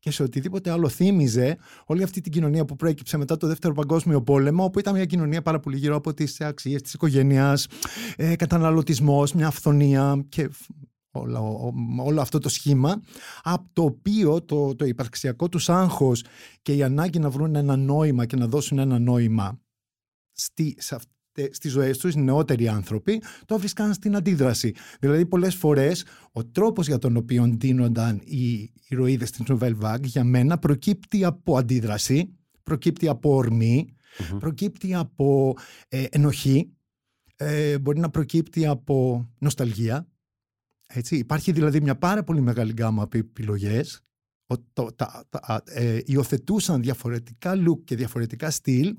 και 0.00 0.10
σε 0.10 0.22
οτιδήποτε 0.22 0.70
άλλο 0.70 0.88
θύμιζε 0.88 1.56
όλη 1.86 2.02
αυτή 2.02 2.20
την 2.20 2.32
κοινωνία 2.32 2.64
που 2.64 2.76
προέκυψε 2.76 3.16
μετά 3.16 3.36
το 3.36 3.46
Δεύτερο 3.46 3.74
Παγκόσμιο 3.74 4.22
Πόλεμο, 4.22 4.64
όπου 4.64 4.78
ήταν 4.78 4.94
μια 4.94 5.04
κοινωνία 5.04 5.42
πάρα 5.42 5.60
πολύ 5.60 5.76
γύρω 5.76 5.96
από 5.96 6.14
τις 6.14 6.40
αξίες 6.40 6.82
της 6.82 6.92
οικογένειας, 6.94 7.66
ε, 8.16 8.36
καταναλωτισμός, 8.36 9.32
μια 9.32 9.46
αυθονία 9.46 10.24
και 10.28 10.50
όλο, 11.10 11.72
όλο 11.98 12.20
αυτό 12.20 12.38
το 12.38 12.48
σχήμα, 12.48 13.02
από 13.42 13.68
το 13.72 13.82
οποίο 13.82 14.42
το, 14.42 14.74
το 14.74 14.84
υπαρξιακό 14.84 15.48
τους 15.48 15.68
άγχος 15.68 16.24
και 16.62 16.74
η 16.74 16.82
ανάγκη 16.82 17.18
να 17.18 17.30
βρουν 17.30 17.54
ένα 17.54 17.76
νόημα 17.76 18.26
και 18.26 18.36
να 18.36 18.46
δώσουν 18.46 18.78
ένα 18.78 18.98
νόημα 18.98 19.60
στη, 20.32 20.76
σε, 20.78 20.98
Στις 21.50 21.72
ζωές 21.72 21.98
τους, 21.98 22.14
οι 22.14 22.18
νεότεροι 22.18 22.68
άνθρωποι, 22.68 23.22
το 23.46 23.58
βρίσκαν 23.58 23.94
στην 23.94 24.16
αντίδραση. 24.16 24.74
Δηλαδή, 25.00 25.26
πολλές 25.26 25.54
φορές 25.54 26.04
ο 26.32 26.44
τρόπος 26.44 26.86
για 26.86 26.98
τον 26.98 27.16
οποίο 27.16 27.46
ντύνονταν 27.46 28.20
οι 28.24 28.72
ηρωίδες 28.88 29.30
της 29.30 29.46
Nouvelle 29.48 29.78
Vague 29.80 30.02
για 30.02 30.24
μένα 30.24 30.58
προκύπτει 30.58 31.24
από 31.24 31.56
αντίδραση, 31.56 32.34
προκύπτει 32.62 33.08
από 33.08 33.34
ορμή, 33.34 33.94
προκύπτει 34.38 34.94
από 34.94 35.56
ε, 35.88 36.04
ενοχή, 36.10 36.72
ε, 37.36 37.78
μπορεί 37.78 37.98
να 37.98 38.10
προκύπτει 38.10 38.66
από 38.66 39.28
νοσταλγία. 39.38 40.08
Έτσι. 40.86 41.16
Υπάρχει 41.16 41.52
δηλαδή 41.52 41.80
μια 41.80 41.96
πάρα 41.96 42.24
πολύ 42.24 42.40
μεγάλη 42.40 42.72
γκάμα 42.72 43.02
από 43.02 43.18
επιλογές. 43.18 44.00
Τα, 44.72 45.24
τα, 45.28 45.62
ε, 45.64 45.98
υιοθετούσαν 46.04 46.80
διαφορετικά 46.80 47.54
look 47.54 47.78
και 47.84 47.96
διαφορετικά 47.96 48.50
στυλ 48.50 48.96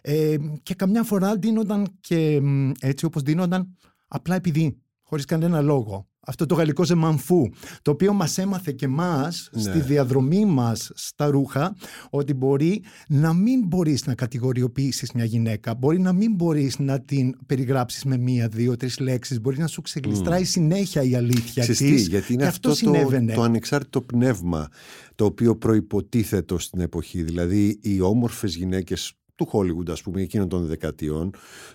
ε, 0.00 0.36
και 0.62 0.74
καμιά 0.74 1.02
φορά 1.02 1.36
δίνονταν 1.36 1.86
και 2.00 2.40
έτσι 2.80 3.04
όπως 3.04 3.22
δίνονταν 3.22 3.76
απλά 4.08 4.34
επειδή, 4.34 4.76
χωρίς 5.02 5.24
κανένα 5.24 5.60
λόγο. 5.60 6.08
Αυτό 6.26 6.46
το 6.46 6.54
γαλλικό 6.54 6.84
ζεμανφού, 6.84 7.48
το 7.82 7.90
οποίο 7.90 8.12
μας 8.12 8.38
έμαθε 8.38 8.72
και 8.72 8.88
μας 8.88 9.50
ναι. 9.52 9.60
στη 9.60 9.80
διαδρομή 9.80 10.44
μας 10.44 10.90
στα 10.94 11.26
ρούχα, 11.26 11.76
ότι 12.10 12.34
μπορεί 12.34 12.82
να 13.08 13.32
μην 13.32 13.66
μπορείς 13.66 14.06
να 14.06 14.14
κατηγοριοποιήσεις 14.14 15.12
μια 15.12 15.24
γυναίκα, 15.24 15.74
μπορεί 15.74 16.00
να 16.00 16.12
μην 16.12 16.34
μπορείς 16.34 16.78
να 16.78 17.00
την 17.00 17.36
περιγράψεις 17.46 18.04
με 18.04 18.16
μία, 18.16 18.48
δύο, 18.48 18.76
τρεις 18.76 18.98
λέξεις, 18.98 19.40
μπορεί 19.40 19.58
να 19.58 19.66
σου 19.66 19.82
ξεγλιστράει 19.82 20.44
συνέχεια 20.44 21.02
η 21.02 21.14
αλήθεια 21.14 21.62
Ξεστή, 21.62 21.90
της. 21.90 22.08
γιατί 22.08 22.32
είναι 22.32 22.46
αυτό, 22.46 22.70
αυτό 22.70 22.90
το, 22.90 23.24
το 23.34 23.42
ανεξάρτητο 23.42 24.00
πνεύμα 24.00 24.68
το 25.14 25.24
οποίο 25.24 25.56
προϋποτίθετο 25.56 26.58
στην 26.58 26.80
εποχή. 26.80 27.22
Δηλαδή 27.22 27.78
οι 27.82 28.00
όμορφες 28.00 28.54
γυναίκες 28.54 29.14
του 29.44 29.48
Hollywood 29.52 29.90
ας 29.90 30.02
πούμε 30.02 30.22
εκείνων 30.22 30.48
των 30.48 30.66
δεκατιών 30.66 31.30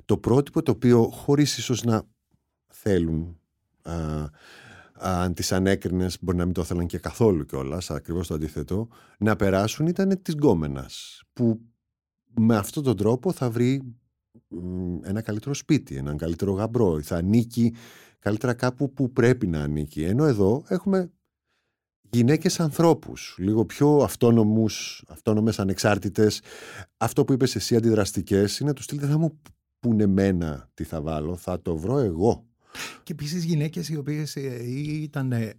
το 0.05 0.17
πρότυπο 0.17 0.61
το 0.61 0.71
οποίο 0.71 1.09
χωρίς 1.09 1.57
ίσως 1.57 1.83
να 1.83 2.03
θέλουν 2.67 3.39
α, 3.81 4.25
αν 4.93 5.33
τις 5.33 5.51
ανέκρινες 5.51 6.17
μπορεί 6.21 6.37
να 6.37 6.45
μην 6.45 6.53
το 6.53 6.61
ήθελαν 6.61 6.87
και 6.87 6.97
καθόλου 6.97 7.45
κιόλας, 7.45 7.91
ακριβώς 7.91 8.27
το 8.27 8.33
αντίθετο 8.33 8.87
να 9.19 9.35
περάσουν 9.35 9.87
ήταν 9.87 10.21
της 10.21 10.33
γκόμενας 10.33 11.23
που 11.33 11.61
με 12.35 12.55
αυτόν 12.55 12.83
τον 12.83 12.97
τρόπο 12.97 13.31
θα 13.31 13.49
βρει 13.49 13.95
ένα 15.01 15.21
καλύτερο 15.21 15.53
σπίτι, 15.53 15.95
έναν 15.95 16.17
καλύτερο 16.17 16.51
γαμπρό 16.53 17.01
θα 17.01 17.15
ανήκει 17.15 17.73
καλύτερα 18.19 18.53
κάπου 18.53 18.93
που 18.93 19.11
πρέπει 19.11 19.47
να 19.47 19.61
ανήκει. 19.61 20.03
Ενώ 20.03 20.25
εδώ 20.25 20.63
έχουμε 20.67 21.11
γυναίκες 22.09 22.59
ανθρώπους, 22.59 23.35
λίγο 23.37 23.65
πιο 23.65 23.97
αυτόνομους, 23.97 25.03
αυτόνομες, 25.07 25.59
ανεξάρτητες. 25.59 26.41
Αυτό 26.97 27.25
που 27.25 27.33
είπες 27.33 27.55
εσύ 27.55 27.75
αντιδραστικές 27.75 28.59
είναι 28.59 28.73
του 28.73 28.81
στυλ 28.81 28.99
δεν 28.99 29.09
θα 29.09 29.17
μου 29.17 29.39
πούνε 29.79 30.03
εμένα 30.03 30.69
τι 30.73 30.83
θα 30.83 31.01
βάλω, 31.01 31.35
θα 31.35 31.61
το 31.61 31.77
βρω 31.77 31.97
εγώ. 31.97 32.45
Και 33.03 33.11
επίσης 33.11 33.43
γυναίκες 33.43 33.89
οι 33.89 33.97
οποίες 33.97 34.35
ήταν 34.35 35.31
ε, 35.31 35.53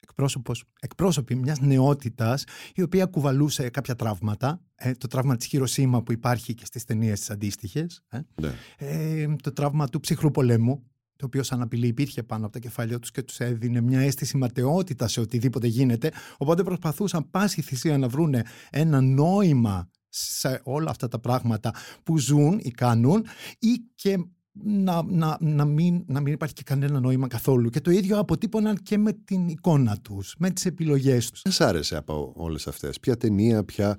εκπρόσωπος, 0.00 0.64
εκπρόσωποι 0.80 1.34
μιας 1.34 1.60
νεότητας 1.60 2.44
η 2.74 2.82
οποία 2.82 3.06
κουβαλούσε 3.06 3.70
κάποια 3.70 3.94
τραύματα. 3.94 4.60
Ε, 4.74 4.92
το 4.92 5.06
τραύμα 5.06 5.36
της 5.36 5.46
Χειροσύμα 5.46 6.02
που 6.02 6.12
υπάρχει 6.12 6.54
και 6.54 6.64
στις 6.64 6.84
ταινίες 6.84 7.18
τις 7.18 7.30
αντίστοιχες. 7.30 8.02
Ε. 8.08 8.20
Ναι. 8.40 8.54
Ε, 8.78 9.34
το 9.42 9.52
τραύμα 9.52 9.88
του 9.88 10.00
ψυχρού 10.00 10.30
πολέμου 10.30 10.87
το 11.18 11.26
οποίο 11.26 11.42
σαν 11.42 11.62
απειλή 11.62 11.86
υπήρχε 11.86 12.22
πάνω 12.22 12.44
από 12.44 12.52
τα 12.52 12.58
κεφάλια 12.58 12.98
τους 12.98 13.10
και 13.10 13.22
τους 13.22 13.38
έδινε 13.38 13.80
μια 13.80 14.00
αίσθηση 14.00 14.36
ματαιότητα 14.36 15.08
σε 15.08 15.20
οτιδήποτε 15.20 15.66
γίνεται. 15.66 16.12
Οπότε 16.36 16.62
προσπαθούσαν 16.62 17.30
πάση 17.30 17.62
θυσία 17.62 17.98
να 17.98 18.08
βρουν 18.08 18.34
ένα 18.70 19.00
νόημα 19.00 19.90
σε 20.08 20.60
όλα 20.64 20.90
αυτά 20.90 21.08
τα 21.08 21.18
πράγματα 21.18 21.74
που 22.02 22.18
ζουν 22.18 22.58
ή 22.62 22.70
κάνουν 22.70 23.24
ή 23.58 23.78
και 23.94 24.18
να, 24.62 25.02
να, 25.02 25.36
να, 25.40 25.64
μην, 25.64 26.04
να 26.06 26.20
μην 26.20 26.32
υπάρχει 26.32 26.54
και 26.54 26.62
κανένα 26.62 27.00
νόημα 27.00 27.26
καθόλου. 27.26 27.70
Και 27.70 27.80
το 27.80 27.90
ίδιο 27.90 28.18
αποτύπωναν 28.18 28.76
και 28.76 28.98
με 28.98 29.12
την 29.12 29.48
εικόνα 29.48 29.98
τους, 30.02 30.34
με 30.38 30.50
τις 30.50 30.66
επιλογές 30.66 31.30
τους. 31.30 31.42
Τι 31.42 31.50
σ' 31.50 31.60
άρεσε 31.60 31.96
από 31.96 32.32
όλες 32.36 32.66
αυτές, 32.66 33.00
ποια 33.00 33.16
ταινία, 33.16 33.64
ποια 33.64 33.96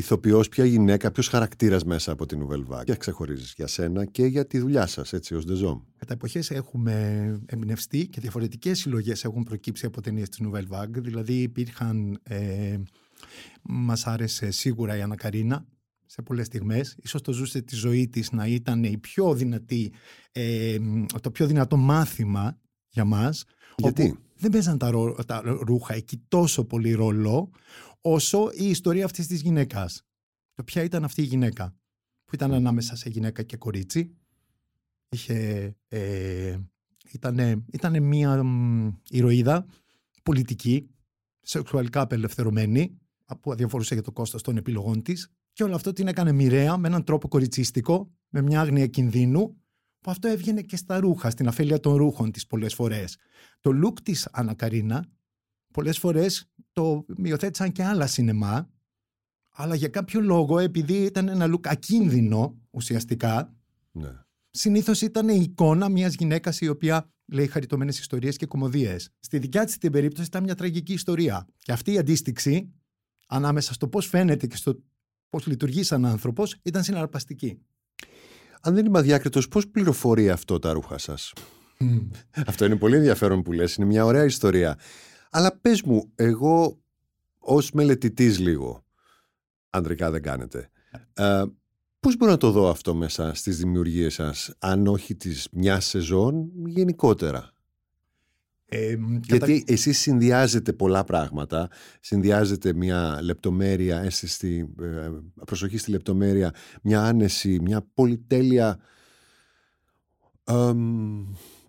ηθοποιός, 0.00 0.48
ποια 0.48 0.64
γυναίκα, 0.64 1.10
ποιος 1.10 1.28
χαρακτήρας 1.28 1.84
μέσα 1.84 2.12
από 2.12 2.26
την 2.26 2.42
Nouvelle 2.42 2.74
Vague. 2.74 2.84
Ποια 2.84 2.94
ξεχωρίζεις 2.94 3.52
για 3.56 3.66
σένα 3.66 4.04
και 4.04 4.26
για 4.26 4.46
τη 4.46 4.58
δουλειά 4.58 4.86
σας, 4.86 5.12
έτσι, 5.12 5.34
ως 5.34 5.44
Δεζόμ. 5.44 5.80
Κατά 5.98 6.12
εποχές 6.12 6.50
έχουμε 6.50 6.94
εμπνευστεί 7.46 8.06
και 8.08 8.20
διαφορετικές 8.20 8.78
συλλογές 8.78 9.24
έχουν 9.24 9.42
προκύψει 9.42 9.86
από 9.86 10.00
ταινίες 10.00 10.28
της 10.28 10.40
Nouvelle 10.42 10.68
Vague. 10.78 11.02
Δηλαδή 11.02 11.42
υπήρχαν. 11.42 12.20
Ε, 12.22 12.76
Μας 13.62 14.06
άρεσε 14.06 14.50
σίγουρα 14.50 14.96
η 14.96 15.00
Ανακαρίνα 15.00 15.66
σε 16.06 16.22
πολλές 16.22 16.46
στιγμές. 16.46 16.96
σω 17.06 17.20
το 17.20 17.32
ζούσε 17.32 17.60
τη 17.60 17.74
ζωή 17.74 18.08
της 18.08 18.32
να 18.32 18.46
ήταν 18.46 18.84
η 18.84 18.98
πιο 18.98 19.34
δυνατή, 19.34 19.92
ε, 20.32 20.76
το 21.20 21.30
πιο 21.30 21.46
δυνατό 21.46 21.76
μάθημα 21.76 22.58
για 22.88 23.04
μας. 23.04 23.44
Γιατί; 23.76 24.18
Δεν 24.38 24.50
παίζαν 24.50 24.78
τα, 24.78 25.14
τα 25.26 25.42
ρούχα 25.66 25.94
εκεί 25.94 26.22
τόσο 26.28 26.64
πολύ 26.64 26.92
ρόλο, 26.92 27.50
όσο 28.12 28.50
η 28.54 28.68
ιστορία 28.68 29.04
αυτής 29.04 29.26
της 29.26 29.40
γυναίκας. 29.40 30.02
Το 30.54 30.64
ποια 30.64 30.82
ήταν 30.82 31.04
αυτή 31.04 31.22
η 31.22 31.24
γυναίκα, 31.24 31.76
που 32.24 32.34
ήταν 32.34 32.52
ανάμεσα 32.52 32.96
σε 32.96 33.08
γυναίκα 33.08 33.42
και 33.42 33.56
κορίτσι. 33.56 34.16
Είχε, 35.08 35.74
ε, 35.88 36.58
ήτανε, 37.12 37.64
ήτανε 37.72 38.00
μια 38.00 38.44
ηρωίδα 39.10 39.66
πολιτική, 40.22 40.90
σεξουαλικά 41.40 42.00
απελευθερωμένη, 42.00 42.98
που 43.40 43.52
αδιαφορούσε 43.52 43.94
για 43.94 44.02
το 44.02 44.12
κόστος 44.12 44.42
των 44.42 44.56
επιλογών 44.56 45.02
της 45.02 45.30
και 45.52 45.62
όλο 45.62 45.74
αυτό 45.74 45.92
την 45.92 46.08
έκανε 46.08 46.32
μοιραία 46.32 46.76
με 46.76 46.88
έναν 46.88 47.04
τρόπο 47.04 47.28
κοριτσίστικο, 47.28 48.12
με 48.28 48.42
μια 48.42 48.60
άγνοια 48.60 48.86
κινδύνου, 48.86 49.62
που 50.00 50.10
αυτό 50.10 50.28
έβγαινε 50.28 50.62
και 50.62 50.76
στα 50.76 51.00
ρούχα, 51.00 51.30
στην 51.30 51.48
αφέλεια 51.48 51.80
των 51.80 51.94
ρούχων 51.94 52.30
της 52.30 52.46
πολλές 52.46 52.74
φορές. 52.74 53.16
Το 53.60 53.70
look 53.84 54.00
της 54.02 54.28
Ανακαρίνα 54.32 55.04
πολλές 55.76 55.98
φορές 55.98 56.50
το 56.72 57.06
υιοθέτησαν 57.22 57.72
και 57.72 57.84
άλλα 57.84 58.06
σινεμά, 58.06 58.70
αλλά 59.50 59.74
για 59.74 59.88
κάποιο 59.88 60.20
λόγο, 60.20 60.58
επειδή 60.58 60.94
ήταν 60.94 61.28
ένα 61.28 61.46
look 61.54 61.66
ακίνδυνο 61.68 62.58
ουσιαστικά, 62.70 63.54
ναι. 63.92 64.08
συνήθως 64.50 65.00
ήταν 65.00 65.28
η 65.28 65.40
εικόνα 65.42 65.88
μιας 65.88 66.14
γυναίκας 66.14 66.60
η 66.60 66.68
οποία 66.68 67.10
λέει 67.32 67.46
χαριτωμένες 67.46 67.98
ιστορίες 67.98 68.36
και 68.36 68.46
κομμωδίες. 68.46 69.10
Στη 69.20 69.38
δικιά 69.38 69.64
της 69.64 69.78
την 69.78 69.92
περίπτωση 69.92 70.26
ήταν 70.26 70.42
μια 70.42 70.54
τραγική 70.54 70.92
ιστορία. 70.92 71.46
Και 71.58 71.72
αυτή 71.72 71.92
η 71.92 71.98
αντίστοιξη 71.98 72.72
ανάμεσα 73.26 73.72
στο 73.72 73.88
πώς 73.88 74.06
φαίνεται 74.06 74.46
και 74.46 74.56
στο 74.56 74.82
πώς 75.28 75.46
λειτουργεί 75.46 75.82
σαν 75.82 76.04
άνθρωπος 76.04 76.56
ήταν 76.62 76.82
συναρπαστική. 76.82 77.58
Αν 78.60 78.74
δεν 78.74 78.86
είμαι 78.86 78.98
αδιάκριτος, 78.98 79.48
πώς 79.48 79.68
πληροφορεί 79.68 80.30
αυτό 80.30 80.58
τα 80.58 80.72
ρούχα 80.72 80.98
σας; 80.98 81.32
αυτό 82.46 82.64
είναι 82.64 82.76
πολύ 82.76 82.96
ενδιαφέρον 82.96 83.42
που 83.42 83.52
λες, 83.52 83.74
είναι 83.74 83.86
μια 83.86 84.04
ωραία 84.04 84.24
ιστορία. 84.24 84.78
Αλλά 85.30 85.58
πες 85.60 85.82
μου, 85.82 86.10
εγώ 86.14 86.78
ως 87.38 87.70
μελετητής 87.70 88.38
λίγο, 88.38 88.84
ανδρικά 89.70 90.10
δεν 90.10 90.22
κάνετε, 90.22 90.70
ε, 91.14 91.42
πώς 92.00 92.16
μπορώ 92.16 92.30
να 92.30 92.36
το 92.36 92.50
δω 92.50 92.68
αυτό 92.68 92.94
μέσα 92.94 93.34
στις 93.34 93.58
δημιουργίες 93.58 94.14
σας, 94.14 94.54
αν 94.58 94.86
όχι 94.86 95.14
της 95.14 95.48
μιας 95.52 95.86
σεζόν, 95.86 96.50
γενικότερα; 96.66 97.50
Ε, 98.68 98.96
Γιατί 99.22 99.58
κατα... 99.58 99.72
εσείς 99.72 99.98
συνδυάζετε 99.98 100.72
πολλά 100.72 101.04
πράγματα, 101.04 101.70
συνδυάζετε 102.00 102.72
μια 102.72 103.18
λεπτομέρεια, 103.22 104.00
αίσθηση, 104.00 104.68
ε, 104.80 105.10
προσοχή 105.44 105.78
στη 105.78 105.90
λεπτομέρεια, 105.90 106.54
μια 106.82 107.02
άνεση, 107.02 107.60
μια 107.60 107.86
πολυτέλεια 107.94 108.78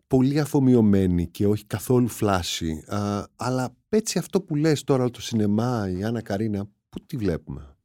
πολύ 0.07 0.39
αφομοιωμένη 0.39 1.27
και 1.27 1.47
όχι 1.47 1.65
καθόλου 1.65 2.07
flashy. 2.07 2.83
αλλά 3.35 3.75
έτσι 3.89 4.17
αυτό 4.17 4.41
που 4.41 4.55
λες 4.55 4.83
τώρα 4.83 5.09
το 5.09 5.21
σινεμά, 5.21 5.89
η 5.89 6.03
Άννα 6.03 6.21
Καρίνα, 6.21 6.65
πού 6.89 7.05
τη 7.05 7.17
βλέπουμε; 7.17 7.75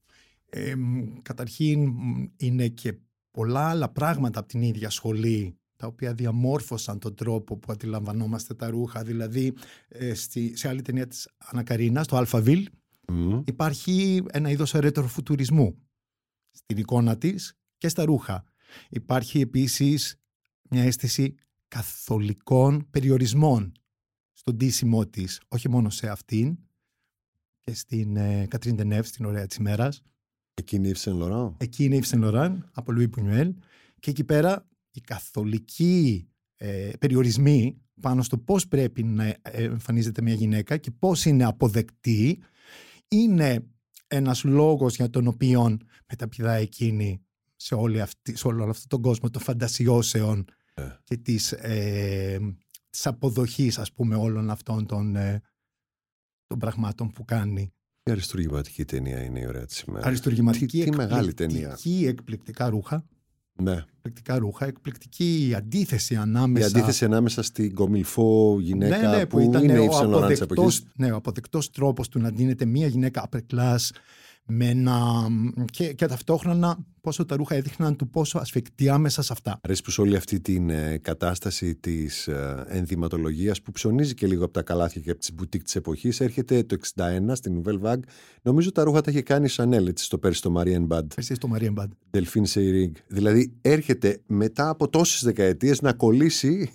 Ε, 0.46 0.74
καταρχήν 1.22 1.92
είναι 2.36 2.68
και 2.68 2.94
πολλά 3.30 3.68
άλλα 3.68 3.88
πράγματα 3.88 4.38
από 4.38 4.48
την 4.48 4.62
ίδια 4.62 4.90
σχολή 4.90 5.56
τα 5.76 5.86
οποία 5.86 6.14
διαμόρφωσαν 6.14 6.98
τον 6.98 7.14
τρόπο 7.14 7.56
που 7.56 7.72
αντιλαμβανόμαστε 7.72 8.54
τα 8.54 8.70
ρούχα. 8.70 9.02
Δηλαδή, 9.02 9.54
ε, 9.88 10.14
στη, 10.14 10.56
σε 10.56 10.68
άλλη 10.68 10.82
ταινία 10.82 11.06
της 11.06 11.28
Άννα 11.38 11.62
Καρίνα, 11.62 12.02
στο 12.02 12.16
Αλφαβίλ, 12.16 12.68
υπάρχει 13.44 14.22
ένα 14.30 14.50
είδος 14.50 14.72
ρετροφουτουρισμού 14.72 15.78
στην 16.50 16.76
εικόνα 16.76 17.18
της 17.18 17.54
και 17.76 17.88
στα 17.88 18.04
ρούχα. 18.04 18.44
Υπάρχει 18.88 19.40
επίσης 19.40 20.16
μια 20.70 20.82
αίσθηση 20.82 21.34
καθολικών 21.72 22.86
περιορισμών 22.90 23.72
στον 24.32 24.58
τίσιμό 24.58 25.06
της, 25.06 25.40
όχι 25.48 25.68
μόνο 25.68 25.90
σε 25.90 26.08
αυτήν 26.08 26.58
και 27.60 27.74
στην 27.74 28.16
ε, 28.16 28.46
Κατρίν 28.46 28.76
Τενεύ, 28.76 29.02
στην 29.02 29.24
Ωραία 29.24 29.46
της 29.46 29.56
ημέρας. 29.56 30.02
Εκείνη 30.54 30.88
η 30.88 30.94
Λοράν. 31.04 31.56
Εκείνη 31.58 31.96
η 31.96 32.16
Λοράν, 32.16 32.70
από 32.72 32.92
Λουί 32.92 33.08
Πουνιουέλ. 33.08 33.54
Και 33.98 34.10
εκεί 34.10 34.24
πέρα 34.24 34.68
οι 34.90 35.00
καθολικοί 35.00 36.28
ε, 36.56 36.90
περιορισμοί 36.98 37.80
πάνω 38.00 38.22
στο 38.22 38.38
πώς 38.38 38.68
πρέπει 38.68 39.02
να 39.02 39.36
εμφανίζεται 39.42 40.22
μια 40.22 40.34
γυναίκα 40.34 40.76
και 40.76 40.90
πώς 40.90 41.24
είναι 41.24 41.44
αποδεκτή 41.44 42.42
είναι 43.08 43.66
ένας 44.06 44.44
λόγος 44.44 44.96
για 44.96 45.10
τον 45.10 45.26
οποίο 45.26 45.78
μεταπηδά 46.08 46.52
εκείνη 46.52 47.24
σε, 47.56 47.74
όλη 47.74 48.00
αυτή, 48.00 48.36
σε 48.36 48.46
όλο 48.46 48.64
αυτόν 48.64 48.88
τον 48.88 49.02
κόσμο 49.02 49.30
των 49.30 49.42
φαντασιώσεων 49.42 50.44
ε. 50.74 50.82
και 51.04 51.16
της, 51.16 51.52
ε, 51.52 52.38
της 52.90 53.06
αποδοχής 53.06 53.78
ας 53.78 53.92
πούμε 53.92 54.14
όλων 54.14 54.50
αυτών 54.50 54.86
των, 54.86 55.16
ε, 55.16 55.42
των 56.46 56.58
πραγμάτων 56.58 57.10
που 57.10 57.24
κάνει. 57.24 57.72
Η 58.04 58.10
αριστουργηματική 58.10 58.84
ταινία 58.84 59.22
είναι 59.22 59.40
η 59.40 59.46
ωραία 59.46 59.64
της 59.64 59.80
ημέρας. 59.80 60.06
Αριστουργηματική, 60.06 60.84
τι, 60.84 60.96
μεγάλη 60.96 61.34
ταινία. 61.34 61.78
εκπληκτικά 62.06 62.68
ρούχα. 62.68 63.04
Ναι. 63.52 63.84
Εκπληκτικά 63.96 64.38
ρούχα, 64.38 64.66
εκπληκτική 64.66 65.52
αντίθεση 65.56 66.16
ανάμεσα. 66.16 66.66
Η 66.66 66.68
αντίθεση 66.68 67.04
ανάμεσα 67.04 67.42
στην 67.42 67.74
κομιλφό 67.74 68.58
γυναίκα 68.60 69.10
ναι, 69.10 69.16
ναι, 69.16 69.26
που, 69.26 69.36
που 69.36 69.40
ήταν 69.40 69.64
είναι 69.64 69.78
ο 69.78 69.98
αποδεκτός, 69.98 70.84
ναι, 70.94 71.12
ο 71.12 71.16
αποδεκτός 71.16 71.70
τρόπος 71.70 72.08
του 72.08 72.18
να 72.18 72.30
δίνεται 72.30 72.64
μια 72.64 72.86
γυναίκα 72.86 73.28
upper 73.28 73.40
class 73.54 73.78
με 74.46 74.68
ένα... 74.68 75.26
και, 75.70 75.92
και 75.92 76.06
ταυτόχρονα 76.06 76.78
πόσο 77.00 77.24
τα 77.26 77.36
ρούχα 77.36 77.54
έδειχναν 77.54 77.96
του 77.96 78.10
πόσο 78.10 78.38
ασφικτιά 78.38 78.98
μέσα 78.98 79.22
σε 79.22 79.32
αυτά. 79.32 79.58
Αρέσει 79.62 79.82
που 79.82 79.90
σε 79.90 80.00
όλη 80.00 80.16
αυτή 80.16 80.40
την 80.40 80.70
ε, 80.70 80.98
κατάσταση 80.98 81.74
της 81.74 82.28
ε, 82.28 82.64
ενδυματολογίας 82.68 83.62
που 83.62 83.72
ψωνίζει 83.72 84.14
και 84.14 84.26
λίγο 84.26 84.44
από 84.44 84.52
τα 84.52 84.62
καλάθια 84.62 85.00
και 85.00 85.10
από 85.10 85.20
τις 85.20 85.34
μπουτίκ 85.34 85.62
της 85.62 85.76
εποχής 85.76 86.20
έρχεται 86.20 86.62
το 86.62 86.76
61 86.96 87.02
στην 87.32 87.62
Nouvelle 87.62 87.80
Vague. 87.80 88.02
Νομίζω 88.42 88.72
τα 88.72 88.84
ρούχα 88.84 89.00
τα 89.00 89.10
είχε 89.10 89.22
κάνει 89.22 89.46
η 89.46 89.54
Chanel 89.56 89.86
έτσι, 89.86 90.04
στο 90.04 90.18
πέρσι 90.18 90.38
στο 90.38 90.52
Marienbad. 90.56 90.88
Bad. 90.88 91.06
Πέρσι 91.14 91.34
στο 91.34 91.48
Marienbad. 91.54 91.74
Bad. 91.74 92.18
Delphine 92.18 92.52
Seyrig. 92.54 92.92
Δηλαδή 93.06 93.52
έρχεται 93.60 94.20
μετά 94.26 94.68
από 94.68 94.88
τόσες 94.88 95.22
δεκαετίες 95.22 95.80
να 95.80 95.92
κολλήσει 95.92 96.70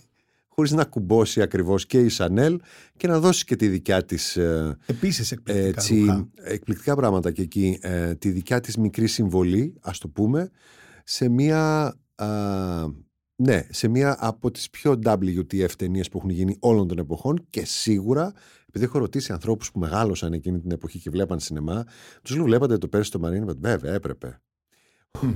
χωρίς 0.60 0.72
να 0.72 0.84
κουμπώσει 0.84 1.42
ακριβώς 1.42 1.86
και 1.86 2.00
η 2.00 2.10
Σανέλ 2.10 2.60
και 2.98 3.08
να 3.08 3.20
δώσει 3.20 3.46
και 3.46 3.56
τη 3.56 3.68
δικιά 3.68 4.06
της 4.06 4.38
ε, 4.38 4.78
Επίσης 4.86 5.32
εκπληκτικά, 5.32 5.68
έτσι, 5.68 6.30
εκπληκτικά 6.34 6.96
πράγματα 6.96 7.32
και 7.32 7.42
εκεί 7.42 7.80
ε, 7.82 8.16
τη 8.16 8.30
δικιά 8.30 8.60
της 8.60 8.78
μικρή 8.78 9.08
συμβολή 9.08 9.74
ας 9.82 9.98
το 9.98 10.08
πούμε 10.08 10.50
σε 11.04 11.30
μία 11.30 11.94
ναι, 13.36 13.68
σε 13.70 13.88
μία 13.88 14.18
από 14.20 14.52
τις 14.52 14.70
πιο 14.70 15.00
WTF 15.06 15.72
ταινίες 15.78 16.10
που 16.10 16.18
έχουν 16.18 16.30
γίνει 16.30 16.58
όλων 16.60 16.88
των 16.88 16.98
εποχών 16.98 17.46
και 17.50 17.66
σίγουρα 17.66 18.34
επειδή 18.68 18.86
έχω 18.86 18.98
ρωτήσει 18.98 19.32
ανθρώπους 19.32 19.72
που 19.72 19.80
μεγάλωσαν 19.80 20.34
εκείνη 20.34 20.60
την 20.60 20.72
εποχή 20.72 21.00
και 21.00 21.10
βλέπαν 21.10 21.40
σινεμά 21.40 21.84
τους 22.22 22.36
λέω 22.36 22.46
βλέπατε 22.46 22.78
το 22.78 22.88
πέρσι 22.88 23.08
στο 23.08 23.20
Μαρίνο; 23.20 23.56
Βέβαια 23.60 23.94
έπρεπε. 23.94 24.42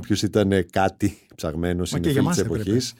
Ποιος 0.01 0.21
ήταν 0.21 0.65
κάτι 0.69 1.17
ψαγμένος 1.35 1.89
στην 1.89 2.05
εποχή 2.05 2.27
της 2.27 2.37
εποχής 2.37 2.93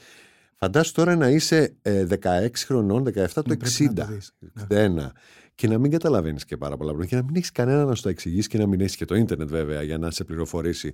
Φαντάσου 0.66 0.91
τώρα 0.93 1.16
να 1.16 1.30
είσαι 1.30 1.76
ε, 1.82 2.05
16 2.24 2.47
χρονών, 2.55 3.03
17 3.03 3.28
το 3.34 3.43
Ναι, 3.47 3.57
πρέπει 3.57 3.84
να 3.84 3.91
60, 3.91 3.93
το 3.95 4.05
δεις. 4.05 4.34
Ναι. 4.70 4.88
61 5.07 5.12
και 5.55 5.68
να 5.68 5.78
μην 5.78 5.91
καταλαβαίνεις 5.91 6.45
και 6.45 6.57
πάρα 6.57 6.78
πολλά 6.78 6.89
πράγματα 6.89 7.09
και 7.09 7.22
να 7.22 7.24
μην 7.24 7.36
έχεις 7.36 7.51
κανένα 7.51 7.86
να 7.86 7.95
σου 7.95 8.01
τα 8.01 8.09
εξηγήσει 8.09 8.47
και 8.47 8.57
να 8.57 8.68
μην 8.68 8.82
έχεις 8.82 8.95
και 8.95 9.05
το 9.05 9.16
ίντερνετ 9.16 9.49
βέβαια 9.49 9.82
για 9.84 9.97
να 9.97 10.12
σε 10.12 10.24
πληροφορήσει. 10.24 10.93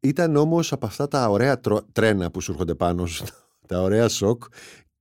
Ήταν 0.00 0.36
όμως 0.36 0.72
από 0.72 0.86
αυτά 0.86 1.08
τα 1.08 1.28
ωραία 1.28 1.60
τρο- 1.60 1.86
τρένα 1.92 2.30
που 2.30 2.40
σου 2.40 2.50
έρχονται 2.52 2.74
πάνω 2.74 3.06
σου, 3.06 3.24
τα 3.68 3.82
ωραία 3.82 4.08
σοκ 4.08 4.44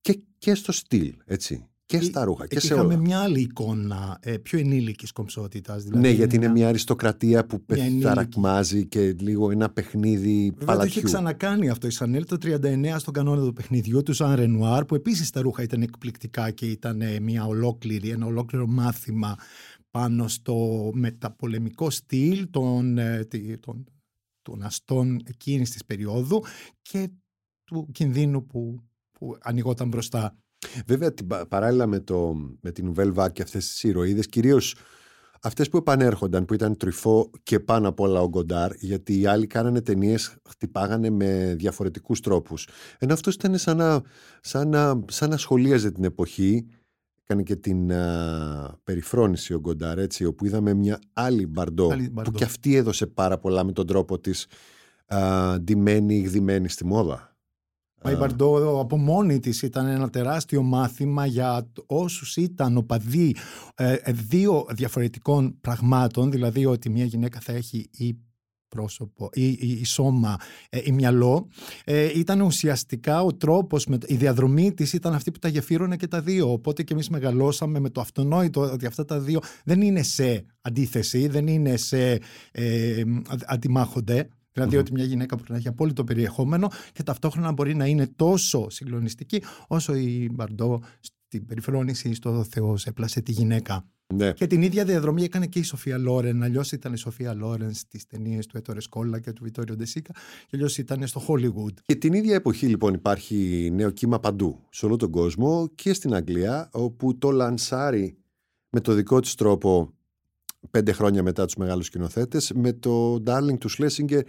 και, 0.01 0.19
και 0.37 0.55
στο 0.55 0.71
στυλ, 0.71 1.13
έτσι. 1.25 1.67
Και 1.97 2.03
στα 2.05 2.23
ρούχα 2.23 2.47
και 2.47 2.55
Εκεί 2.55 2.65
σε 2.67 2.73
είχαμε 2.73 2.93
όλα. 2.93 3.01
μια 3.03 3.19
άλλη 3.19 3.41
εικόνα 3.41 4.17
ε, 4.21 4.37
πιο 4.37 4.59
ενήλικης 4.59 5.11
κομψότητας. 5.11 5.83
Δηλαδή 5.83 6.01
ναι, 6.01 6.09
γιατί 6.13 6.35
είναι 6.35 6.47
μια 6.47 6.67
αριστοκρατία 6.67 7.45
που 7.45 7.63
μια 7.67 7.77
ενήλικη. 7.83 8.01
πεθαρακμάζει 8.03 8.85
και 8.87 9.15
λίγο 9.19 9.51
ένα 9.51 9.69
παιχνίδι 9.69 10.33
Βέβαια 10.33 10.49
το 10.49 10.55
είχε 10.57 10.65
παλατιού. 10.65 11.01
ξανακάνει 11.01 11.69
αυτό 11.69 11.87
η 11.87 11.91
Σανέλ 11.91 12.25
το 12.25 12.37
39 12.41 12.95
στον 12.97 13.13
κανόνα 13.13 13.45
του 13.45 13.53
παιχνιδιού 13.53 14.03
του 14.03 14.13
Σαν 14.13 14.35
Ρενουάρ 14.35 14.85
που 14.85 14.95
επίσης 14.95 15.29
τα 15.29 15.41
ρούχα 15.41 15.63
ήταν 15.63 15.81
εκπληκτικά 15.81 16.51
και 16.51 16.65
ήταν 16.65 17.01
ε, 17.01 17.19
μια 17.19 17.45
ολόκληρη, 17.45 18.09
ένα 18.09 18.25
ολόκληρο 18.25 18.67
μάθημα 18.67 19.35
πάνω 19.91 20.27
στο 20.27 20.89
μεταπολεμικό 20.93 21.89
στυλ 21.89 22.47
των, 22.51 22.97
ε, 22.97 23.25
τι- 23.25 23.57
των, 23.57 23.85
των 24.41 24.63
αστών 24.63 25.21
εκείνης 25.25 25.69
της 25.71 25.85
περίοδου 25.85 26.43
και 26.81 27.09
του 27.63 27.87
κινδύνου 27.91 28.45
που, 28.45 28.77
που 29.11 29.37
ανοιγόταν 29.41 29.87
μπροστά. 29.87 30.37
Βέβαια, 30.87 31.13
την, 31.13 31.27
πα- 31.27 31.47
παράλληλα 31.47 31.87
με, 31.87 31.99
το, 31.99 32.33
με 32.61 32.71
την 32.71 32.93
Nouvelle 32.93 33.13
Vague 33.13 33.31
και 33.33 33.41
αυτές 33.41 33.67
τις 33.67 33.83
ηρωίδες, 33.83 34.25
κυρίως 34.27 34.75
αυτές 35.41 35.69
που 35.69 35.77
επανέρχονταν, 35.77 36.45
που 36.45 36.53
ήταν 36.53 36.77
Τρυφό 36.77 37.29
και 37.43 37.59
πάνω 37.59 37.87
απ' 37.87 37.99
όλα 37.99 38.21
ο 38.21 38.27
Γκοντάρ, 38.27 38.71
γιατί 38.75 39.19
οι 39.19 39.25
άλλοι 39.25 39.47
κάνανε 39.47 39.81
ταινίες, 39.81 40.35
χτυπάγανε 40.49 41.09
με 41.09 41.55
διαφορετικούς 41.57 42.19
τρόπους. 42.19 42.67
Ενώ 42.97 43.13
αυτός 43.13 43.33
ήταν 43.33 43.57
σαν 43.57 43.77
να, 43.77 44.01
σαν 44.41 44.69
να, 44.69 45.03
σαν 45.07 45.29
να 45.29 45.37
σχολίαζε 45.37 45.91
την 45.91 46.03
εποχή, 46.03 46.65
έκανε 47.23 47.43
και 47.43 47.55
την 47.55 47.93
α, 47.93 48.79
περιφρόνηση 48.83 49.53
ο 49.53 49.59
Γκοντάρ, 49.59 49.97
έτσι, 49.99 50.25
όπου 50.25 50.45
είδαμε 50.45 50.73
μια 50.73 50.99
άλλη 51.13 51.47
Μπαρντό, 51.47 51.89
Άλλη 51.91 52.05
που 52.05 52.11
Μπαρντό. 52.13 52.37
και 52.37 52.43
αυτή 52.43 52.75
έδωσε 52.75 53.07
πάρα 53.07 53.37
πολλά 53.37 53.63
με 53.63 53.71
τον 53.71 53.87
τρόπο 53.87 54.19
της 54.19 54.47
α, 55.05 55.59
ντυμένη, 55.59 56.19
γδυμένη 56.19 56.69
στη 56.69 56.85
μόδα. 56.85 57.32
Μα 58.03 58.11
η 58.11 58.13
Α, 58.13 58.17
Μπαρντό 58.17 58.79
από 58.79 58.97
μόνη 58.97 59.39
της 59.39 59.61
ήταν 59.61 59.87
ένα 59.87 60.09
τεράστιο 60.09 60.61
μάθημα 60.61 61.25
για 61.25 61.67
όσους 61.85 62.35
ήταν 62.35 62.77
οπαδοί 62.77 63.35
ε, 63.75 63.93
ε, 63.93 64.11
δύο 64.11 64.65
διαφορετικών 64.69 65.59
πραγμάτων, 65.61 66.31
δηλαδή 66.31 66.65
ότι 66.65 66.89
μια 66.89 67.05
γυναίκα 67.05 67.39
θα 67.39 67.51
έχει 67.51 67.89
ή 67.91 68.17
πρόσωπο 68.67 69.29
ή, 69.33 69.47
ή, 69.47 69.57
ή 69.59 69.85
σώμα 69.85 70.37
ε, 70.69 70.79
ή 70.83 70.91
μυαλό. 70.91 71.47
Ε, 71.83 72.19
ήταν 72.19 72.41
ουσιαστικά 72.41 73.23
ο 73.23 73.33
τρόπος, 73.33 73.85
με, 73.85 73.97
η 74.05 74.15
διαδρομή 74.15 74.73
της 74.73 74.93
ήταν 74.93 75.13
αυτή 75.13 75.31
που 75.31 75.39
τα 75.39 75.47
γεφύρωνε 75.47 75.95
και 75.95 76.07
τα 76.07 76.21
δύο. 76.21 76.51
Οπότε 76.51 76.83
και 76.83 76.93
εμείς 76.93 77.09
μεγαλώσαμε 77.09 77.79
με 77.79 77.89
το 77.89 78.01
αυτονόητο 78.01 78.61
ότι 78.61 78.85
αυτά 78.85 79.05
τα 79.05 79.19
δύο 79.19 79.39
δεν 79.63 79.81
είναι 79.81 80.03
σε 80.03 80.45
αντίθεση, 80.61 81.27
δεν 81.27 81.47
είναι 81.47 81.77
σε 81.77 82.19
ε, 82.51 83.01
α- 83.27 83.35
αντιμάχονται 83.45 84.27
Δηλαδή 84.53 84.71
Μμμ. 84.75 84.79
ότι 84.81 84.91
μια 84.93 85.03
γυναίκα 85.03 85.35
μπορεί 85.35 85.51
να 85.51 85.57
έχει 85.57 85.67
απόλυτο 85.67 86.03
περιεχόμενο 86.03 86.69
και 86.93 87.03
ταυτόχρονα 87.03 87.51
μπορεί 87.51 87.75
να 87.75 87.85
είναι 87.85 88.07
τόσο 88.15 88.69
συγκλονιστική 88.69 89.43
όσο 89.67 89.95
η 89.95 90.29
Μπαρντό 90.33 90.81
στην 90.99 91.45
περιφρόνηση 91.45 92.13
στο 92.13 92.43
Θεός 92.43 92.85
έπλασε 92.85 93.21
τη 93.21 93.31
γυναίκα. 93.31 93.87
ναι. 94.13 94.31
Και 94.33 94.47
την 94.47 94.61
ίδια 94.61 94.85
διαδρομή 94.85 95.23
έκανε 95.23 95.47
και 95.47 95.59
η 95.59 95.63
Σοφία 95.63 95.97
Λόρεν. 95.97 96.43
Αλλιώς 96.43 96.71
ήταν 96.71 96.93
η 96.93 96.97
Σοφία 96.97 97.33
Λόρεν 97.33 97.73
στις 97.73 98.05
ταινίες 98.05 98.45
του 98.45 98.57
Έτορε 98.57 98.79
Κόλλα 98.89 99.19
και 99.19 99.31
του 99.31 99.43
Βιτόριο 99.43 99.75
Ντεσίκα, 99.75 100.11
και 100.13 100.49
αλλιώς 100.53 100.77
ήταν 100.77 101.07
στο 101.07 101.21
Hollywood. 101.27 101.73
Και 101.85 101.95
την 101.95 102.13
ίδια 102.13 102.35
εποχή 102.35 102.67
λοιπόν 102.67 102.93
υπάρχει 102.93 103.69
νέο 103.73 103.89
κύμα 103.89 104.19
παντού, 104.19 104.59
σε 104.69 104.85
όλο 104.85 104.95
τον 104.95 105.09
κόσμο 105.11 105.67
και 105.75 105.93
στην 105.93 106.13
Αγγλία, 106.13 106.69
όπου 106.71 107.17
το 107.17 107.31
λανσάρει 107.31 108.17
με 108.69 108.79
το 108.79 108.93
δικό 108.93 109.19
της 109.19 109.35
τρόπο 109.35 109.93
πέντε 110.71 110.91
χρόνια 110.91 111.23
μετά 111.23 111.45
τους 111.45 111.55
μεγάλους 111.55 111.85
σκηνοθέτες, 111.85 112.51
με 112.55 112.73
το 112.73 113.23
Darling 113.25 113.57
του 113.57 113.69
Schlesinger 113.77 114.21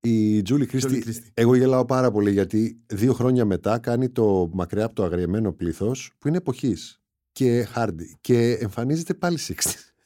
η 0.00 0.42
Τζούλη 0.42 0.66
Κρίστη. 0.66 1.02
Christie. 1.06 1.30
Εγώ 1.34 1.54
γελάω 1.54 1.84
πάρα 1.84 2.10
πολύ 2.10 2.30
γιατί 2.32 2.80
δύο 2.86 3.12
χρόνια 3.12 3.44
μετά 3.44 3.78
κάνει 3.78 4.08
το 4.08 4.50
μακριά 4.52 4.84
από 4.84 4.94
το 4.94 5.04
αγριεμένο 5.04 5.52
πλήθος 5.52 6.12
που 6.18 6.28
είναι 6.28 6.36
εποχής 6.36 7.00
και 7.32 7.66
Hardy 7.74 8.06
και 8.20 8.52
εμφανίζεται 8.60 9.14
πάλι 9.14 9.38
60. 9.46 9.52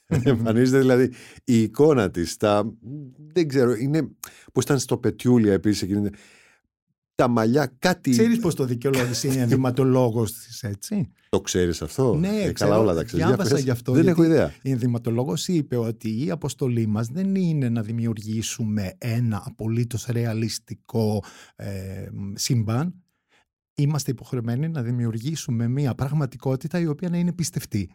εμφανίζεται 0.22 0.78
δηλαδή 0.78 1.10
η 1.44 1.62
εικόνα 1.62 2.10
της 2.10 2.36
τα, 2.36 2.72
δεν 3.32 3.48
ξέρω 3.48 3.74
είναι 3.74 4.08
πως 4.52 4.64
ήταν 4.64 4.78
στο 4.78 4.98
Πετιούλια 4.98 5.52
επίσης 5.52 5.82
εκείνη, 5.82 6.10
τα 7.18 7.28
μαλιά 7.28 7.72
κάτι 7.78 8.10
Ξέρεις 8.10 8.38
πώ 8.38 8.54
το 8.54 8.64
δικαιολόγησε 8.64 9.28
η 9.28 9.38
ενδυματολόγος 9.38 10.32
της, 10.32 10.62
έτσι. 10.62 11.10
το 11.28 11.40
ξέρεις 11.40 11.82
αυτό; 11.82 12.14
Ναι, 12.14 12.28
Ε, 12.28 12.52
ξέρω, 12.52 12.70
καλά 12.70 12.78
όλα 12.82 12.94
τα 12.94 13.04
ξέρεις 13.04 13.26
Για 13.26 13.26
διάβασα 13.26 13.54
πες. 13.54 13.64
γι' 13.64 13.70
αυτό, 13.70 13.92
δεν 13.92 14.02
γιατί- 14.02 14.20
έχω 14.20 14.30
ιδέα 14.30 14.54
Η 14.62 14.70
ενδυματολόγος 14.70 15.48
είπε 15.48 15.76
ότι 15.76 16.24
η 16.24 16.30
αποστολή 16.30 16.86
μας 16.86 17.06
δεν 17.08 17.34
είναι 17.34 17.68
να 17.68 17.82
δημιουργήσουμε 17.82 18.94
ένα 18.98 19.42
απολύτως 19.46 20.06
ρεαλιστικό 20.06 21.24
ε, 21.56 22.08
σύμπαν. 22.34 22.94
Είμαστε 23.74 24.10
υποχρεωμένοι 24.10 24.68
να 24.68 24.82
δημιουργήσουμε 24.82 25.68
μια 25.68 25.94
πραγματικότητα 25.94 26.78
η 26.80 26.86
οποία 26.86 27.08
να 27.08 27.16
είναι 27.16 27.32
πιστευτή. 27.32 27.90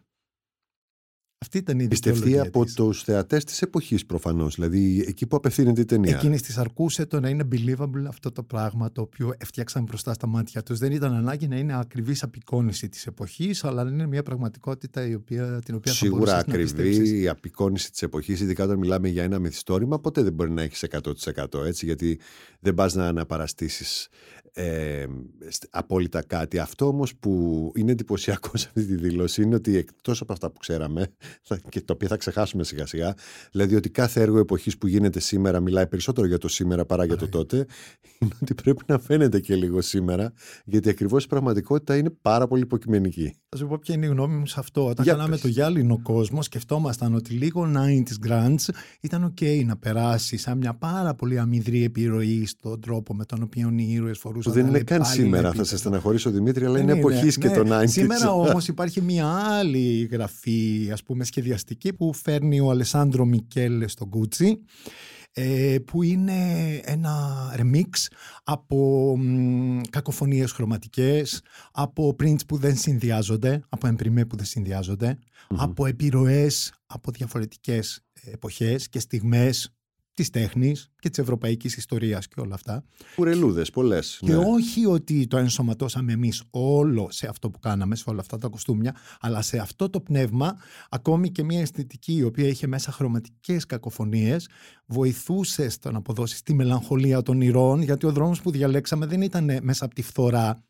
Αυτή 1.44 1.58
ήταν 1.58 1.80
η 1.80 1.88
πιστευτεί 1.88 2.20
δικαιολογία 2.20 2.48
από 2.48 2.64
της. 2.64 2.74
τους 2.74 3.04
θεατές 3.04 3.44
της 3.44 3.62
εποχής 3.62 4.06
προφανώς 4.06 4.56
δηλαδή 4.56 5.06
εκεί 5.08 5.28
που 5.28 5.36
απευθύνεται 5.36 5.82
η 5.82 5.86
ταινία 5.86 6.16
Εκείνης 6.16 6.42
της 6.42 6.58
αρκούσε 6.58 7.06
το 7.06 7.20
να 7.20 7.30
είναι 7.30 7.48
believable 7.52 8.06
αυτό 8.08 8.32
το 8.32 8.44
πράγμα 8.44 8.92
το 8.92 9.02
οποίο 9.02 9.34
έφτιαξαν 9.38 9.84
μπροστά 9.84 10.14
στα 10.14 10.28
μάτια 10.28 10.64
τους. 10.64 10.80
Δεν 10.80 10.92
ήταν 10.92 11.14
ανάγκη 11.14 11.48
να 11.48 11.56
είναι 11.56 11.80
ακριβής 11.80 12.24
απεικόνηση 12.24 12.90
της 12.90 13.06
εποχής, 13.06 13.64
αλλά 13.64 13.84
να 13.84 13.90
είναι 13.90 14.08
μια 14.08 14.24
πραγματικότητα 14.24 15.08
η 15.08 15.14
οποία, 15.14 15.60
την 15.66 15.76
οποία 15.76 15.92
θα 15.92 15.98
Σίγουρα 15.98 16.20
μπορούσες 16.20 16.48
να 16.48 16.54
πιστέψεις. 16.54 16.98
ακριβή 16.98 17.22
η 17.22 17.28
απεικόνηση 17.28 17.92
της 17.92 18.02
εποχής, 18.02 18.42
ειδικά 18.42 18.64
όταν 18.64 18.78
μιλάμε 18.78 19.08
για 19.08 19.24
ένα 19.24 19.40
μυθιστόρημα, 19.40 20.00
ποτέ 20.00 20.22
δεν 20.22 20.34
μπορεί 20.34 20.52
να 20.52 20.62
έχεις 20.62 20.84
100% 20.84 21.66
έτσι, 21.66 21.86
γιατί 21.86 22.20
δεν 22.60 22.74
πας 22.74 22.94
να 22.94 23.08
αναπαραστήσεις 23.08 24.08
ε, 24.56 25.06
στ- 25.50 25.66
απόλυτα 25.70 26.22
κάτι. 26.24 26.60
Αυτό 26.60 26.88
όμως 26.88 27.16
που 27.16 27.72
είναι 27.76 27.92
εντυπωσιακό 27.92 28.58
σε 28.58 28.68
αυτή 28.68 28.86
τη 28.86 28.96
δήλωση 28.96 29.42
είναι 29.42 29.56
ότι 29.56 29.78
εκτός 29.78 30.22
από 30.22 30.34
αυτά 30.34 30.52
που 30.52 30.60
ξέραμε 30.60 31.08
θα- 31.42 31.60
και 31.70 31.82
τα 31.82 31.94
οποία 31.94 32.08
θα 32.08 32.18
ξεχάσουμε 32.18 32.64
σιγά 32.64 32.86
σιγά, 32.86 33.14
δηλαδή 33.52 33.76
ότι 33.76 33.90
κάθε 33.90 34.22
έργο 34.22 34.40
εποχής 34.40 34.78
που 34.78 34.88
γίνεται 34.88 35.20
σήμερα 35.20 35.60
μιλάει 35.60 35.88
περισσότερο 35.88 36.28
για 36.28 36.38
το 36.38 36.48
σήμερα 36.48 36.86
παρά 36.86 37.06
για 37.06 37.16
το 37.18 37.28
Παρά 37.28 37.32
τότε, 37.38 37.58
είναι 38.20 38.32
ότι 38.42 38.54
πρέπει 38.54 38.84
να 38.88 39.00
φαίνεται 39.00 39.40
και 39.40 39.56
λίγο 39.56 39.82
σήμερα, 39.82 40.34
γιατί 40.66 40.90
ακριβώς 40.90 41.24
η 41.24 41.28
πραγματικότητα 41.28 41.98
είναι 41.98 42.10
πάρα 42.22 42.48
πολύ 42.48 42.62
υποκειμενική. 42.62 43.36
Θα 43.50 43.58
σου 43.58 43.68
πω 43.68 43.78
ποια 43.78 43.96
είναι 43.96 44.06
η 44.06 44.10
γνώμη 44.10 44.36
μου 44.36 44.46
σε 44.46 44.56
αυτό. 44.60 44.88
Όταν 44.88 45.04
Για 45.04 45.14
κάναμε 45.14 45.32
πες. 45.32 45.42
το 45.42 45.48
γυάλινο 45.48 46.00
κόσμο, 46.02 46.42
σκεφτόμασταν 46.42 47.14
ότι 47.16 47.34
λίγο 47.34 47.72
90s 47.76 48.28
grunge 48.30 48.70
ήταν 49.02 49.34
ok 49.40 49.66
να 49.66 49.78
περάσει 49.78 50.38
σαν 50.38 50.58
μια 50.58 50.74
πάρα 50.74 51.14
πολύ 51.16 51.40
αμυδρή 51.40 51.84
επιρροή 51.84 52.46
στον 52.46 52.82
τρόπο 52.82 53.14
με 53.16 53.26
τον 53.26 53.44
οποίο 53.44 53.74
οι 53.78 53.92
ήρωες 53.92 54.18
φορούσαν. 54.18 54.43
Που 54.44 54.52
δεν 54.52 54.64
τα 54.64 54.70
είναι 54.70 54.78
λεπά, 54.78 54.98
καν 54.98 55.02
η 55.02 55.06
σήμερα, 55.06 55.42
θα 55.42 55.48
επίπεδο. 55.48 55.68
σε 55.68 55.78
στεναχωρήσω 55.78 56.30
Δημήτρη, 56.30 56.66
αλλά 56.66 56.74
Δεν 56.74 56.84
είναι 56.84 57.00
εποχής 57.00 57.38
και 57.38 57.48
ναι. 57.48 57.56
το 57.56 57.80
90s. 57.80 57.90
Σήμερα 57.90 58.32
όμως 58.42 58.68
υπάρχει 58.68 59.02
μια 59.02 59.28
άλλη 59.28 60.10
γραφή 60.12 60.90
ας 60.92 61.04
πούμε 61.04 61.24
σχεδιαστική 61.24 61.94
που 61.94 62.14
φέρνει 62.14 62.60
ο 62.60 62.70
Αλεσάνδρο 62.70 63.26
Μικέλε 63.26 63.88
στο 63.88 64.10
Gucci 64.14 64.52
ε, 65.34 65.76
που 65.86 66.04
είναι 66.04 66.34
ένα 66.84 67.16
remix 67.58 67.90
από 68.44 68.78
μ, 69.18 69.82
κακοφωνίες 69.90 70.52
χρωματικές, 70.52 71.42
από 71.72 72.16
prints 72.20 72.46
που 72.48 72.58
δεν 72.58 72.78
συνδυάζονται, 72.78 73.64
από 73.70 73.88
εμπριμέ 73.88 74.26
που 74.26 74.36
δεν 74.36 74.46
συνδυάζονται, 74.46 75.18
Μμμ. 75.50 75.62
από 75.62 75.86
επιρροές 75.86 76.74
από 76.86 77.12
διαφορετικές 77.12 78.04
εποχές 78.32 78.90
και 78.90 79.00
στιγμές 79.00 79.74
της 80.14 80.30
τέχνης 80.30 80.92
και 81.00 81.10
της 81.10 81.18
ευρωπαϊκής 81.18 81.78
ιστορίας 81.78 82.28
και 82.28 82.40
όλα 82.40 82.56
αυτά. 82.56 82.84
Κουρελούδες, 83.16 83.70
πολλές. 83.70 84.18
Και 84.22 84.34
ναι. 84.34 84.46
όχι 84.46 84.86
ότι 84.86 85.28
το 85.28 85.38
ενσωματώσαμε 85.38 86.12
εμείς 86.12 86.44
όλο 86.50 87.08
σε 87.12 87.28
αυτό 87.28 87.50
που 87.50 87.60
κάναμε, 87.60 87.96
σε 87.96 88.04
όλα 88.08 88.20
αυτά 88.20 88.38
τα 88.38 88.48
κοστούμια, 88.48 88.96
αλλά 89.20 89.42
σε 89.42 89.58
αυτό 89.58 89.90
το 89.90 90.02
πνεύμα, 90.02 90.58
ακόμη 90.90 91.32
και 91.32 91.44
μια 91.44 91.60
αισθητική 91.60 92.16
η 92.16 92.24
οποία 92.24 92.48
είχε 92.48 92.68
μέσα 92.68 92.92
χρωματικές 92.92 93.66
κακοφωνίες, 93.66 94.50
βοηθούσε 94.86 95.70
στο 95.70 95.92
να 95.92 95.98
αποδώσεις 95.98 96.42
τη 96.42 96.54
μελαγχολία 96.54 97.22
των 97.22 97.42
ηρών, 97.42 97.82
γιατί 97.82 98.06
ο 98.06 98.12
δρόμος 98.12 98.42
που 98.42 98.52
διαλέξαμε 98.52 99.06
δεν 99.06 99.22
ήταν 99.22 99.60
μέσα 99.62 99.86
από 99.86 99.96
τη 99.96 100.02
φθορά, 100.02 100.64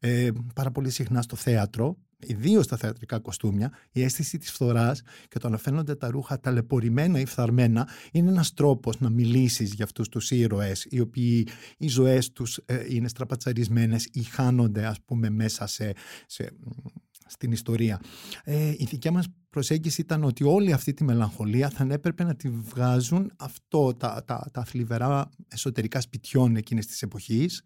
ε, 0.00 0.28
πάρα 0.54 0.70
πολύ 0.70 0.90
συχνά 0.90 1.22
στο 1.22 1.36
θέατρο, 1.36 1.96
ιδίως 2.18 2.64
στα 2.64 2.76
θεατρικά 2.76 3.18
κοστούμια, 3.18 3.72
η 3.92 4.02
αίσθηση 4.02 4.38
της 4.38 4.50
φθοράς 4.50 5.02
και 5.28 5.38
το 5.38 5.48
να 5.48 5.56
φαίνονται 5.56 5.94
τα 5.94 6.10
ρούχα 6.10 6.40
ταλαιπωρημένα 6.40 7.20
ή 7.20 7.24
φθαρμένα 7.24 7.88
είναι 8.12 8.30
ένας 8.30 8.52
τρόπος 8.52 9.00
να 9.00 9.10
μιλήσεις 9.10 9.72
για 9.72 9.84
αυτούς 9.84 10.08
τους 10.08 10.30
ήρωες 10.30 10.86
οι 10.90 11.00
οποίοι 11.00 11.48
οι 11.78 11.88
ζωές 11.88 12.32
τους 12.32 12.60
ε, 12.64 12.86
είναι 12.88 13.08
στραπατσαρισμένες 13.08 14.08
ή 14.12 14.22
χάνονται 14.22 14.86
ας 14.86 14.96
πούμε 15.04 15.30
μέσα 15.30 15.66
σε, 15.66 15.92
σε, 16.26 16.50
μ, 16.64 16.68
στην 17.26 17.52
ιστορία. 17.52 18.00
Ε, 18.44 18.68
η 18.68 18.86
δικιά 18.90 19.12
μας 19.12 19.26
προσέγγιση 19.50 20.00
ήταν 20.00 20.24
ότι 20.24 20.44
όλη 20.44 20.72
αυτή 20.72 20.94
τη 20.94 21.04
μελαγχολία 21.04 21.70
θα 21.70 21.86
έπρεπε 21.90 22.24
να 22.24 22.34
τη 22.34 22.48
βγάζουν 22.48 23.32
αυτό, 23.36 23.94
τα, 23.94 24.24
τα, 24.26 24.50
τα 24.52 24.64
θλιβερά 24.64 25.28
εσωτερικά 25.48 26.00
σπιτιών 26.00 26.56
εκείνης 26.56 26.86
της 26.86 27.02
εποχής 27.02 27.62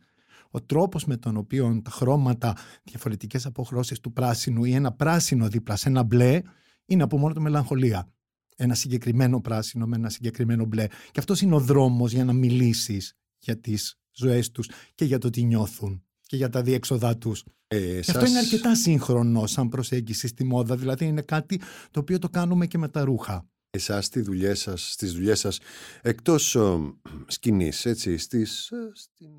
Ο 0.54 0.62
τρόπος 0.62 1.04
με 1.04 1.16
τον 1.16 1.36
οποίο 1.36 1.80
τα 1.84 1.90
χρώματα, 1.90 2.56
διαφορετικές 2.82 3.46
αποχρώσεις 3.46 4.00
του 4.00 4.12
πράσινου 4.12 4.64
ή 4.64 4.74
ένα 4.74 4.92
πράσινο 4.92 5.48
δίπλα 5.48 5.76
σε 5.76 5.88
ένα 5.88 6.02
μπλε 6.02 6.40
είναι 6.84 7.02
από 7.02 7.18
μόνο 7.18 7.34
το 7.34 7.40
μελαγχολία. 7.40 8.12
Ένα 8.56 8.74
συγκεκριμένο 8.74 9.40
πράσινο 9.40 9.86
με 9.86 9.96
ένα 9.96 10.08
συγκεκριμένο 10.08 10.64
μπλε. 10.64 10.86
Και 10.86 11.18
αυτός 11.18 11.40
είναι 11.40 11.54
ο 11.54 11.60
δρόμος 11.60 12.12
για 12.12 12.24
να 12.24 12.32
μιλήσεις 12.32 13.14
για 13.38 13.60
τις 13.60 13.98
ζωές 14.12 14.50
τους 14.50 14.68
και 14.94 15.04
για 15.04 15.18
το 15.18 15.30
τι 15.30 15.42
νιώθουν 15.42 16.04
και 16.20 16.36
για 16.36 16.48
τα 16.48 16.62
διέξοδά 16.62 17.16
τους. 17.16 17.44
Ε, 17.68 17.98
Αυτό 17.98 18.26
είναι 18.26 18.38
αρκετά 18.38 18.74
σύγχρονο 18.74 19.46
σαν 19.46 19.68
προσέγγιση 19.68 20.26
στη 20.26 20.44
μόδα, 20.44 20.76
δηλαδή 20.76 21.04
είναι 21.04 21.22
κάτι 21.22 21.60
το 21.90 22.00
οποίο 22.00 22.18
το 22.18 22.28
κάνουμε 22.28 22.66
και 22.66 22.78
με 22.78 22.88
τα 22.88 23.04
ρούχα. 23.04 23.46
Εσάς 23.70 24.04
στη 24.04 24.20
δουλειά 24.20 24.54
σας, 24.54 24.92
στις 24.92 25.12
δουλειές 25.12 25.38
σας, 25.38 25.58
εκτός 26.02 26.54
ε, 26.54 26.78
σκηνής, 27.26 27.86
έτσι, 27.86 28.16
στις, 28.16 28.70
ε, 28.70 28.90
στην 28.94 29.30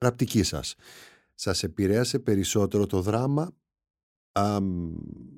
ραπτική 0.00 0.42
σας, 0.42 0.74
σας 1.34 1.62
επηρέασε 1.62 2.18
περισσότερο 2.18 2.86
το 2.86 3.00
δράμα, 3.00 3.56
α, 4.32 4.58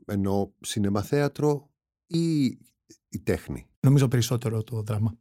ενώ 0.07 0.55
σινεμαθέατρο 0.61 1.71
ή 2.07 2.45
η 3.09 3.21
τέχνη; 3.23 3.67
Νομίζω 3.81 4.09
περισσότερο 4.09 4.63
το 4.63 4.83
δράμα. 4.83 5.17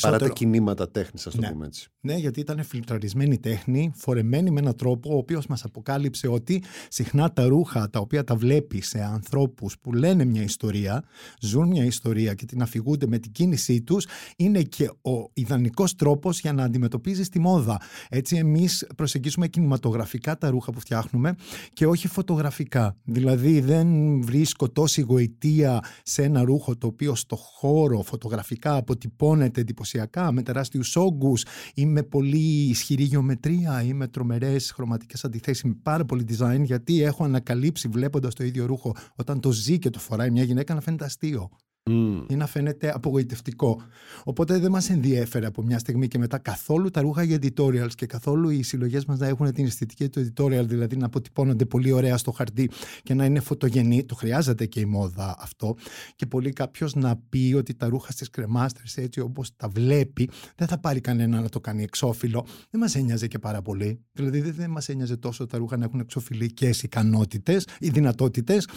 Παρά 0.00 0.18
τα 0.18 0.28
κινήματα 0.28 0.90
τέχνης, 0.90 1.26
ας 1.26 1.34
το 1.34 1.40
Ναι. 1.40 1.50
πούμε 1.50 1.66
έτσι. 1.66 1.88
Ναι, 2.00 2.14
γιατί 2.14 2.40
ήταν 2.40 2.64
φιλτραρισμένη 2.64 3.38
τέχνη, 3.38 3.92
φορεμένη 3.94 4.50
με 4.50 4.60
έναν 4.60 4.76
τρόπο 4.76 5.14
ο 5.14 5.16
οποίος 5.16 5.46
μας 5.46 5.64
αποκάλυψε 5.64 6.28
ότι 6.28 6.62
συχνά 6.88 7.32
τα 7.32 7.46
ρούχα 7.46 7.90
τα 7.90 8.00
οποία 8.00 8.24
τα 8.24 8.36
βλέπει 8.36 8.80
σε 8.82 9.02
ανθρώπους 9.02 9.78
που 9.78 9.92
λένε 9.92 10.24
μια 10.24 10.42
ιστορία, 10.42 11.04
ζουν 11.40 11.68
μια 11.68 11.84
ιστορία 11.84 12.34
και 12.34 12.44
την 12.46 12.62
αφηγούνται 12.62 13.06
με 13.06 13.18
την 13.18 13.32
κίνησή 13.32 13.82
τους, 13.82 14.06
είναι 14.36 14.62
και 14.62 14.84
ο 14.84 15.30
ιδανικός 15.32 15.94
τρόπος 15.94 16.40
για 16.40 16.52
να 16.52 16.62
αντιμετωπίζεις 16.62 17.28
τη 17.28 17.38
μόδα. 17.38 17.80
Έτσι 18.08 18.36
εμείς 18.36 18.86
προσεγγίζουμε 18.96 19.48
κινηματογραφικά 19.48 20.38
τα 20.38 20.50
ρούχα 20.50 20.72
που 20.72 20.80
φτιάχνουμε 20.80 21.34
και 21.72 21.86
όχι 21.86 22.08
φωτογραφικά. 22.08 22.96
Δηλαδή 23.04 23.60
δεν 23.60 24.20
βρίσκω 24.22 24.68
τόση 24.68 25.00
γοητεία 25.00 25.84
σε 26.02 26.22
ένα 26.22 26.42
ρούχο 26.42 26.76
το 26.76 26.86
οποίο 26.86 27.14
στο 27.14 27.36
χώρο 27.36 28.02
φωτογραφικά 28.02 28.74
αποτυπώνεται 28.74 29.62
εντυπωσιακά 29.78 30.32
με 30.32 30.42
τεράστιους 30.42 30.96
όγκους 30.96 31.44
ή 31.74 31.86
με 31.86 32.02
πολύ 32.02 32.68
ισχυρή 32.68 33.02
γεωμετρία 33.02 33.82
ή 33.82 33.92
με 33.92 34.08
τρομερές 34.08 34.70
χρωματικές 34.70 35.24
αντιθέσεις. 35.24 35.64
Με 35.64 35.76
πάρα 35.82 36.04
πολύ 36.04 36.24
design 36.28 36.60
γιατί 36.62 37.02
έχω 37.02 37.24
ανακαλύψει 37.24 37.88
βλέποντας 37.88 38.34
το 38.34 38.44
ίδιο 38.44 38.66
ρούχο 38.66 38.96
όταν 39.16 39.40
το 39.40 39.52
ζει 39.52 39.78
και 39.78 39.90
το 39.90 39.98
φοράει 39.98 40.30
μια 40.30 40.42
γυναίκα 40.42 40.74
να 40.74 40.80
φαίνεται 40.80 41.04
αστείο 41.04 41.50
Μμ. 41.88 42.24
ή 42.28 42.34
να 42.34 42.46
φαίνεται 42.46 42.92
απογοητευτικό. 42.94 43.82
Οπότε 44.24 44.58
δεν 44.58 44.70
μας 44.70 44.90
ενδιέφερε 44.90 45.46
από 45.46 45.62
μια 45.62 45.78
στιγμή 45.78 46.08
και 46.08 46.18
μετά 46.18 46.38
καθόλου 46.38 46.90
τα 46.90 47.00
ρούχα 47.00 47.22
για 47.22 47.38
editorials 47.40 47.94
και 47.94 48.06
καθόλου 48.06 48.50
οι 48.50 48.62
συλλογές 48.62 49.04
μας 49.04 49.18
να 49.18 49.26
έχουν 49.26 49.52
την 49.52 49.64
αισθητική 49.64 50.08
του 50.08 50.20
editorial, 50.20 50.64
δηλαδή 50.64 50.96
να 50.96 51.06
αποτυπώνονται 51.06 51.64
πολύ 51.64 51.92
ωραία 51.92 52.16
στο 52.16 52.30
χαρτί 52.30 52.70
και 53.02 53.14
να 53.14 53.24
είναι 53.24 53.40
φωτογενή. 53.40 54.04
Το 54.04 54.14
χρειάζεται 54.14 54.66
και 54.66 54.80
η 54.80 54.84
μόδα 54.84 55.36
αυτό. 55.38 55.76
Και 56.16 56.26
πολύ 56.26 56.52
κάποιος 56.52 56.94
να 56.94 57.16
πει 57.28 57.54
ότι 57.56 57.74
τα 57.74 57.88
ρούχα 57.88 58.12
στις 58.12 58.30
κρεμάστερες 58.30 58.96
έτσι 58.96 59.20
όπως 59.20 59.56
τα 59.56 59.68
βλέπει 59.68 60.30
δεν 60.56 60.66
θα 60.66 60.78
πάρει 60.78 61.00
κανένα 61.00 61.40
να 61.40 61.48
το 61.48 61.60
κάνει 61.60 61.82
εξώφυλλο. 61.82 62.46
Δεν 62.70 62.80
μας 62.80 62.94
ένοιαζε 62.94 63.26
και 63.26 63.38
πάρα 63.38 63.62
πολύ. 63.62 64.00
Δηλαδή 64.12 64.40
δεν, 64.40 64.54
δεν 64.54 64.70
μας 64.70 64.88
ένοιαζε 64.88 65.16
τόσο 65.16 65.46
τα 65.46 65.58
ρούχα 65.58 65.76
να 65.76 65.84
έχουν 65.84 66.00
εξωφυλλικές 66.00 66.82
ικανότητες 66.82 67.66
ή 67.78 67.88
δυνατότητες 67.88 68.68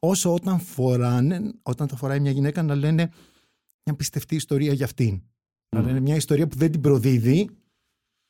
όσο 0.00 0.34
όταν 0.34 0.60
φοράνε, 0.60 1.40
όταν 1.62 1.86
τα 1.86 1.96
φοράει 1.96 2.20
μια 2.20 2.30
γυναίκα 2.30 2.59
να 2.62 2.74
λένε 2.74 3.10
μια 3.84 3.96
πιστευτή 3.96 4.34
ιστορία 4.34 4.72
για 4.72 4.84
αυτήν. 4.84 5.22
Να 5.76 5.80
Μμ. 5.82 5.86
λένε 5.86 6.00
μια 6.00 6.14
ιστορία 6.16 6.46
που 6.48 6.56
δεν 6.56 6.70
την 6.70 6.80
προδίδει. 6.80 7.50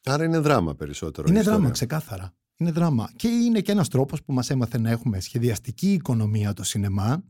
Άρα 0.05 0.25
είναι 0.25 0.39
δράμα 0.39 0.75
περισσότερο. 0.75 1.27
η 1.27 1.31
Είναι 1.31 1.39
ιστορία. 1.39 1.59
δράμα, 1.59 1.73
ξεκάθαρα. 1.75 2.35
Είναι 2.57 2.71
δράμα. 2.71 3.11
Και 3.17 3.29
είναι 3.29 3.61
και 3.61 3.73
ένας 3.73 3.89
τρόπος 3.89 4.23
που 4.23 4.33
μας 4.33 4.51
έμαθε 4.51 4.79
να 4.79 4.91
έχουμε 4.91 5.21
σχεδιαστική 5.21 5.93
οικονομία 5.93 6.53
το 6.53 6.63
σινεμά. 6.65 7.25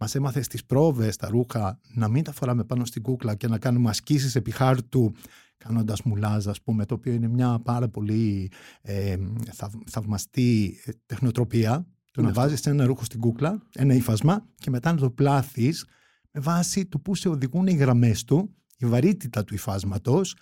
Μας 0.00 0.14
έμαθε 0.14 0.42
στις 0.42 0.64
πρόβες 0.64 1.16
τα 1.16 1.28
ρούχα 1.28 1.80
να 1.94 2.08
μην 2.08 2.24
τα 2.24 2.32
φοράμε 2.32 2.64
πάνω 2.64 2.84
στην 2.84 3.02
κούκλα 3.02 3.34
και 3.34 3.48
να 3.48 3.58
κάνουμε 3.58 3.90
ασκήσεις 3.90 4.34
επί 4.34 4.50
χάρτου 4.50 5.12
κάνοντας 5.56 6.02
μουλάζ, 6.02 6.48
ας 6.48 6.62
πούμε, 6.62 6.86
το 6.86 6.94
οποίο 6.94 7.12
είναι 7.12 7.28
μια 7.28 7.58
πάρα 7.58 7.88
πολύ 7.88 8.50
ε, 8.82 9.16
θαυ- 9.52 9.88
θαυμαστή 9.90 10.80
ε, 10.84 10.90
τεχνοτροπία. 11.06 11.86
Το 12.14 12.22
Είναι 12.22 12.30
να 12.32 12.38
αυτό. 12.38 12.40
βάζεις 12.50 12.66
ένα 12.66 12.86
ρούχο 12.86 13.04
στην 13.04 13.20
κούκλα, 13.20 13.62
ένα 13.74 13.94
ύφασμα 13.94 14.46
και 14.54 14.70
μετά 14.70 14.92
να 14.92 14.98
το 14.98 15.10
πλάθεις 15.10 15.86
με 16.30 16.40
βάση 16.40 16.86
του 16.86 17.00
που 17.02 17.14
σε 17.14 17.28
οδηγούν 17.28 17.66
οι 17.66 17.72
γραμμές 17.74 18.24
του, 18.24 18.54
η 18.78 18.86
βαρύτητα 18.86 19.44
του 19.44 19.54
υφάσματος 19.54 20.36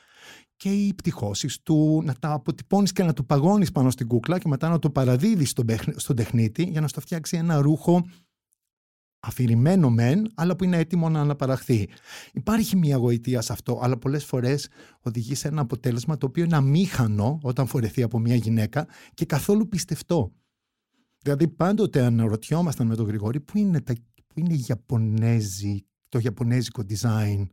και 0.56 0.68
οι 0.72 0.94
πτυχώσεις 0.94 1.62
του, 1.62 2.02
να 2.04 2.14
τα 2.14 2.32
αποτυπώνεις 2.32 2.92
και 2.92 3.02
να 3.02 3.12
το 3.12 3.22
παγώνεις 3.22 3.72
πάνω 3.72 3.90
στην 3.90 4.06
κούκλα 4.06 4.38
και 4.38 4.48
μετά 4.48 4.68
να 4.68 4.78
το 4.78 4.90
παραδίδεις 4.90 5.50
στον, 5.50 5.66
παιχ- 5.66 5.98
στον 6.00 6.16
τεχνίτη 6.16 6.62
για 6.62 6.80
να 6.80 6.88
στο 6.88 7.00
φτιάξει 7.00 7.36
ένα 7.36 7.60
ρούχο 7.60 8.06
αφηρημένο 9.20 9.90
μεν, 9.90 10.26
αλλά 10.34 10.56
που 10.56 10.64
είναι 10.64 10.76
έτοιμο 10.76 11.08
να 11.08 11.20
αναπαραχθεί. 11.20 11.88
Υπάρχει 12.32 12.76
μια 12.76 12.96
γοητεία 12.96 13.40
σε 13.40 13.52
αυτό, 13.52 13.78
αλλά 13.82 13.98
πολλές 13.98 14.24
φορές 14.24 14.68
οδηγεί 15.00 15.34
σε 15.34 15.48
ένα 15.48 15.60
αποτέλεσμα 15.60 16.16
το 16.16 16.26
οποίο 16.26 16.44
είναι 16.44 16.56
αμήχανο 16.56 17.38
όταν 17.42 17.66
φορεθεί 17.66 18.02
από 18.02 18.18
μια 18.18 18.34
γυναίκα 18.34 18.86
και 19.14 19.24
καθόλου 19.24 19.68
πιστευτό. 19.68 20.32
Δηλαδή 21.22 21.48
πάντοτε 21.48 22.04
αναρωτιόμασταν 22.04 22.86
με 22.86 22.96
τον 22.96 23.06
Γρηγόρη 23.06 23.40
πού 23.40 23.58
είναι, 23.58 23.80
τα, 23.80 23.94
πού 24.26 24.40
είναι 24.40 24.54
η 24.54 24.64
Ιαπωνέζη, 24.68 25.86
το 26.08 26.18
ιαπωνέζικο 26.18 26.82
design 26.88 27.46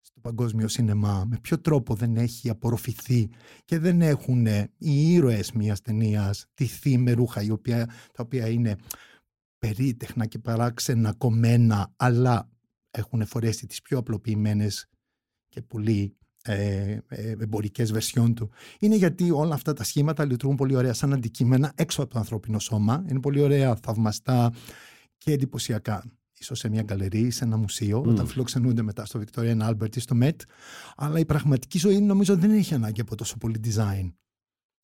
στο 0.00 0.20
παγκόσμιο 0.20 0.68
σινεμά, 0.68 1.24
με 1.24 1.38
ποιο 1.40 1.60
τρόπο 1.60 1.94
δεν 1.94 2.16
έχει 2.16 2.50
απορροφηθεί 2.50 3.30
και 3.64 3.78
δεν 3.78 4.02
έχουν 4.02 4.46
οι 4.78 5.12
ήρωες 5.12 5.52
μιας 5.52 5.80
ταινίας 5.80 6.46
τυθεί 6.54 6.98
με 6.98 7.12
ρούχα 7.12 7.42
η 7.42 7.50
οποία, 7.50 7.86
τα 7.86 8.22
οποία 8.22 8.48
είναι 8.48 8.76
περίτεχνα 9.58 10.26
και 10.26 10.38
παράξενα 10.38 11.12
κομμένα 11.12 11.92
αλλά 11.96 12.50
έχουν 12.90 13.26
φορέσει 13.26 13.66
τις 13.66 13.82
πιο 13.82 13.98
απλοποιημένες 13.98 14.88
και 15.48 15.62
πολύ 15.62 16.16
ε, 16.46 16.98
ε, 17.08 17.30
εμπορικές 17.38 17.92
βερσιόν 17.92 18.34
του. 18.34 18.50
Είναι 18.78 18.96
γιατί 18.96 19.30
όλα 19.30 19.54
αυτά 19.54 19.72
τα 19.72 19.84
σχήματα 19.84 20.24
λειτουργούν 20.24 20.56
πολύ 20.56 20.76
ωραία 20.76 20.92
σαν 20.92 21.12
αντικείμενα 21.12 21.72
έξω 21.74 22.02
από 22.02 22.12
το 22.12 22.18
ανθρώπινο 22.18 22.58
σώμα. 22.58 23.04
Είναι 23.08 23.20
πολύ 23.20 23.40
ωραία, 23.40 23.76
θαυμαστά 23.76 24.52
και 25.18 25.32
εντυπωσιακά. 25.32 26.04
Ίσως 26.38 26.58
σε 26.58 26.68
μια 26.68 26.82
γκαλερί, 26.82 27.30
σε 27.30 27.44
ένα 27.44 27.56
μουσείο, 27.56 27.98
Μμ. 28.04 28.08
όταν 28.08 28.26
φιλοξενούνται 28.26 28.82
μετά 28.82 29.04
στο 29.04 29.22
Victorian 29.24 29.68
Albert 29.68 29.96
ή 29.96 30.00
στο 30.00 30.16
Met. 30.20 30.36
Αλλά 30.96 31.18
η 31.18 31.24
πραγματική 31.24 31.78
ζωή 31.78 32.00
νομίζω 32.00 32.36
δεν 32.36 32.50
έχει 32.50 32.74
ανάγκη 32.74 33.00
από 33.00 33.14
τόσο 33.14 33.36
πολύ 33.36 33.60
design. 33.64 34.12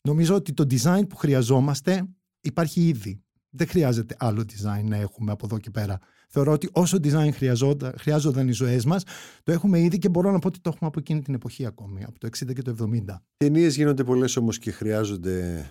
Νομίζω 0.08 0.34
ότι 0.34 0.52
το 0.52 0.66
design 0.70 1.08
που 1.08 1.16
χρειαζόμαστε 1.16 2.08
υπάρχει 2.40 2.88
ήδη. 2.88 3.22
Δεν 3.50 3.66
χρειάζεται 3.66 4.16
άλλο 4.18 4.40
design 4.40 4.84
να 4.84 4.96
έχουμε 4.96 5.32
από 5.32 5.46
εδώ 5.46 5.58
και 5.58 5.70
πέρα. 5.70 5.98
Θεωρώ 6.32 6.52
ότι 6.52 6.68
όσο 6.72 6.98
design 7.02 7.30
χρειαζόταν, 7.32 7.94
χρειάζονταν 7.98 8.48
οι 8.48 8.52
ζωές 8.52 8.84
μας, 8.84 9.02
το 9.42 9.52
έχουμε 9.52 9.80
ήδη 9.80 9.98
και 9.98 10.08
μπορώ 10.08 10.30
να 10.30 10.38
πω 10.38 10.48
ότι 10.48 10.60
το 10.60 10.70
έχουμε 10.74 10.88
από 10.88 10.98
εκείνη 10.98 11.22
την 11.22 11.34
εποχή 11.34 11.66
ακόμη, 11.66 12.04
από 12.04 12.18
το 12.18 12.26
60 12.26 12.52
και 12.54 12.62
το 12.62 12.74
70. 13.08 13.22
Ταινίες 13.36 13.76
γίνονται 13.76 14.04
πολλές 14.04 14.36
όμως 14.36 14.58
και 14.58 14.70
χρειάζονται 14.70 15.66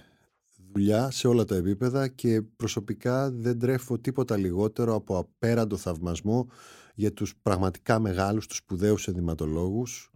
δουλειά 0.74 1.12
σε 1.12 1.28
όλα 1.28 1.45
τα 1.45 1.55
επίπεδα 1.55 2.07
και 2.07 2.41
προσωπικά 2.41 3.32
δεν 3.32 3.60
τρέφω 3.60 3.99
τίποτα 3.99 4.38
λιγότερο 4.38 4.95
από 4.95 5.18
απέραντο 5.18 5.78
θαυμασμό 5.78 6.47
για 6.95 7.14
τους 7.14 7.36
πραγματικά 7.41 7.99
μεγάλους, 7.99 8.47
τους 8.47 8.57
σπουδαίους 8.57 9.07
ενδυματολόγους 9.07 10.12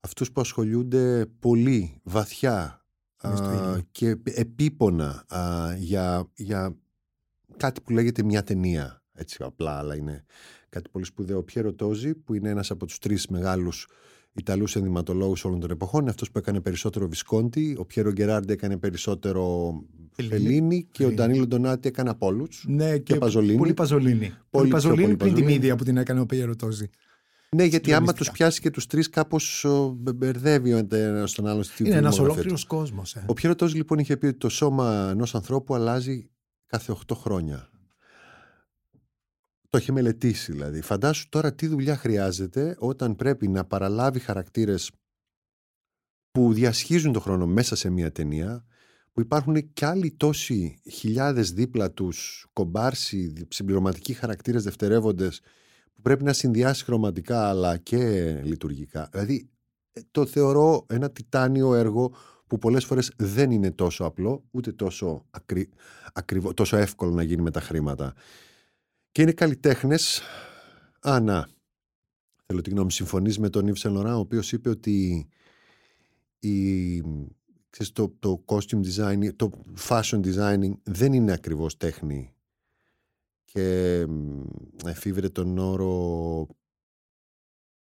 αυτούς 0.00 0.32
που 0.32 0.40
ασχολούνται 0.40 1.26
πολύ 1.38 2.00
βαθιά 2.02 2.84
Είναι 3.24 3.36
στο 3.36 3.44
α, 3.46 3.54
ίδιο. 3.54 3.82
και 3.90 4.16
επίπονα 4.24 5.24
α, 5.28 5.74
για, 5.76 6.28
για 6.34 6.76
κάτι 7.56 7.80
που 7.80 7.92
λέγεται 7.92 8.22
μια 8.22 8.42
ταινία 8.42 9.02
έτσι 9.18 9.38
απλά 9.40 9.78
αλλά 9.78 9.96
είναι 9.96 10.24
κάτι 10.68 10.88
πολύ 10.90 11.04
σπουδαίο 11.04 11.38
ο 11.38 11.42
Πιέρο 11.42 11.72
Τόζι 11.72 12.14
που 12.14 12.34
είναι 12.34 12.48
ένας 12.48 12.70
από 12.70 12.86
τους 12.86 12.98
τρεις 12.98 13.26
μεγάλους 13.26 13.88
Ιταλούς 14.32 14.76
ενδυματολόγους 14.76 15.44
όλων 15.44 15.60
των 15.60 15.70
εποχών 15.70 16.00
είναι 16.00 16.10
αυτός 16.10 16.30
που 16.30 16.38
έκανε 16.38 16.60
περισσότερο 16.60 17.08
Βισκόντι 17.08 17.76
ο 17.78 17.84
Πιέρο 17.84 18.12
Γκεράρντι 18.12 18.52
έκανε 18.52 18.76
περισσότερο 18.76 19.72
Φελίνι. 20.12 20.32
Φελίνι 20.34 20.86
και 20.90 21.02
ο 21.04 21.08
Φελίνι. 21.08 21.14
Ντανίλο 21.26 21.46
Ντονάτι 21.46 21.88
έκανε 21.88 22.10
Απόλλους 22.10 22.64
Ναι, 22.68 22.98
και 22.98 23.14
Παζολίνη. 23.14 23.56
Πολύ 23.58 23.74
Παζολίνη. 23.74 24.32
Πολύ 24.50 24.64
πιο 24.68 24.74
Παζολίνη 24.76 25.02
πολύ 25.04 25.16
πριν 25.16 25.28
τη 25.28 25.34
Παζολίνη. 25.34 25.52
μύδια 25.58 25.76
που 25.76 25.84
την 25.84 25.96
έκανε 25.96 26.20
ο 26.20 26.26
Πεγεροτόζη. 26.26 26.90
Ναι, 27.50 27.64
γιατί 27.64 27.92
άμα 27.92 28.06
Συγκλονίστηκα. 28.06 28.24
τους 28.24 28.30
πιάσει 28.38 28.60
και 28.60 28.70
τους 28.70 28.86
τρεις 28.86 29.08
κάπως 29.08 29.64
ο, 29.64 29.88
μπε- 29.98 30.14
μπερδεύει 30.14 30.72
ο 30.72 30.86
ένας 30.90 31.32
τον 31.32 31.46
άλλον 31.46 31.62
στη 31.62 31.84
Είναι 31.86 31.94
ένας 31.96 32.14
φιλμογραφία 32.14 32.22
ολόκληρος 32.32 32.60
του. 32.62 32.66
κόσμος. 32.76 33.14
Ε. 33.14 33.24
Ο 33.26 33.32
Πιέρο 33.32 33.54
Τόζι 33.54 33.76
λοιπόν 33.76 33.98
είχε 33.98 34.16
πει 34.16 34.26
ότι 34.26 34.38
το 34.38 34.48
σώμα 34.48 35.08
ενός 35.10 35.34
ανθρώπου 35.34 35.74
αλλάζει 35.74 36.28
κάθε 36.66 36.92
8 36.92 37.14
χρόνια. 37.14 37.68
Το 39.68 39.78
είχε 39.78 39.92
μελετήσει 39.92 40.52
δηλαδή. 40.52 40.80
Φαντάσου 40.80 41.28
τώρα 41.28 41.54
τι 41.54 41.66
δουλειά 41.66 41.96
χρειάζεται 41.96 42.76
όταν 42.78 43.16
πρέπει 43.16 43.48
να 43.48 43.64
παραλάβει 43.64 44.18
χαρακτήρες 44.18 44.90
που 46.30 46.52
διασχίζουν 46.52 47.12
το 47.12 47.20
χρόνο 47.20 47.46
μέσα 47.46 47.76
σε 47.76 47.90
μια 47.90 48.12
ταινία 48.12 48.64
που 49.12 49.20
υπάρχουν 49.20 49.72
και 49.72 49.86
άλλοι 49.86 50.10
τόσοι 50.10 50.80
χιλιάδες 50.90 51.52
δίπλα 51.52 51.90
τους 51.90 52.46
κομπάρσι, 52.52 53.46
συμπληρωματικοί 53.48 54.12
χαρακτήρες 54.12 54.62
δευτερεύοντες 54.62 55.40
που 55.94 56.02
πρέπει 56.02 56.24
να 56.24 56.32
συνδυάσει 56.32 56.84
χρωματικά 56.84 57.48
αλλά 57.48 57.76
και 57.76 58.32
λειτουργικά. 58.44 59.08
Δηλαδή 59.12 59.48
ε, 59.92 60.00
το 60.10 60.26
θεωρώ 60.26 60.86
ένα 60.88 61.10
τιτάνιο 61.10 61.74
έργο 61.74 62.14
που 62.46 62.58
πολλές 62.58 62.84
φορές 62.84 63.12
δεν 63.16 63.50
είναι 63.50 63.70
τόσο 63.70 64.04
απλό 64.04 64.44
ούτε 64.50 64.72
τόσο, 64.72 65.26
ακρι... 65.30 65.68
ακριβό, 66.12 66.54
τόσο 66.54 66.76
εύκολο 66.76 67.10
να 67.10 67.22
γίνει 67.22 67.42
με 67.42 67.50
τα 67.50 67.60
χρήματα. 67.60 68.14
Και 69.18 69.24
είναι 69.24 69.32
καλλιτέχνες. 69.32 70.22
Α, 71.00 71.20
να. 71.20 71.48
Θέλω 72.46 72.60
τη 72.60 72.70
γνώμη. 72.70 72.92
Συμφωνείς 72.92 73.38
με 73.38 73.48
τον 73.48 73.66
Ιβ 73.66 73.76
Σελορά, 73.76 74.16
ο 74.16 74.18
οποίος 74.18 74.52
είπε 74.52 74.68
ότι 74.68 75.28
η, 76.38 77.00
ξέρεις, 77.70 77.92
το, 77.92 78.14
το 78.18 78.44
costume 78.46 78.80
design, 78.84 79.34
το 79.36 79.50
fashion 79.88 80.20
designing 80.24 80.72
δεν 80.82 81.12
είναι 81.12 81.32
ακριβώς 81.32 81.76
τέχνη 81.76 82.34
και 83.44 84.06
εφήβρε 84.84 85.28
τον 85.28 85.58
όρο 85.58 86.46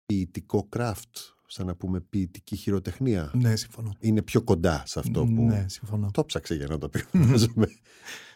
ποιητικό 0.06 0.70
craft, 0.76 1.34
σαν 1.48 1.66
να 1.66 1.76
πούμε 1.76 2.00
ποιητική 2.00 2.56
χειροτεχνία. 2.56 3.32
Ναι, 3.34 3.56
συμφωνώ. 3.56 3.96
Είναι 4.00 4.22
πιο 4.22 4.42
κοντά 4.42 4.84
σε 4.86 5.00
αυτό 5.00 5.26
που... 5.26 5.42
Ναι, 5.42 5.66
συμφωνώ. 5.68 6.12
Το 6.12 6.26
ψάξε 6.26 6.56
για 6.56 6.68
να 6.68 6.78
το 6.78 6.90
πει. 6.90 7.04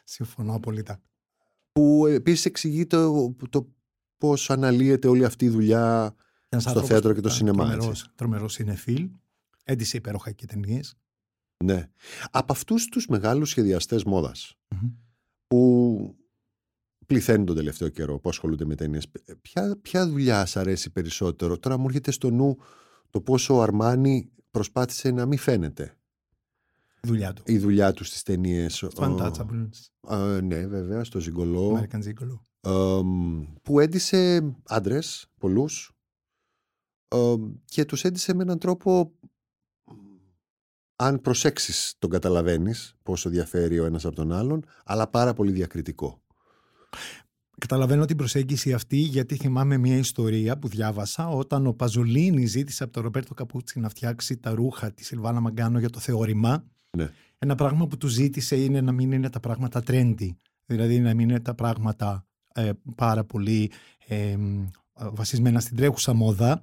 συμφωνώ 0.04 0.56
απολύτω. 0.56 1.00
Που 1.72 2.06
επίσης 2.06 2.46
εξηγεί 2.46 2.86
το, 2.86 3.36
το 3.50 3.74
πώς 4.18 4.50
αναλύεται 4.50 5.08
όλη 5.08 5.26
αυτή 5.26 5.46
η 5.46 5.50
δουλειά 5.50 6.16
στο 6.58 6.84
θέατρο 6.84 7.14
και 7.14 7.22
το 7.22 7.30
σινεμά. 7.30 7.70
Τρομερός, 7.70 8.12
τρομερός 8.16 8.60
είναι 8.60 8.76
φιλ. 8.76 9.10
Έντισε 9.64 9.98
υπέροχα 9.98 10.32
και 10.32 10.46
ταινίες. 10.46 10.96
Ναι. 11.64 11.90
Από 12.32 12.54
αυτούς 12.54 12.86
τους 12.86 13.08
μεγάλους 13.08 13.50
σχεδιαστές 13.50 14.04
που 15.48 16.16
πληθαίνουν 17.06 17.46
τον 17.46 17.56
τελευταίο 17.56 17.90
καιρό, 17.90 18.20
που 18.20 18.30
ασχολούνται 18.30 18.66
με 18.66 18.76
ταινίες, 18.76 19.08
ποια, 19.42 19.78
ποια 19.82 20.08
δουλειά 20.08 20.46
σα 20.46 20.60
αρέσει 20.60 20.90
περισσότερο; 20.92 21.58
Τώρα 21.58 21.78
μου 21.78 21.86
έρχεται 21.88 22.12
στο 22.12 22.30
νου 22.30 22.58
το 23.10 23.22
πόσο 23.22 23.56
ο 23.56 23.62
Αρμάνι 23.62 24.32
προσπάθησε 24.52 25.12
να 25.12 25.26
μην 25.26 25.38
φαίνεται. 25.38 25.96
Η 27.04 27.08
δουλειά 27.08 27.34
του. 27.34 27.44
Η 27.46 27.58
δουλειά 27.58 27.94
τους 27.94 28.08
στις 28.08 28.24
ταινίες. 28.24 28.86
Untouchables. 28.96 30.42
ναι, 30.44 30.68
βέβαια, 30.68 31.04
στο 31.04 31.20
Ζιγκολό. 31.20 31.80
American 31.80 32.02
Zigolo. 32.04 32.40
που 33.62 33.80
έντισε 33.80 34.54
άντρες, 34.64 35.28
πολλούς, 35.38 35.92
και 37.66 37.86
τους 37.86 38.04
έντισε 38.04 38.34
με 38.34 38.44
έναν 38.44 38.60
τρόπο 38.60 39.14
αν 40.96 41.22
προσέξεις 41.22 41.96
τον 42.00 42.10
καταλαβαίνεις 42.10 42.96
πόσο 43.04 43.30
διαφέρει 43.30 43.80
ο 43.80 43.86
ένας 43.86 44.06
από 44.06 44.16
τον 44.16 44.32
άλλον 44.32 44.66
αλλά 44.86 45.08
πάρα 45.08 45.34
πολύ 45.34 45.52
διακριτικό. 45.52 46.22
Καταλαβαίνω 47.58 48.06
την 48.06 48.18
προσέγγιση 48.18 48.74
αυτή 48.74 48.98
γιατί 48.98 49.36
θυμάμαι 49.36 49.78
μια 49.78 49.98
ιστορία 49.98 50.58
που 50.58 50.68
διάβασα 50.68 51.28
όταν 51.28 51.68
ο 51.68 51.74
Παζολίνη 51.74 52.46
ζήτησε 52.46 52.84
από 52.84 52.94
τον 52.94 53.04
Ρομπέρτο 53.04 53.34
Καπούτσι 53.34 53.80
να 53.80 53.90
φτιάξει 53.90 54.38
τα 54.38 54.52
ρούχα 54.52 54.92
της 54.92 55.08
Σιλβάνα 55.08 55.40
Μαγκάνο 55.40 55.80
για 55.80 55.90
το 55.90 56.00
θεώρημα. 56.00 56.66
Ναι. 56.98 57.10
Ένα 57.40 57.56
πράγμα 57.56 57.88
που 57.88 57.98
του 57.98 58.08
ζήτησε 58.08 58.56
είναι 58.56 58.82
να 58.82 58.92
μην 58.92 59.12
είναι 59.12 59.30
τα 59.30 59.40
πράγματα 59.40 59.84
trendy. 59.88 60.30
Δηλαδή 60.66 61.00
να 61.00 61.14
μην 61.14 61.30
είναι 61.30 61.40
τα 61.40 61.56
πράγματα 61.56 62.26
ε, 62.54 62.72
πάρα 62.96 63.24
πολύ 63.24 63.72
ε, 64.08 64.38
βασισμένα 64.94 65.60
στην 65.60 65.78
τρέχουσα 65.78 66.14
μόδα 66.14 66.62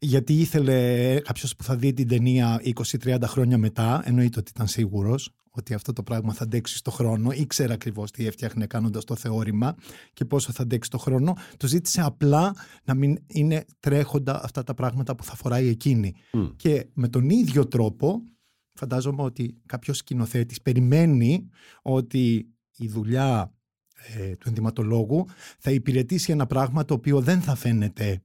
γιατί 0.00 0.40
ήθελε 0.40 1.20
κάποιος 1.20 1.56
που 1.56 1.62
θα 1.62 1.76
δει 1.76 1.92
την 1.92 2.08
ταινία 2.08 2.62
20-30 3.02 3.18
χρόνια 3.24 3.58
μετά 3.58 4.02
εννοείται 4.04 4.38
ότι 4.38 4.50
ήταν 4.54 4.66
σίγουρος 4.66 5.30
ότι 5.50 5.74
αυτό 5.74 5.92
το 5.92 6.02
πράγμα 6.02 6.32
θα 6.32 6.44
αντέξει 6.44 6.76
στο 6.76 6.90
χρόνο 6.90 7.30
ήξερε 7.30 7.72
ακριβώς 7.72 8.10
τι 8.10 8.26
έφτιαχνε 8.26 8.66
κάνοντας 8.66 9.04
το 9.04 9.16
θεώρημα 9.16 9.74
και 10.12 10.24
πόσο 10.24 10.52
θα 10.52 10.62
αντέξει 10.62 10.90
το 10.90 10.98
χρόνο 10.98 11.36
το 11.56 11.66
ζήτησε 11.66 12.00
απλά 12.00 12.54
να 12.84 12.94
μην 12.94 13.18
είναι 13.26 13.64
τρέχοντα 13.80 14.44
αυτά 14.44 14.62
τα 14.62 14.74
πράγματα 14.74 15.14
που 15.14 15.24
θα 15.24 15.36
φοράει 15.36 15.68
εκείνη 15.68 16.14
και 16.56 16.86
με 16.92 17.08
τον 17.08 17.30
ίδιο 17.30 17.66
τρόπο 17.66 18.22
φαντάζομαι 18.78 19.22
ότι 19.22 19.62
κάποιος 19.66 19.96
σκηνοθέτης 19.96 20.62
περιμένει 20.62 21.48
ότι 21.82 22.48
η 22.76 22.88
δουλειά 22.88 23.54
ε, 24.16 24.36
του 24.36 24.48
ενδυματολόγου 24.48 25.26
θα 25.58 25.70
υπηρετήσει 25.70 26.32
ένα 26.32 26.46
πράγμα 26.46 26.84
το 26.84 26.94
οποίο 26.94 27.20
δεν 27.20 27.40
θα 27.40 27.54
φαίνεται 27.54 28.22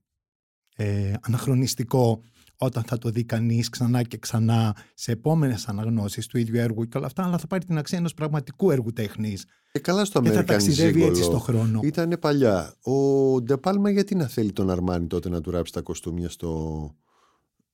ε, 0.75 1.13
αναχρονιστικό 1.21 2.23
όταν 2.57 2.83
θα 2.83 2.97
το 2.97 3.09
δει 3.09 3.23
κανείς 3.23 3.69
ξανά 3.69 4.03
και 4.03 4.17
ξανά 4.17 4.75
σε 4.93 5.11
επόμενες 5.11 5.67
αναγνώσεις 5.67 6.27
του 6.27 6.37
ίδιου 6.37 6.59
έργου 6.59 6.87
και 6.87 6.97
όλα 6.97 7.05
αυτά, 7.05 7.23
αλλά 7.23 7.37
θα 7.37 7.47
πάρει 7.47 7.65
την 7.65 7.77
αξία 7.77 7.97
ενός 7.97 8.13
πραγματικού 8.13 8.71
έργου 8.71 8.93
τέχνης. 8.93 9.45
Και 9.71 9.79
καλά 9.79 10.05
στο 10.05 10.21
και 10.21 10.31
θα 10.31 10.43
ταξιδεύει 10.43 11.03
έτσι 11.03 11.23
στο 11.23 11.39
χρόνο. 11.39 11.79
Ήταν 11.83 12.17
παλιά. 12.19 12.75
Ο 12.81 12.93
Ντεπάλμα 13.41 13.89
γιατί 13.89 14.15
να 14.15 14.27
θέλει 14.27 14.51
τον 14.51 14.69
Αρμάνι 14.69 15.07
τότε 15.07 15.29
να 15.29 15.41
του 15.41 15.51
ράψει 15.51 15.73
τα 15.73 15.81
κοστούμια 15.81 16.29
στο, 16.29 16.91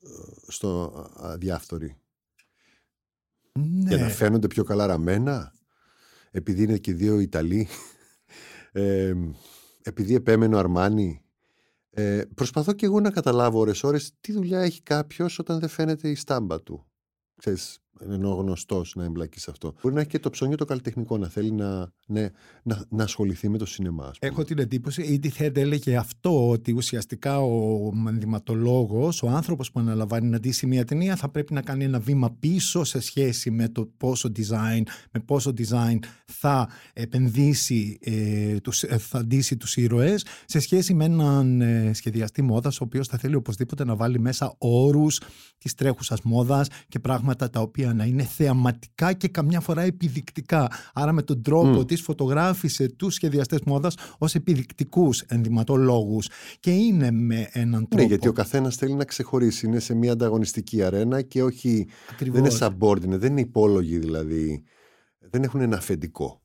ε, 0.01 0.07
στο 0.47 0.93
αδιάφθορη; 1.17 1.95
Ναι. 3.60 3.95
Για 3.95 3.97
να 3.97 4.10
φαίνονται 4.10 4.47
πιο 4.47 4.64
καλά 4.64 4.86
ραμμένα 4.86 5.53
επειδή 6.32 6.64
είναι 6.64 6.78
και 6.78 6.93
δύο 6.93 7.20
Ιταλοί, 7.20 7.68
ε, 8.72 9.14
επειδή 9.82 10.16
επέμενε 10.16 10.55
ο 10.55 10.57
Αρμάνι. 10.57 11.22
Ε, 11.91 12.22
προσπαθώ 12.36 12.74
και 12.74 12.86
εγώ 12.86 12.99
να 12.99 13.12
καταλάβω 13.12 13.60
ώρες 13.60 13.84
ώρες 13.84 14.14
τι 14.22 14.32
δουλειά 14.32 14.60
έχει 14.60 14.82
κάποιος 14.82 15.39
όταν 15.39 15.60
δεν 15.60 15.70
φαίνεται 15.70 16.10
η 16.10 16.16
στάμπα 16.16 16.62
του. 16.62 16.88
Ξέρεις, 17.36 17.80
ενώ 18.10 18.30
γνωστός 18.30 18.95
να 18.95 19.04
εμπλακεί 19.04 19.39
σε 19.39 19.52
αυτό. 19.52 19.74
Μπορεί 19.82 19.95
να 19.95 20.00
έχει 20.00 20.10
και 20.10 20.20
το 20.20 20.30
ψώνιο 20.30 20.58
το 20.58 20.66
καλλιτεχνικό, 20.66 21.18
να 21.18 21.28
θέλει 21.28 21.52
να, 21.52 21.91
ναι, 22.08 22.30
να, 22.64 22.86
να 22.89 23.04
ασχοληθεί 23.04 23.50
με 23.50 23.58
το 23.58 23.66
σινεμά. 23.66 24.12
Έχω 24.20 24.43
την 24.43 24.60
εντύπωση, 24.60 25.02
η 25.02 25.20
Τίθεντ 25.20 25.58
έλεγε 25.58 25.95
αυτό, 25.95 26.50
ότι 26.50 26.72
ουσιαστικά 26.72 27.39
ο 27.39 27.91
ενδυματολόγος, 28.08 29.24
ο 29.24 29.28
άνθρωπος 29.28 29.72
που 29.72 29.80
αναλαμβάνει 29.80 30.28
να 30.28 30.39
ντύσει 30.39 30.66
μια 30.68 30.86
ταινία, 30.86 31.16
θα 31.16 31.30
πρέπει 31.30 31.54
να 31.54 31.62
κάνει 31.62 31.84
ένα 31.84 32.00
βήμα 32.00 32.32
πίσω 32.39 32.84
σε 32.84 33.00
σχέση 33.00 33.52
με 33.52 33.70
το 33.70 33.91
πόσο 33.97 34.32
design, 34.36 34.82
με 35.12 35.20
πόσο 35.26 35.54
design 35.58 35.97
θα 36.26 36.70
επενδύσει, 36.93 38.00
ε, 38.02 38.60
τους, 38.60 38.84
ε, 38.84 38.97
θα 38.97 39.26
ντύσει 39.26 39.58
τους 39.58 39.78
ήρωες, 39.78 40.26
σε 40.45 40.60
σχέση 40.60 40.93
με 40.93 41.06
έναν 41.06 41.62
ε, 41.62 41.91
σχεδιαστή 41.93 42.41
μόδας, 42.41 42.82
ο 42.82 42.84
οποίος 42.84 43.08
θα 43.08 43.18
θέλει 43.18 43.36
οπωσδήποτε 43.36 43.86
να 43.86 43.95
βάλει 43.95 44.20
μέσα 44.20 44.56
όρους 44.58 45.22
της 45.58 45.74
τρέχουσας 45.74 46.22
μόδας 46.22 46.68
και 46.88 47.00
πράγματα 47.00 47.50
τα 47.50 47.62
οποία 47.62 47.89
να 47.94 48.06
είναι 48.06 48.24
θεαματικά 48.24 49.14
και 49.14 49.28
καμιά 49.28 49.60
φορά 49.60 49.82
επιδεικτικά. 49.82 50.72
Άρα 50.94 51.12
με 51.12 51.22
τον 51.22 51.42
τρόπο 51.42 51.80
mm. 51.80 51.88
της 51.88 52.02
φωτογράφησε 52.02 52.88
τους 52.88 53.14
σχεδιαστές 53.14 53.60
μόδας 53.66 53.96
ως 54.18 54.36
επιδεικτικούς 54.36 55.22
ενδυματολόγους 55.22 56.30
και 56.60 56.72
είναι 56.72 57.12
με 57.12 57.50
έναν 57.52 57.80
ναι, 57.80 57.88
τρόπο. 57.88 57.96
Ναι, 57.96 58.04
γιατί 58.04 58.28
ο 58.28 58.34
καθένας 58.34 58.76
θέλει 58.76 58.94
να 58.94 59.04
ξεχωρίσει. 59.04 59.66
Είναι 59.66 59.80
σε 59.80 59.94
μια 59.94 60.12
ανταγωνιστική 60.12 60.84
αρένα 60.84 61.22
και 61.22 61.44
όχι. 61.44 61.88
Δεν 62.20 62.46
είναι 62.46 62.58
subordinate, 62.60 63.20
δεν 63.20 63.32
είναι 63.32 63.42
υπόλογοι 63.42 63.98
δηλαδή. 63.98 64.64
Δεν 65.30 65.44
έχουν 65.44 65.62
ένα 65.62 65.78
αφεντικό. 65.78 66.42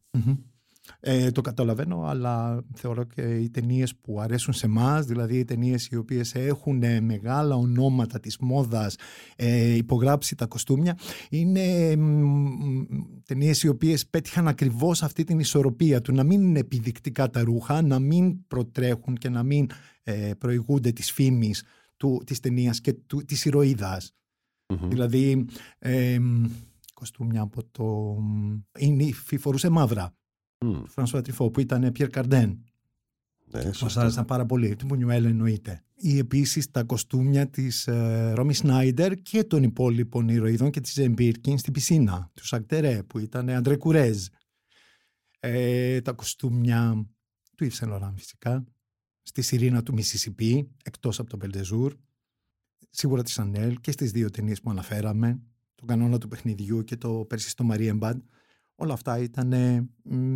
Ε, 1.00 1.30
το 1.30 1.40
καταλαβαίνω, 1.40 2.04
αλλά 2.06 2.64
θεωρώ 2.74 3.04
και 3.04 3.22
οι 3.22 3.50
ταινίες 3.50 3.96
που 3.96 4.20
αρέσουν 4.20 4.52
σε 4.52 4.66
εμάς, 4.66 5.06
δηλαδή 5.06 5.38
οι 5.38 5.44
ταινίες 5.44 5.86
οι 5.86 5.96
οποίες 5.96 6.34
έχουν 6.34 6.82
ε, 6.82 7.00
μεγάλα 7.00 7.54
ονόματα 7.54 8.20
της 8.20 8.38
μόδας 8.38 8.96
ε, 9.36 9.74
υπογράψει 9.74 10.34
τα 10.34 10.46
κοστούμια, 10.46 10.98
είναι 11.30 11.96
ταινίες 13.26 13.62
οι 13.62 13.68
οποίες 13.68 14.06
πέτυχαν 14.06 14.48
ακριβώς 14.48 15.02
αυτή 15.02 15.24
την 15.24 15.38
ισορροπία 15.38 16.00
του, 16.00 16.12
να 16.12 16.22
μην 16.22 16.42
είναι 16.42 16.58
επιδεικτικά 16.58 17.30
τα 17.30 17.44
ρούχα, 17.44 17.82
να 17.82 17.98
μην 17.98 18.46
προτρέχουν 18.46 19.14
και 19.14 19.28
να 19.28 19.42
μην 19.42 19.66
ε, 20.02 20.30
προηγούνται 20.38 20.92
της 20.92 21.12
φήμης 21.12 21.64
του, 21.96 22.22
της 22.26 22.40
ταινίας 22.40 22.80
και 22.80 22.92
του, 22.92 23.24
της 23.24 23.44
ηρωιδας 23.44 24.14
Δηλαδή, 24.66 25.46
ε, 25.78 26.18
κοστούμια 26.94 27.40
από 27.42 27.64
το... 27.64 28.16
Είναι, 28.78 29.12
φορούσε 29.38 29.68
μαύρα 29.68 30.14
mm. 30.64 30.72
του 30.72 30.86
Φρανσουά 30.88 31.20
Τριφό, 31.20 31.50
που 31.50 31.60
ήταν 31.60 31.92
Πιέρ 31.92 32.08
Καρντέν. 32.08 32.64
Ναι, 33.44 33.70
Μας 33.80 33.96
άρεσαν 33.96 34.24
πάρα 34.24 34.46
πολύ. 34.46 34.76
Του 34.76 34.86
Μπουνιουέλ 34.86 35.24
εννοείται. 35.24 35.84
Ή 35.94 36.18
επίσης 36.18 36.70
τα 36.70 36.82
κοστούμια 36.82 37.50
της 37.50 37.86
ε, 37.86 38.32
Ρόμι 38.34 38.54
Σνάιντερ 38.54 39.14
και 39.14 39.44
των 39.44 39.62
υπόλοιπων 39.62 40.28
ηρωίδων 40.28 40.70
και 40.70 40.80
της 40.80 40.92
Ζεμπίρκιν 40.92 41.58
στην 41.58 41.72
πισίνα. 41.72 42.30
Του 42.34 42.46
Σακτερέ 42.46 43.02
που 43.02 43.18
ήταν 43.18 43.48
Αντρέ 43.50 43.76
Κουρέζ. 43.76 44.26
Ε, 45.40 46.00
τα 46.00 46.12
κοστούμια 46.12 47.06
του 47.56 47.64
Ιβ 47.64 47.82
Λοράν 47.82 48.16
φυσικά. 48.16 48.64
Στη 49.22 49.42
Σειρήνα 49.42 49.82
του 49.82 49.92
Μισισιπή, 49.92 50.70
εκτός 50.84 51.18
από 51.18 51.28
τον 51.28 51.38
Belle 51.38 51.62
de 51.62 51.71
Jour. 51.71 51.94
Σίγουρα 52.90 53.22
της 53.22 53.32
Σανέλ 53.32 53.80
και 53.80 53.90
στις 53.90 54.10
δύο 54.10 54.30
ταινίες 54.30 54.60
που 54.60 54.70
αναφέραμε. 54.70 55.40
Τον 55.74 55.88
κανόνα 55.88 56.18
του 56.18 56.28
παιχνιδιού 56.28 56.84
και 56.84 56.96
το 56.96 57.24
Πέρσι 57.28 57.48
στο 57.48 57.64
Μαρίεμπαντ. 57.64 58.20
Όλα 58.76 58.92
αυτά 58.92 59.18
ήταν 59.18 59.52
ε, 59.52 59.88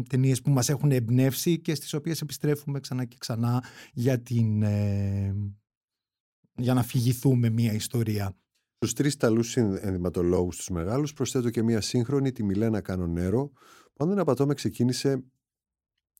ταινίες 0.09 0.43
που 0.43 0.51
μας 0.51 0.69
έχουν 0.69 0.91
εμπνεύσει 0.91 1.61
και 1.61 1.75
στις 1.75 1.95
οποίες 1.95 2.21
επιστρέφουμε 2.21 2.81
ξανά 2.81 3.05
και 3.05 3.17
ξανά 3.19 3.65
για, 3.93 4.21
την, 4.21 4.63
ε, 4.63 5.35
για 6.55 6.75
να 6.75 6.83
αφηγηθούμε 6.83 7.51
μια 7.51 7.73
ιστορία. 7.73 8.37
Στους 8.77 8.93
τρεις 8.93 9.17
ταλούς 9.17 9.57
ενδυματολόγους 9.57 10.57
τους 10.57 10.69
μεγάλους 10.69 11.13
προσθέτω 11.13 11.51
και 11.51 11.63
μια 11.63 11.81
σύγχρονη, 11.81 12.33
τη 12.33 12.43
Μιλένα 12.43 12.81
Κανονέρο, 12.81 13.51
που 13.93 14.05
αν 14.05 14.09
δεν 14.09 14.19
απατώμε 14.19 14.55
ξεκίνησε 14.55 15.25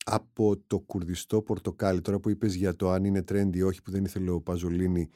από 0.05 0.57
το 0.67 0.79
κουρδιστό 0.79 1.41
πορτοκάλι. 1.41 2.01
Τώρα 2.01 2.19
που 2.19 2.29
είπες 2.29 2.53
για 2.53 2.75
το 2.75 2.89
αν 2.89 3.03
είναι 3.03 3.23
trendy 3.31 3.55
ή 3.55 3.61
όχι 3.61 3.81
που 3.81 3.91
δεν 3.91 4.05
ήθελε 4.05 4.29
ο 4.29 4.41
Παζολίνη 4.41 5.09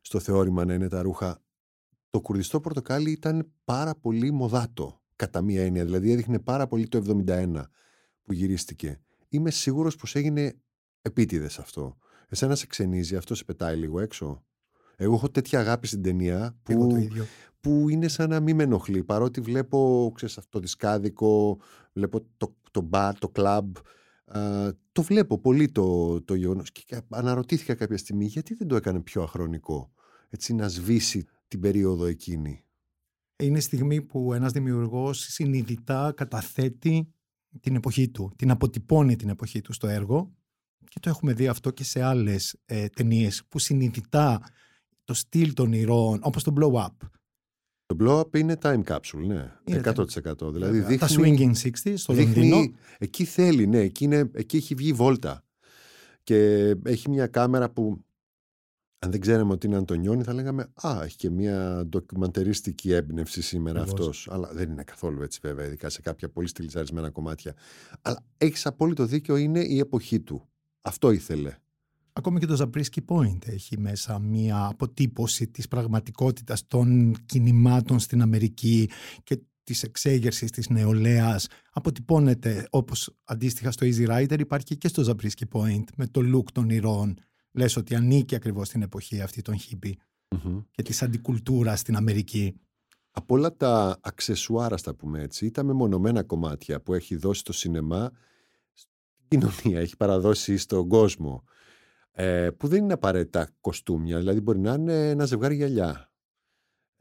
στο 0.00 0.20
θεώρημα 0.20 0.64
να 0.64 0.74
είναι 0.74 0.88
τα 0.88 1.02
ρούχα 1.02 1.42
το 2.10 2.20
κουρδιστό 2.20 2.60
πορτοκάλι 2.60 3.10
ήταν 3.10 3.52
πάρα 3.64 3.94
πολύ 3.94 4.30
μοδάτο 4.30 4.99
κατά 5.20 5.42
μία 5.42 5.64
έννοια. 5.64 5.84
Δηλαδή 5.84 6.10
έδειχνε 6.10 6.38
πάρα 6.38 6.66
πολύ 6.66 6.88
το 6.88 7.22
71 7.26 7.62
που 8.24 8.32
γυρίστηκε. 8.32 9.00
Είμαι 9.28 9.50
σίγουρος 9.50 9.96
πως 9.96 10.14
έγινε 10.14 10.54
επίτηδες 11.02 11.58
αυτό. 11.58 11.96
Εσένα 12.28 12.54
σε 12.54 12.66
ξενίζει, 12.66 13.16
αυτό 13.16 13.34
σε 13.34 13.44
πετάει 13.44 13.76
λίγο 13.76 14.00
έξω; 14.00 14.44
Εγώ 14.96 15.14
έχω 15.14 15.30
τέτοια 15.30 15.58
αγάπη 15.58 15.86
στην 15.86 16.02
ταινία 16.02 16.58
που, 16.62 17.08
που 17.60 17.88
είναι 17.88 18.08
σαν 18.08 18.28
να 18.30 18.40
μην 18.40 18.56
με 18.56 18.62
ενοχλεί. 18.62 19.04
Παρότι 19.04 19.40
βλέπω 19.40 20.12
ξέρεις, 20.14 20.38
αυτό 20.38 20.50
το 20.50 20.58
δισκάδικο, 20.58 21.60
βλέπω 21.92 22.20
το, 22.36 22.56
το 22.70 22.80
μπαρ, 22.80 23.18
το 23.18 23.28
κλαμπ. 23.28 23.76
το 24.92 25.02
βλέπω 25.02 25.38
πολύ 25.38 25.68
το, 25.68 26.20
το 26.22 26.34
γεγονός. 26.34 26.72
Και 26.72 27.00
αναρωτήθηκα 27.08 27.74
κάποια 27.74 27.96
στιγμή 27.96 28.24
γιατί 28.24 28.54
δεν 28.54 28.68
το 28.68 28.76
έκανε 28.76 29.00
πιο 29.00 29.22
αχρονικό. 29.22 29.92
Έτσι 30.28 30.54
να 30.54 30.68
σβήσει 30.68 31.26
την 31.48 31.60
περίοδο 31.60 32.04
εκείνη; 32.04 32.64
Είναι 33.40 33.58
η 33.58 33.60
στιγμή 33.60 34.02
που 34.02 34.32
ένας 34.32 34.52
δημιουργός 34.52 35.18
συνειδητά 35.18 36.12
καταθέτει 36.16 37.12
την 37.60 37.74
εποχή 37.74 38.08
του, 38.08 38.32
την 38.36 38.50
αποτυπώνει 38.50 39.16
την 39.16 39.28
εποχή 39.28 39.60
του 39.60 39.72
στο 39.72 39.86
έργο 39.86 40.34
και 40.84 41.00
το 41.00 41.08
έχουμε 41.08 41.32
δει 41.32 41.48
αυτό 41.48 41.70
και 41.70 41.84
σε 41.84 42.02
άλλες 42.02 42.56
ε, 42.64 42.88
ταινίες 42.88 43.44
που 43.48 43.58
συνειδητά 43.58 44.40
το 45.04 45.14
στυλ 45.14 45.52
των 45.52 45.72
ηρώων, 45.72 46.18
όπως 46.22 46.42
το 46.42 46.52
Blow 46.56 46.72
Up. 46.72 47.08
Το 47.86 47.96
Blow 48.00 48.20
Up 48.20 48.38
είναι 48.38 48.58
time 48.62 48.82
capsule, 48.84 49.24
ναι, 49.26 49.52
είναι 49.64 49.80
100%. 49.84 50.52
Δηλαδή 50.52 50.78
δείχνει, 50.78 50.96
τα 50.98 51.08
Swinging 51.08 51.52
60 51.84 51.92
στο 51.96 52.12
δείχνει, 52.12 52.48
Λονδίνο. 52.48 52.76
Εκεί 52.98 53.24
θέλει, 53.24 53.66
ναι, 53.66 53.78
εκεί, 53.78 54.04
είναι, 54.04 54.30
εκεί 54.34 54.56
έχει 54.56 54.74
βγει 54.74 54.92
βόλτα. 54.92 55.44
Και 56.22 56.70
έχει 56.84 57.10
μια 57.10 57.26
κάμερα 57.26 57.70
που 57.70 58.04
αν 59.02 59.10
δεν 59.10 59.20
ξέραμε 59.20 59.52
ότι 59.52 59.66
είναι 59.66 59.76
Αντωνιόνι, 59.76 60.22
θα 60.22 60.32
λέγαμε 60.32 60.72
Α, 60.74 61.00
έχει 61.02 61.16
και 61.16 61.30
μια 61.30 61.86
ντοκιμαντερίστικη 61.86 62.92
έμπνευση 62.92 63.42
σήμερα 63.42 63.82
αυτός. 63.82 64.28
Αλλά 64.30 64.50
δεν 64.52 64.70
είναι 64.70 64.82
καθόλου 64.82 65.22
έτσι, 65.22 65.38
βέβαια, 65.42 65.66
ειδικά 65.66 65.88
σε 65.88 66.00
κάποια 66.00 66.28
πολύ 66.28 66.48
στυλιζαρισμένα 66.48 67.10
κομμάτια. 67.10 67.54
Αλλά 68.02 68.24
έχεις 68.36 68.66
απόλυτο 68.66 69.04
δίκιο, 69.04 69.36
είναι 69.36 69.60
η 69.60 69.78
εποχή 69.78 70.20
του. 70.20 70.48
Αυτό 70.80 71.10
ήθελε. 71.10 71.56
Ακόμη 72.12 72.40
και 72.40 72.46
το 72.46 72.56
Zabriskie 72.60 73.04
Point 73.06 73.38
έχει 73.46 73.78
μέσα 73.78 74.18
μία 74.18 74.66
αποτύπωση 74.66 75.48
της 75.48 75.68
πραγματικότητας 75.68 76.66
των 76.66 77.16
κινημάτων 77.26 77.98
στην 77.98 78.22
Αμερική 78.22 78.90
και 79.22 79.40
της 79.64 79.82
εξέγερσης 79.82 80.50
της 80.50 80.68
νεολαίας 80.68 81.46
αποτυπώνεται 81.72 82.66
όπως 82.70 83.16
αντίστοιχα 83.24 83.70
στο 83.70 83.86
Easy 83.86 84.08
Rider 84.08 84.40
υπάρχει 84.40 84.76
και 84.76 84.88
στο 84.88 85.02
Zabriskie 85.06 85.60
Point 85.60 85.84
με 85.96 86.06
το 86.06 86.20
look 86.34 86.52
των 86.52 86.70
ηρώων 86.70 87.18
λες 87.52 87.76
ότι 87.76 87.94
ανήκει 87.94 88.34
ακριβώς 88.34 88.66
στην 88.66 88.82
εποχή 88.82 89.20
αυτή 89.20 89.42
των 89.42 89.58
χιπι 89.58 89.98
και 90.70 90.82
της 90.82 91.02
αντικουλτούρας 91.02 91.80
στην 91.80 91.96
Αμερική. 91.96 92.60
Από 93.10 93.34
όλα 93.34 93.56
τα 93.56 93.98
αξεσουάρα, 94.00 94.76
στα 94.76 94.94
πούμε 94.94 95.22
έτσι, 95.22 95.46
ή 95.46 95.50
τα 95.50 95.62
μεμονωμένα 95.62 96.22
κομμάτια 96.22 96.80
που 96.80 96.94
έχει 96.94 97.16
δώσει 97.16 97.44
το 97.44 97.52
σινεμά 97.52 98.10
στην 98.72 98.90
κοινωνία, 99.28 99.80
έχει 99.80 99.96
παραδώσει 99.96 100.56
στον 100.56 100.88
κόσμο, 100.88 101.44
ε, 102.10 102.50
που 102.50 102.68
δεν 102.68 102.82
είναι 102.82 102.92
απαραίτητα 102.92 103.48
κοστούμια, 103.60 104.18
δηλαδή 104.18 104.40
μπορεί 104.40 104.58
να 104.58 104.74
είναι 104.74 105.08
ένα 105.08 105.24
ζευγάρι 105.24 105.54
γυαλιά. 105.54 106.12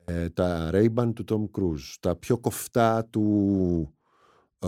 Ε, 0.06 0.30
τα 0.30 0.70
Ray-Ban 0.74 1.12
του 1.16 1.24
Tom 1.28 1.60
Cruise, 1.60 1.96
τα 2.00 2.16
πιο 2.16 2.38
κοφτά 2.38 3.06
του 3.06 3.98
ε, 4.60 4.68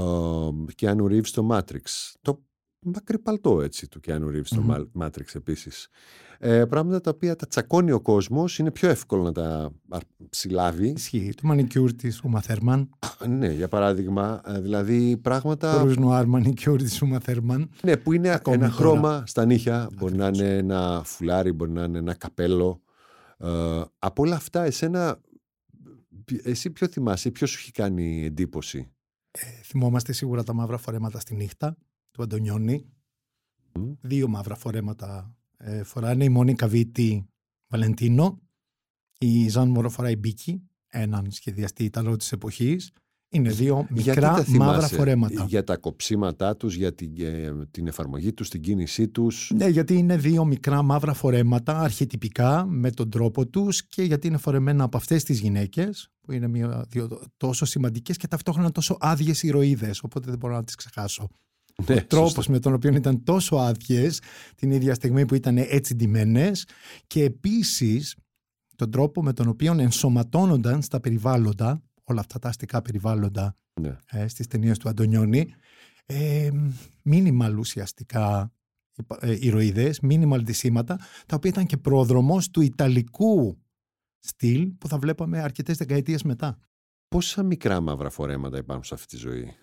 Keanu 0.82 1.04
Reeves 1.04 1.26
στο 1.26 1.48
Matrix, 1.52 2.14
το 2.22 2.44
μακρύ 2.86 3.20
παλτό 3.20 3.62
έτσι 3.62 3.88
του 3.88 4.00
Keanu 4.08 4.26
Reeves 4.26 4.46
στο 4.46 4.88
Matrix 5.00 5.36
επίσης. 5.36 5.88
Ε, 6.40 6.66
πράγματα 6.66 7.02
τα 7.02 7.10
οποία 7.10 7.36
τα 7.36 7.48
τσακώνει 7.48 7.92
ο 7.92 8.02
κόσμος, 8.02 8.60
είναι 8.60 8.72
πιο 8.72 8.90
εύκολο 8.90 9.24
να 9.24 9.32
τα 9.32 9.72
συλλάβει. 10.30 10.88
Ισχύει. 10.90 11.34
Το 11.36 11.48
μανικιούρ 11.48 11.94
της 11.94 12.24
Ούμα 12.24 12.42
Θέρμαν. 12.42 12.90
Ναι, 13.28 13.52
για 13.52 13.68
παράδειγμα, 13.68 14.42
ε, 14.46 14.60
δηλαδή 14.60 15.18
πράγματα... 15.18 15.74
Το 15.78 15.84
ρουζνουάρ 15.84 16.26
μανικιούρ 16.26 16.82
της 16.82 17.02
Ούμα 17.02 17.20
Θέρμαν. 17.20 17.70
Ναι, 17.84 17.98
που 17.98 18.14
είναι 18.14 18.30
Ακόμη 18.30 18.56
ένα 18.56 18.66
τώρα. 18.66 18.78
χρώμα 18.78 19.24
στα 19.26 19.46
νύχια, 19.46 19.90
μπορεί 19.98 20.16
να 20.16 20.28
είναι 20.28 20.58
ένα 20.58 21.02
φουλάρι, 21.06 21.52
μπορεί 21.52 21.72
να 21.72 21.84
είναι 21.84 21.98
ένα 21.98 22.14
καπέλο. 22.14 22.82
Ε, 23.38 23.82
από 24.00 24.22
όλα 24.24 24.36
αυτά, 24.36 24.64
εσένα, 24.64 25.22
εσύ 26.44 26.70
ποιο 26.70 26.88
θυμάσαι, 26.88 27.32
ποιος 27.32 27.50
σου 27.50 27.58
έχει 27.60 27.72
κάνει 27.72 28.26
εντύπωση; 28.26 28.92
Ε, 29.32 29.62
θυμόμαστε 29.64 30.14
σίγουρα 30.14 30.44
τα 30.44 30.54
μαύρα 30.54 30.78
φορέματα 30.78 31.20
στη 31.20 31.36
νύχτα 31.36 31.78
του 32.12 32.24
Αντωνιώνη. 32.24 32.86
Δύο 34.02 34.28
μαύρα 34.28 34.56
φορέματα 34.56 35.36
ε, 35.58 35.84
φοράνε. 35.84 36.24
Η 36.24 36.30
Μόνικα 36.30 36.68
Βίτη 36.68 37.26
Βαλεντίνο. 37.68 38.42
Η 39.18 39.50
Ζαν 39.50 39.70
Μωρό 39.70 39.90
φοράει 39.90 40.16
Μπίκη, 40.16 40.62
έναν 40.88 41.32
σχεδιαστή 41.32 41.84
Ιταλό 41.84 42.16
της 42.16 42.32
εποχής. 42.32 42.92
Είναι 43.34 43.50
δύο 43.50 43.88
μικρά 43.90 44.44
μαύρα 44.48 44.88
φορέματα. 44.88 45.46
Για 45.46 45.64
τα 45.64 45.78
κοψίματά 45.78 46.56
τους, 46.58 46.76
για 46.76 46.94
την, 46.94 47.14
ε, 47.20 47.66
την 47.72 47.88
εφαρμογή 47.88 48.34
τους, 48.34 48.50
την 48.50 48.62
κίνησή 48.62 49.08
τους; 49.08 49.52
Ναι, 49.56 49.68
γιατί 49.68 49.96
είναι 49.96 50.18
δύο 50.18 50.46
μικρά 50.46 50.82
μαύρα 50.82 51.14
φορέματα, 51.14 51.80
αρχιτυπικά, 51.80 52.66
με 52.66 52.92
τον 52.92 53.10
τρόπο 53.10 53.48
τους 53.48 53.88
και 53.88 54.04
γιατί 54.04 54.28
είναι 54.28 54.38
φορεμένα 54.38 54.84
από 54.84 54.98
αυτές 54.98 55.24
τις 55.24 55.40
γυναίκες, 55.40 56.12
που 56.22 56.32
είναι 56.32 56.48
μια, 56.48 56.86
δύο, 56.90 57.22
τόσο 57.38 57.66
σημαντικές 57.66 58.18
και 58.18 58.28
ταυτόχρονα 58.28 58.72
τόσο 58.72 58.98
άδειες 59.00 59.44
ηρωίδες, 59.44 60.04
οπότε 60.04 60.30
δεν 60.30 60.40
μπορώ 60.40 60.54
να 60.54 60.64
τις 60.64 60.76
ξεχάσω. 60.76 61.28
Ναι, 61.88 61.96
ο 61.96 62.06
τρόπος 62.06 62.48
με 62.48 62.60
τον 62.60 62.74
οποίο 62.74 62.96
ήταν 62.96 63.24
τόσο 63.24 63.56
άδειες 63.56 64.22
την 64.56 64.72
ίδια 64.72 64.94
στιγμή 64.94 65.26
που 65.26 65.36
ήταν 65.36 65.58
έτσι 65.58 65.96
ντυμένες 65.96 66.68
και 67.08 67.24
επίσης 67.24 68.16
τον 68.76 68.92
τρόπο 68.92 69.24
με 69.24 69.34
τον 69.34 69.48
οποίο 69.48 69.76
ενσωματώνονταν 69.80 70.82
στα 70.82 71.00
περιβάλλοντα 71.00 71.82
όλα 72.04 72.20
αυτά 72.20 72.40
τα 72.40 72.50
αστικά 72.50 72.82
περιβάλλοντα 72.82 73.56
ναι. 73.82 73.98
ε, 74.12 74.28
στις 74.28 74.48
ταινίες 74.48 74.78
του 74.78 74.90
Αντωνιώνη 74.90 75.54
ε, 76.06 76.50
μήνυμα 77.02 77.50
ουσιαστικά 77.58 78.52
ε, 79.20 79.38
ηρωίδες, 79.40 80.00
μήνυμα 80.00 80.36
αντισήματα 80.36 81.00
τα 81.26 81.36
οποία 81.36 81.50
ήταν 81.50 81.66
και 81.66 81.78
πρόδρομος 81.78 82.50
του 82.50 82.62
ιταλικού 82.62 83.58
στυλ 84.20 84.68
που 84.68 84.88
θα 84.88 84.98
βλέπαμε 84.98 85.42
αρκετές 85.42 85.78
δεκαετίες 85.78 86.24
μετά. 86.24 86.58
Πόσα 87.08 87.44
μικρά 87.44 87.80
μαύρα 87.80 88.10
φορέματα 88.10 88.58
υπάρχουν 88.58 88.86
σε 88.86 88.94
αυτή 88.94 89.08
τη 89.08 89.18
ζωή; 89.18 89.54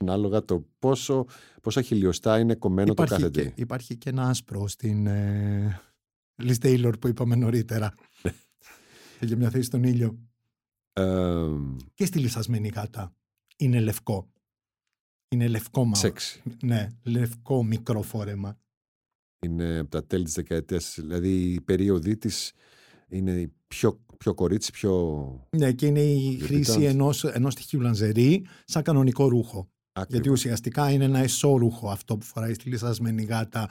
Ανάλογα 0.00 0.44
το 0.44 0.66
πόσο, 0.78 1.26
πόσα 1.62 1.82
χιλιοστά 1.82 2.38
είναι 2.38 2.54
κομμένο 2.54 2.92
υπάρχει 2.92 3.14
το 3.14 3.20
κάθε 3.20 3.42
και, 3.42 3.52
Υπάρχει 3.60 3.96
και 3.96 4.08
ένα 4.08 4.28
άσπρο 4.28 4.68
στην 4.68 5.06
ε, 5.06 5.80
Liz 6.42 6.54
Taylor 6.62 6.92
που 7.00 7.08
είπαμε 7.08 7.34
νωρίτερα. 7.34 7.94
για 9.20 9.36
μια 9.36 9.50
θέση 9.50 9.64
στον 9.64 9.84
ήλιο. 9.84 10.18
και 11.94 12.04
στη 12.04 12.18
λυσασμένη 12.18 12.68
γάτα. 12.68 13.14
Είναι 13.56 13.80
λευκό. 13.80 14.30
Είναι 15.28 15.48
λευκό 15.48 15.84
μαύρο. 15.84 16.00
Σεξ. 16.00 16.42
Ναι, 16.62 16.88
λευκό 17.02 17.64
μικρό 17.64 18.02
φόρεμα. 18.02 18.58
Είναι 19.46 19.78
από 19.78 19.90
τα 19.90 20.04
τέλη 20.04 20.24
της 20.24 20.34
δεκαετίας, 20.34 20.94
δηλαδή 21.00 21.52
η 21.52 21.60
περίοδη 21.60 22.16
της 22.16 22.52
είναι 23.08 23.52
πιο, 23.66 24.00
πιο 24.18 24.34
κορίτσι, 24.34 24.72
πιο... 24.72 25.48
Ναι, 25.56 25.72
και 25.72 25.86
είναι 25.86 26.00
η 26.00 26.38
χρήση 26.38 26.82
ενός, 26.82 27.24
ενός 27.24 27.52
στοιχείου 27.52 27.80
λανζερί 27.80 28.46
σαν 28.64 28.82
κανονικό 28.82 29.28
ρούχο. 29.28 29.70
Γιατί 30.08 30.30
ουσιαστικά 30.30 30.90
είναι 30.90 31.04
ένα 31.04 31.18
εσώρουχο 31.18 31.90
αυτό 31.90 32.16
που 32.16 32.24
φοράει 32.24 32.54
στη 32.54 32.68
λυσασμένη 32.68 33.22
γάτα. 33.22 33.68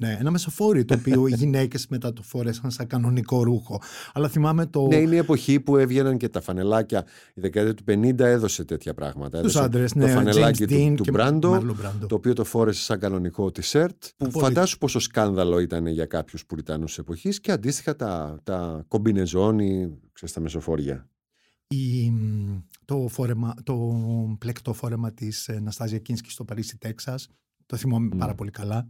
Ναι, 0.00 0.16
ένα 0.20 0.30
μεσοφόριο 0.30 0.84
το 0.84 0.94
οποίο 0.94 1.26
οι 1.26 1.34
γυναίκες 1.40 1.86
μετά 1.86 2.12
το 2.12 2.22
φόρεσαν 2.22 2.70
σαν 2.70 2.86
κανονικό 2.86 3.42
ρούχο. 3.42 3.80
Αλλά 4.12 4.28
θυμάμαι 4.28 4.66
το. 4.66 4.86
Ναι, 4.86 4.96
είναι 4.96 5.14
η 5.14 5.18
εποχή 5.18 5.60
που 5.60 5.76
έβγαιναν 5.76 6.16
και 6.16 6.28
τα 6.28 6.40
φανελάκια. 6.40 7.04
Η 7.34 7.40
δεκαετία 7.40 7.74
του 7.74 7.84
50 7.88 8.18
έδωσε 8.18 8.64
τέτοια 8.64 8.94
πράγματα. 8.94 9.40
Τους 9.40 9.56
άντρες, 9.56 9.94
ναι. 9.94 10.06
Το 10.06 10.12
φανελάκι 10.12 10.66
του, 10.66 10.94
του 10.94 11.10
Μπράντο, 11.12 11.76
το 12.06 12.14
οποίο 12.14 12.32
το 12.32 12.44
φόρεσε 12.44 12.82
σαν 12.82 12.98
κανονικό 12.98 13.50
τισερτ. 13.50 14.04
Που 14.16 14.28
Πολύ... 14.28 14.44
φαντάσου 14.44 14.78
πόσο 14.78 14.98
σκάνδαλο 14.98 15.58
ήταν 15.58 15.86
για 15.86 16.06
κάποιους 16.06 16.46
Πουριτάνους 16.46 16.88
της 16.88 16.98
εποχής 16.98 17.40
και 17.40 17.52
αντίστοιχα 17.52 17.96
τα, 17.96 18.40
τα 18.44 18.84
κομπινεζόνι, 18.88 19.98
ξέρεις, 20.12 20.34
τα 20.34 20.40
μεσοφόρια 20.40 21.08
η, 21.68 22.12
το, 22.84 23.08
φόρεμα, 23.08 23.54
το 23.62 23.76
πλεκτό 24.38 24.72
φόρεμα 24.72 25.12
της 25.12 25.48
ε, 25.48 25.60
Ναστάζια 25.60 25.98
Κίνσκι 25.98 26.30
στο 26.30 26.44
Παρίσι, 26.44 26.78
Τέξας. 26.78 27.28
Το 27.66 27.76
θυμάμαι 27.76 28.16
πάρα 28.16 28.34
πολύ 28.34 28.50
καλά. 28.50 28.88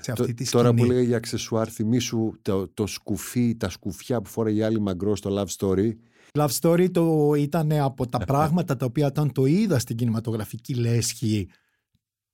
Σε 0.00 0.12
αυτή 0.12 0.34
τη 0.34 0.50
τώρα 0.50 0.74
που 0.74 0.84
λέγε 0.84 1.00
για 1.00 1.16
αξεσουάρ, 1.16 1.72
θυμίσου 1.72 2.32
το, 2.42 2.68
το 2.68 2.86
σκουφί, 2.86 3.56
τα 3.56 3.68
σκουφιά 3.68 4.20
που 4.22 4.28
φόρεγε 4.28 4.58
η 4.58 4.62
άλλη 4.62 4.80
μαγκρό 4.80 5.16
στο 5.16 5.30
Love 5.38 5.56
Story; 5.58 5.92
Love 6.32 6.58
Story 6.60 6.90
το 6.90 7.32
ήταν 7.36 7.72
από 7.72 8.06
τα 8.06 8.18
πράγματα 8.30 8.76
τα 8.76 8.86
οποία 8.86 9.06
όταν 9.06 9.32
το 9.32 9.44
είδα 9.44 9.78
στην 9.78 9.96
κινηματογραφική 9.96 10.74
λέσχη 10.74 11.48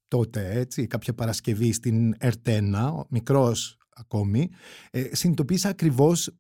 τότε, 0.09 0.51
έτσι, 0.51 0.87
κάποια 0.87 1.15
Παρασκευή 1.15 1.73
στην 1.73 2.15
Ερτένα, 2.19 3.07
μικρός 3.09 3.79
ακόμη, 3.91 4.51
ε, 4.91 5.09
συνειδητοποίησα 5.13 5.69
ακριβώς 5.69 6.31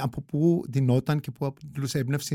από 0.00 0.22
πού 0.22 0.62
δινόταν 0.68 1.20
και 1.20 1.30
πού 1.30 1.46
αποτελούσε 1.46 1.98
έμπνευση 1.98 2.34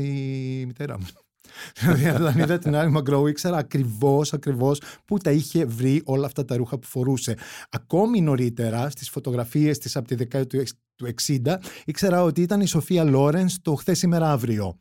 η 0.60 0.66
μητέρα 0.66 0.98
μου. 0.98 1.06
δηλαδή, 1.80 2.08
όταν 2.08 2.38
είδα 2.38 2.58
την 2.58 2.74
Άλλη 2.74 2.90
Μαγκρόου, 2.90 3.26
ήξερα 3.26 3.56
ακριβώς, 3.56 4.32
ακριβώς 4.32 4.80
πού 5.04 5.18
τα 5.18 5.30
είχε 5.30 5.64
βρει 5.64 6.02
όλα 6.04 6.26
αυτά 6.26 6.44
τα 6.44 6.56
ρούχα 6.56 6.78
που 6.78 6.86
φορούσε. 6.86 7.36
Ακόμη 7.70 8.20
νωρίτερα, 8.20 8.90
στις 8.90 9.10
φωτογραφίες 9.10 9.78
της 9.78 9.96
από 9.96 10.08
τη 10.08 10.14
δεκαετία 10.14 10.64
του 10.94 11.14
60, 11.26 11.56
ήξερα 11.84 12.22
ότι 12.22 12.42
ήταν 12.42 12.60
η 12.60 12.66
Σοφία 12.66 13.04
Λόρενς 13.04 13.58
το 13.62 13.74
χθες 13.74 13.98
σήμερα 13.98 14.30
αύριο 14.32 14.76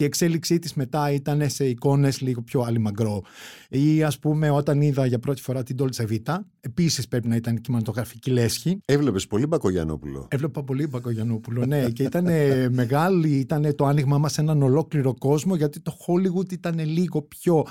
και 0.00 0.06
η 0.06 0.08
εξέλιξή 0.08 0.58
της 0.58 0.74
μετά 0.74 1.10
ήταν 1.12 1.50
σε 1.50 1.64
εικόνες 1.64 2.20
λίγο 2.20 2.42
πιο 2.42 2.60
αλιμαγκρό. 2.60 3.22
Ή 3.68 4.02
ας 4.02 4.18
πούμε 4.18 4.50
όταν 4.50 4.80
είδα 4.80 5.06
για 5.06 5.18
πρώτη 5.18 5.42
φορά 5.42 5.62
την 5.62 5.76
Dolce 5.78 6.06
Vita, 6.06 6.38
επίσης 6.60 7.08
πρέπει 7.08 7.28
να 7.28 7.36
ήταν 7.36 7.60
κινηματογραφική 7.60 8.30
λέσχη. 8.30 8.80
Έβλεπες 8.84 9.26
πολύ 9.26 9.46
Μπακογιανόπουλο. 9.46 10.26
Έβλεπα 10.30 10.62
πολύ 10.62 10.86
Μπακογιανόπουλο, 10.86 11.66
ναι. 11.66 11.90
και 11.90 12.02
ήταν 12.02 12.26
μεγάλη, 12.80 13.28
ήταν 13.28 13.74
το 13.74 13.84
άνοιγμα 13.84 14.18
μας 14.18 14.32
σε 14.32 14.40
έναν 14.40 14.62
ολόκληρο 14.62 15.14
κόσμο, 15.18 15.54
γιατί 15.54 15.80
το 15.80 15.92
Hollywood 16.06 16.52
ήταν 16.52 16.78
λίγο 16.78 17.22
πιο 17.22 17.64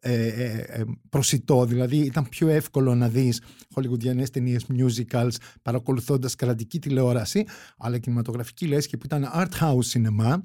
ε, 0.00 0.26
ε, 0.26 0.64
ε, 0.68 0.84
προσιτό. 1.08 1.64
Δηλαδή 1.64 1.96
ήταν 1.96 2.28
πιο 2.28 2.48
εύκολο 2.48 2.94
να 2.94 3.08
δεις 3.08 3.42
χολιγουδιανές 3.74 4.30
ταινίες 4.30 4.66
musicals 4.68 5.34
παρακολουθώντας 5.62 6.34
κρατική 6.34 6.78
τηλεόραση 6.78 7.44
αλλά 7.78 7.98
κινηματογραφική 7.98 8.66
λέσχη 8.66 8.96
που 8.96 9.06
ήταν 9.06 9.30
art 9.34 9.60
house 9.60 9.92
cinema 9.92 10.36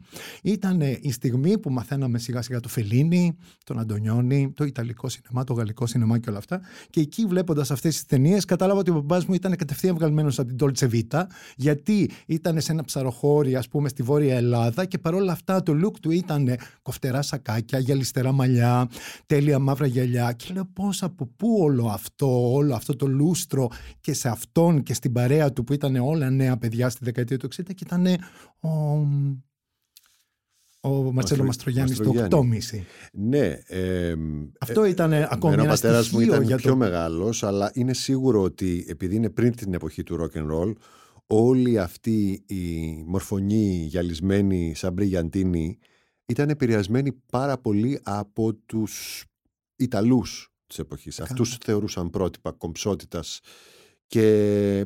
ήταν 0.44 0.82
η 1.02 1.12
στιγμή 1.12 1.60
που 1.60 1.70
μαθαίναμε 1.70 2.20
σιγά 2.20 2.42
σιγά 2.42 2.60
το 2.60 2.68
Φελίνι, 2.68 3.38
τον 3.64 3.80
Αντωνιόνι, 3.80 4.52
το 4.56 4.64
Ιταλικό 4.64 5.10
σινεμά, 5.10 5.44
το 5.44 5.54
Γαλλικό 5.54 5.86
σινεμά 5.86 6.20
και 6.20 6.30
όλα 6.30 6.38
αυτά 6.38 6.62
και 6.90 7.00
εκεί 7.00 7.26
βλέποντας 7.26 7.72
αυτές 7.72 7.94
τις 7.94 8.06
ταινίες, 8.06 8.46
κατάλαβα 8.46 8.80
ότι 8.80 8.92
ο 8.92 8.94
μπαμπάς 8.94 9.26
μου 9.26 9.34
ήταν 9.34 9.56
κατευθείαν 9.56 9.96
βγαλμένος 9.96 10.40
από 10.40 10.54
την 10.54 10.58
Dolce 10.60 10.90
Vita 10.92 11.24
γιατί 11.56 12.10
ήταν 12.26 12.62
σε 12.62 12.72
ένα 12.72 12.84
ψαροχώρι 12.84 13.56
ας 13.56 13.68
πούμε 13.68 13.90
στη 13.90 14.04
Βόρεια 14.04 14.36
Ελλάδα 14.36 14.86
και 14.86 14.98
παρόλα 14.98 15.32
αυτά 15.32 15.64
το 15.64 15.74
look 15.84 16.00
του 16.02 16.12
ήταν 16.12 16.58
κοφτερά 16.82 17.22
σακάκια, 17.22 17.80
γυαλιστερά 17.80 18.32
μαλλιά, 18.32 18.90
τέλεια 19.44 19.60
μαύρα 19.60 19.86
γυαλιά 19.86 20.34
και 20.34 20.54
λέω 20.54 20.66
πώς 20.74 21.04
από 21.04 21.26
πού 21.36 21.58
όλο 21.60 21.86
αυτό, 21.86 22.54
όλο 22.54 22.76
αυτό 22.76 22.96
το 22.96 23.08
λούστρο 23.08 23.70
και 24.02 24.14
σε 24.14 24.30
αυτόν 24.30 24.84
και 24.84 24.94
στην 24.94 25.12
παρέα 25.12 25.54
του 25.54 25.64
που 25.64 25.74
ήταν 25.74 25.96
όλα 25.96 26.30
νέα 26.30 26.58
παιδιά 26.58 26.90
στη 26.90 27.04
δεκαετία 27.04 27.38
του 27.38 27.48
60 27.48 27.64
και 27.66 27.84
ήταν 27.86 28.08
ο, 28.60 28.70
ο 30.82 31.12
Μαρτσέλο 31.12 31.44
Μαστρογιάννης 31.44 31.98
το 31.98 32.14
8,5. 32.30 32.42
Ναι. 33.12 33.58
Αυτό 34.60 34.86
ήταν 34.86 35.12
ε, 35.14 35.28
ακόμη 35.32 35.54
ένα 35.54 35.66
πατέρας 35.66 36.10
μου 36.10 36.20
ήταν 36.20 36.42
για 36.44 36.58
πιο 36.58 36.70
το... 36.70 36.76
μεγάλος, 36.76 37.44
αλλά 37.44 37.72
είναι 37.74 37.94
σίγουρο 37.94 38.42
ότι 38.42 38.86
επειδή 38.88 39.16
είναι 39.16 39.30
πριν 39.30 39.56
την 39.56 39.74
εποχή 39.74 40.04
του 40.04 40.18
rock 40.22 40.38
and 40.38 40.52
roll, 40.52 40.74
όλη 41.28 41.80
αυτή 41.80 42.44
η 42.46 43.04
μορφωνή 43.06 43.86
γυαλισμένη 43.90 44.76
σαν 44.76 44.94
μπριγιαντίνη 44.94 45.78
ήταν 46.26 46.50
επηρεασμένη 46.50 47.12
πάρα 47.32 47.58
πολύ 47.58 48.00
από 48.04 48.54
τους 48.54 49.26
Ιταλούς 49.84 50.52
της 50.68 50.80
εποχής. 50.80 51.20
Αυτούς 51.20 51.58
θεωρούσαν 51.64 52.10
πρότυπα 52.10 52.52
κομψότητας 52.52 53.40
και 54.14 54.86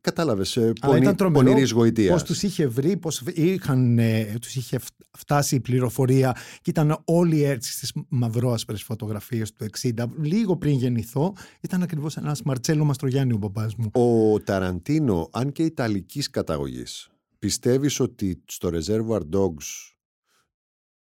κατάλαβες, 0.00 0.56
ε, 0.56 0.72
πονη, 0.80 1.14
πονηρής 1.32 1.70
γοητείας. 1.70 2.12
Πώς 2.12 2.22
τους 2.22 2.42
είχε 2.42 2.66
βρει, 2.66 2.96
πώς 2.96 3.22
είχαν, 3.34 3.98
ε, 3.98 4.34
τους 4.40 4.54
είχε 4.54 4.78
φτάσει 5.18 5.54
η 5.54 5.60
πληροφορία 5.60 6.36
και 6.60 6.70
ήταν 6.70 7.02
όλοι 7.04 7.44
έτσι 7.44 7.72
στις 7.72 7.92
μαυρόασπρες 8.08 8.82
φωτογραφίες 8.82 9.52
του 9.52 9.64
60. 9.64 10.06
Λίγο 10.20 10.56
πριν 10.56 10.72
γεννηθώ 10.72 11.32
ήταν 11.60 11.82
ακριβώς 11.82 12.16
ένας 12.16 12.42
Μαρτσέλο 12.42 12.84
Μαστρογιάννη 12.84 13.32
ο 13.32 13.36
μπαμπάς 13.36 13.74
μου. 13.74 13.90
Ο 13.92 14.40
Ταραντίνο, 14.40 15.28
αν 15.32 15.52
και 15.52 15.62
ιταλικής 15.62 16.30
καταγωγής, 16.30 17.10
πιστεύεις 17.38 18.00
ότι 18.00 18.42
στο 18.46 18.70
Reservoir 18.72 19.20
Dogs 19.32 19.93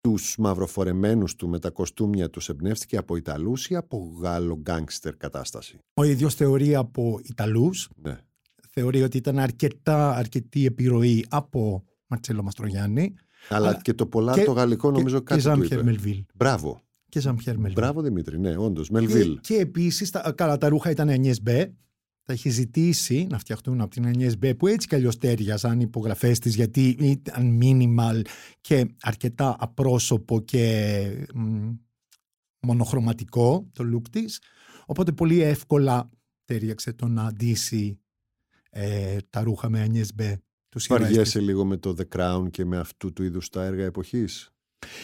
τους 0.03 0.35
μαυροφορεμένους 0.37 1.35
του 1.35 1.47
με 1.47 1.59
τα 1.59 1.69
κοστούμια 1.69 2.29
τους 2.29 2.49
εμπνεύστηκε 2.49 2.97
από 2.97 3.15
Ιταλούς 3.15 3.69
ή 3.69 3.75
από 3.75 4.17
Γάλλο 4.21 4.55
γκάγκστερ 4.55 5.17
κατάσταση; 5.17 5.77
Ο 5.93 6.03
ίδιος 6.03 6.35
θεωρεί 6.35 6.75
από 6.75 7.19
Ιταλούς. 7.23 7.89
Ναι. 7.95 8.17
Θεωρεί 8.69 9.03
ότι 9.03 9.17
ήταν 9.17 9.39
αρκετά, 9.39 10.15
αρκετή 10.15 10.65
επιρροή 10.65 11.25
από 11.29 11.83
Μαρτσέλο 12.07 12.43
Μαστρογιάννη. 12.43 13.13
Αλλά, 13.49 13.79
και 13.81 13.93
το 13.93 14.05
πολλά 14.05 14.43
το 14.43 14.51
γαλλικό 14.51 14.91
νομίζω 14.91 15.17
και, 15.17 15.23
κάτι 15.23 15.41
και 15.41 15.49
του 15.49 15.63
είπε. 15.63 15.83
Μελβίλ. 15.83 16.25
Μπράβο. 16.35 16.81
Και 17.09 17.19
Ζαν-Πιερ 17.19 17.55
Μελβίλ. 17.55 17.73
Μπράβο 17.73 18.01
Δημήτρη, 18.01 18.39
ναι, 18.39 18.57
όντως. 18.57 18.89
Μελβίλ. 18.89 19.39
Και, 19.41 19.53
και 19.53 19.61
επίσης, 19.61 20.09
τα, 20.09 20.33
καλά, 20.37 20.57
τα 20.57 20.69
ρούχα 20.69 20.89
ήταν 20.89 21.09
agnès 21.09 21.41
b., 21.41 21.73
θα 22.25 22.33
έχει 22.33 22.49
ζητήσει 22.49 23.27
να 23.29 23.37
φτιαχτούν 23.37 23.81
από 23.81 23.89
την 23.89 24.11
NSB 24.17 24.57
που 24.57 24.67
έτσι 24.67 24.87
κι 24.87 24.95
αλλιώς 24.95 25.17
ταίριαζαν 25.17 25.79
οι 25.79 25.83
υπογραφές 25.87 26.39
της 26.39 26.55
γιατί 26.55 26.87
ήταν 26.99 27.59
minimal 27.61 28.21
και 28.61 28.95
αρκετά 29.01 29.55
απρόσωπο 29.59 30.41
και 30.41 31.27
μονοχρωματικό 32.59 33.69
το 33.71 33.83
look 33.93 34.09
της. 34.09 34.41
Οπότε 34.85 35.11
πολύ 35.11 35.41
εύκολα 35.41 36.09
ταίριαξε 36.45 36.93
το 36.93 37.07
να 37.07 37.23
ντύσει 37.23 37.99
ε, 38.69 39.17
τα 39.29 39.41
ρούχα 39.41 39.69
με 39.69 39.87
NSB 39.93 40.33
Βαριέσαι 40.87 41.39
λίγο 41.39 41.65
με 41.65 41.77
το 41.77 41.95
The 41.97 42.17
Crown 42.17 42.47
και 42.51 42.65
με 42.65 42.77
αυτού 42.77 43.13
του 43.13 43.23
είδους 43.23 43.49
τα 43.49 43.63
έργα 43.63 43.83
εποχής; 43.83 44.51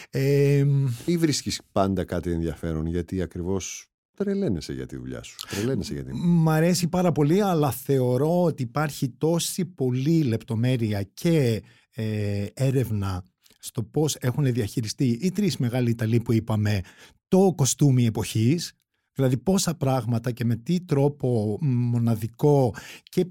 Ε, 0.09 0.65
ή 1.05 1.17
βρίσκεις 1.17 1.61
πάντα 1.71 2.03
κάτι 2.03 2.31
ενδιαφέρον 2.31 2.85
γιατί 2.85 3.21
ακριβώς 3.21 3.88
Τρελαίνεσαι 4.23 4.73
για 4.73 4.85
τη 4.85 4.97
δουλειά 4.97 5.23
σου. 5.23 5.35
Τρελαίνεσαι 5.49 5.93
για 5.93 6.03
τη... 6.03 6.13
Μ' 6.13 6.49
αρέσει 6.49 6.87
πάρα 6.87 7.11
πολύ, 7.11 7.41
αλλά 7.41 7.71
θεωρώ 7.71 8.43
ότι 8.43 8.63
υπάρχει 8.63 9.09
τόση 9.09 9.65
πολύ 9.65 10.23
λεπτομέρεια 10.23 11.03
και 11.03 11.63
ε, 11.95 12.45
έρευνα 12.53 13.23
στο 13.59 13.83
πώς 13.83 14.15
έχουν 14.15 14.53
διαχειριστεί 14.53 15.19
οι 15.21 15.31
τρεις 15.31 15.57
μεγάλοι 15.57 15.89
Ιταλοί 15.89 16.19
που 16.19 16.33
είπαμε 16.33 16.81
το 17.27 17.53
κοστούμι 17.55 18.05
εποχής, 18.05 18.73
δηλαδή 19.13 19.37
πόσα 19.37 19.75
πράγματα 19.75 20.31
και 20.31 20.45
με 20.45 20.55
τι 20.55 20.81
τρόπο 20.81 21.57
μοναδικό 21.61 22.73
και 23.03 23.25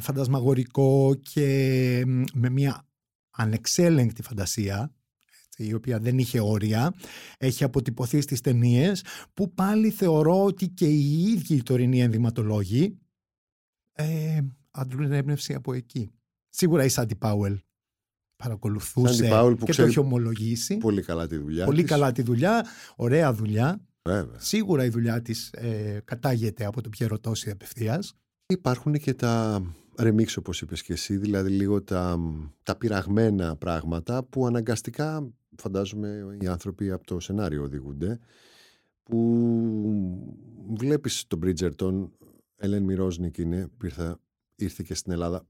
φαντασμαγορικό 0.00 1.14
και 1.14 2.02
με 2.34 2.50
μια 2.50 2.86
ανεξέλεγκτη 3.30 4.22
φαντασία 4.22 4.92
η 5.56 5.74
οποία 5.74 5.98
δεν 5.98 6.18
είχε 6.18 6.40
όρια, 6.40 6.94
έχει 7.38 7.64
αποτυπωθεί 7.64 8.20
στις 8.20 8.40
ταινίες, 8.40 9.04
που 9.34 9.54
πάλι 9.54 9.90
θεωρώ 9.90 10.44
ότι 10.44 10.68
και 10.68 10.86
οι 10.86 11.22
ίδιοι 11.22 11.54
οι 11.54 11.62
τωρινοί 11.62 12.00
ενδυματολόγοι 12.02 12.98
ε, 13.92 14.40
αντλούν 14.70 15.12
έμπνευση 15.12 15.54
από 15.54 15.72
εκεί. 15.72 16.10
Σίγουρα 16.48 16.84
η 16.84 16.88
Σάντι 16.88 17.16
Πάουελ 17.16 17.58
παρακολουθούσε 18.36 19.54
που 19.58 19.64
και 19.64 19.72
το 19.72 19.82
έχει 19.82 19.98
ομολογήσει. 19.98 20.76
Πολύ 20.76 21.02
καλά 21.02 21.26
τη 21.26 21.36
δουλειά 21.36 21.64
Πολύ 21.64 21.82
της. 21.82 21.90
καλά 21.90 22.12
τη 22.12 22.22
δουλειά, 22.22 22.66
ωραία 22.96 23.32
δουλειά. 23.32 23.80
Βέβαια. 24.02 24.38
Σίγουρα 24.38 24.84
η 24.84 24.88
δουλειά 24.88 25.22
της 25.22 25.48
ε, 25.52 26.00
κατάγεται 26.04 26.64
από 26.64 26.80
το 26.80 26.88
Πιέρο 26.88 27.18
Τόση 27.18 27.50
απευθείας. 27.50 28.16
Υπάρχουν 28.46 28.92
και 28.92 29.14
τα 29.14 29.62
ρεμίξ 29.98 30.36
όπως 30.36 30.60
είπες 30.60 30.82
και 30.82 30.92
εσύ, 30.92 31.16
δηλαδή 31.16 31.50
λίγο 31.50 31.82
τα, 31.82 32.18
τα 32.62 32.76
πειραγμένα 32.76 33.56
πράγματα 33.56 34.24
που 34.24 34.46
αναγκαστικά 34.46 35.28
φαντάζομαι 35.58 36.36
οι 36.40 36.46
άνθρωποι 36.46 36.90
από 36.90 37.06
το 37.06 37.20
σενάριο 37.20 37.62
οδηγούνται 37.62 38.18
που 39.02 40.36
βλέπεις 40.76 41.26
τον 41.26 41.40
Bridgerton 41.44 42.08
Ελέν 42.56 42.82
Μυρόσνικ 42.82 43.38
είναι 43.38 43.68
που 43.76 43.86
ήρθε 44.56 44.84
και 44.86 44.94
στην 44.94 45.12
Ελλάδα 45.12 45.46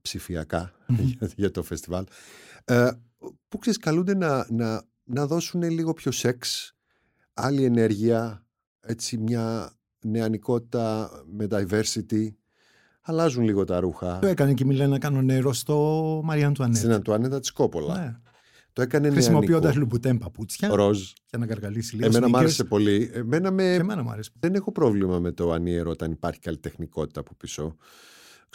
για, 1.35 1.51
το 1.51 1.63
φεστιβάλ 1.63 2.05
ε, 2.65 2.89
που 3.47 3.57
ξέρεις 3.57 3.79
καλούνται 3.79 4.15
να, 4.15 4.47
να, 4.49 4.83
να 5.03 5.27
δώσουν 5.27 5.61
λίγο 5.63 5.93
πιο 5.93 6.11
σεξ 6.11 6.73
άλλη 7.33 7.63
ενέργεια 7.63 8.45
έτσι 8.79 9.17
μια 9.17 9.71
νεανικότητα 9.99 11.09
με 11.31 11.47
diversity 11.49 12.29
αλλάζουν 13.07 13.43
λίγο 13.43 13.63
τα 13.63 13.79
ρούχα. 13.79 14.19
Το 14.19 14.27
έκανε 14.27 14.53
και 14.53 14.63
η 14.63 14.65
Μιλένα 14.65 14.97
Κανονέρο 14.97 15.53
στο 15.53 16.21
Μαρία 16.23 16.47
Αντουανέτα. 16.47 16.79
Στην 16.79 16.91
Αντουανέτα 16.91 17.39
της 17.39 17.51
Κόπολα. 17.51 17.99
Ναι. 17.99 18.17
Το 18.77 18.83
έκανε 18.83 19.09
Χρησιμοποιώντας 19.09 19.75
λουμπουτέν 19.75 20.17
παπούτσια. 20.17 20.69
Ροζ. 20.75 21.11
Για 21.29 21.39
να 21.39 21.45
καργαλίσει 21.45 21.95
λίγο. 21.95 22.07
Εμένα 22.07 22.27
μου 22.27 22.37
άρεσε 22.37 22.63
πολύ. 22.63 23.09
Εμένα 23.13 23.51
με... 23.51 23.63
Και 23.63 23.81
εμένα 23.81 24.03
μου 24.03 24.09
άρεσε. 24.09 24.31
Δεν 24.39 24.55
έχω 24.55 24.71
πρόβλημα 24.71 25.19
με 25.19 25.31
το 25.31 25.51
ανίερο 25.51 25.89
όταν 25.89 26.11
υπάρχει 26.11 26.39
καλλιτεχνικότητα 26.39 27.19
από 27.19 27.33
πίσω. 27.37 27.75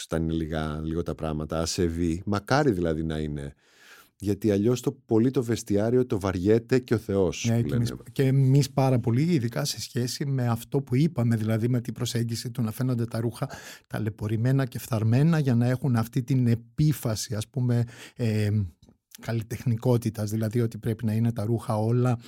Όταν 0.05 0.23
είναι 0.23 0.33
λίγα, 0.33 0.81
λίγο 0.83 1.03
τα 1.03 1.15
πράγματα. 1.15 1.61
Ασεβή. 1.61 2.23
Μακάρι 2.27 2.71
δηλαδή 2.71 3.03
να 3.03 3.19
είναι. 3.19 3.55
Γιατί 4.19 4.51
αλλιώς 4.51 4.81
το 4.81 4.93
πολύ 5.07 5.31
το 5.31 5.43
βεστιάριο 5.43 6.07
το 6.07 6.21
βαριέται 6.21 6.79
και 6.79 6.95
ο 6.95 6.99
Θεός. 6.99 7.47
Ναι, 7.49 7.63
και 8.13 8.23
εμείς 8.23 8.71
πάρα 8.71 8.99
πολύ, 8.99 9.23
ειδικά 9.23 9.65
σε 9.65 9.81
σχέση 9.81 10.27
με 10.27 10.47
αυτό 10.47 10.81
που 10.81 10.97
είπαμε, 10.97 11.37
δηλαδή 11.37 11.69
με 11.69 11.81
την 11.81 11.95
προσέγγιση 11.95 12.51
του 12.51 12.63
να 12.63 12.73
φαίνονται 12.73 13.05
τα 13.05 13.21
ρούχα 13.21 13.49
ταλαιπωρημένα 13.87 14.65
και 14.65 14.79
φθαρμένα 14.79 15.39
για 15.39 15.55
να 15.55 15.69
έχουν 15.69 15.97
αυτή 15.97 16.23
την 16.23 16.47
επίφαση, 16.47 17.35
ας 17.35 17.49
πούμε, 17.49 17.85
ε, 18.17 18.51
καλλιτεχνικότητας, 19.21 20.31
δηλαδή 20.31 20.61
ότι 20.61 20.79
πρέπει 20.79 21.05
να 21.05 21.13
είναι 21.13 21.33
τα 21.33 21.45
ρούχα 21.45 21.77
όλα 21.77 22.19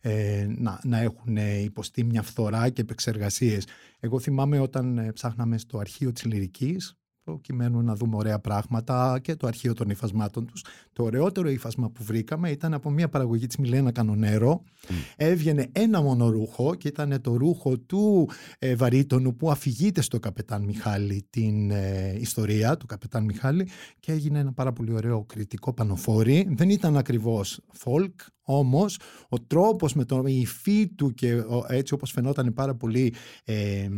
ε, 0.00 0.46
να, 0.58 0.80
να 0.84 0.98
έχουν 0.98 1.36
υποστεί 1.64 2.04
μια 2.04 2.22
φθορά 2.22 2.68
και 2.68 2.80
επεξεργασίες. 2.80 3.66
Εγώ 4.00 4.18
θυμάμαι 4.18 4.58
όταν 4.58 4.98
ε, 4.98 5.12
ψάχναμε 5.12 5.58
στο 5.58 5.78
αρχείο 5.78 6.12
της 6.12 6.24
Λυρικής, 6.24 6.96
προκειμένου 7.26 7.82
να 7.82 7.94
δούμε 7.94 8.16
ωραία 8.16 8.38
πράγματα 8.38 9.18
και 9.22 9.36
το 9.36 9.46
αρχείο 9.46 9.72
των 9.72 9.90
υφασμάτων 9.90 10.46
τους. 10.46 10.64
Το 10.92 11.02
ωραιότερο 11.02 11.48
υφασμα 11.48 11.90
που 11.90 12.04
βρήκαμε 12.04 12.50
ήταν 12.50 12.74
από 12.74 12.90
μια 12.90 13.08
παραγωγή 13.08 13.46
της 13.46 13.56
Μιλένα 13.56 13.92
Κανονέρο. 13.92 14.62
Mm. 14.88 14.92
Έβγαινε 15.16 15.68
ένα 15.72 16.02
μόνο 16.02 16.28
ρούχο 16.28 16.74
και 16.74 16.88
ήταν 16.88 17.20
το 17.20 17.36
ρούχο 17.36 17.78
του 17.78 18.28
ε, 18.58 18.74
βαρύτονου 18.74 19.36
που 19.36 19.50
αφηγείται 19.50 20.00
στο 20.00 20.18
Καπετάν 20.18 20.62
Μιχάλη 20.62 21.26
την 21.30 21.70
ε, 21.70 22.16
ιστορία 22.18 22.76
του 22.76 22.86
Καπετάν 22.86 23.24
Μιχάλη 23.24 23.68
και 24.00 24.12
έγινε 24.12 24.38
ένα 24.38 24.52
πάρα 24.52 24.72
πολύ 24.72 24.92
ωραίο 24.92 25.24
κριτικό 25.24 25.72
πανοφόρι. 25.72 26.46
Δεν 26.50 26.70
ήταν 26.70 26.96
ακριβώς 26.96 27.60
folk, 27.84 28.14
όμως 28.48 28.98
ο 29.28 29.40
τρόπος 29.40 29.94
με 29.94 30.04
τον 30.04 30.26
υφή 30.26 30.88
του 30.88 31.14
και 31.14 31.42
έτσι 31.68 31.94
όπως 31.94 32.10
φαινόταν 32.10 32.52
πάρα 32.52 32.74
πολύ 32.74 33.14
ε, 33.44 33.88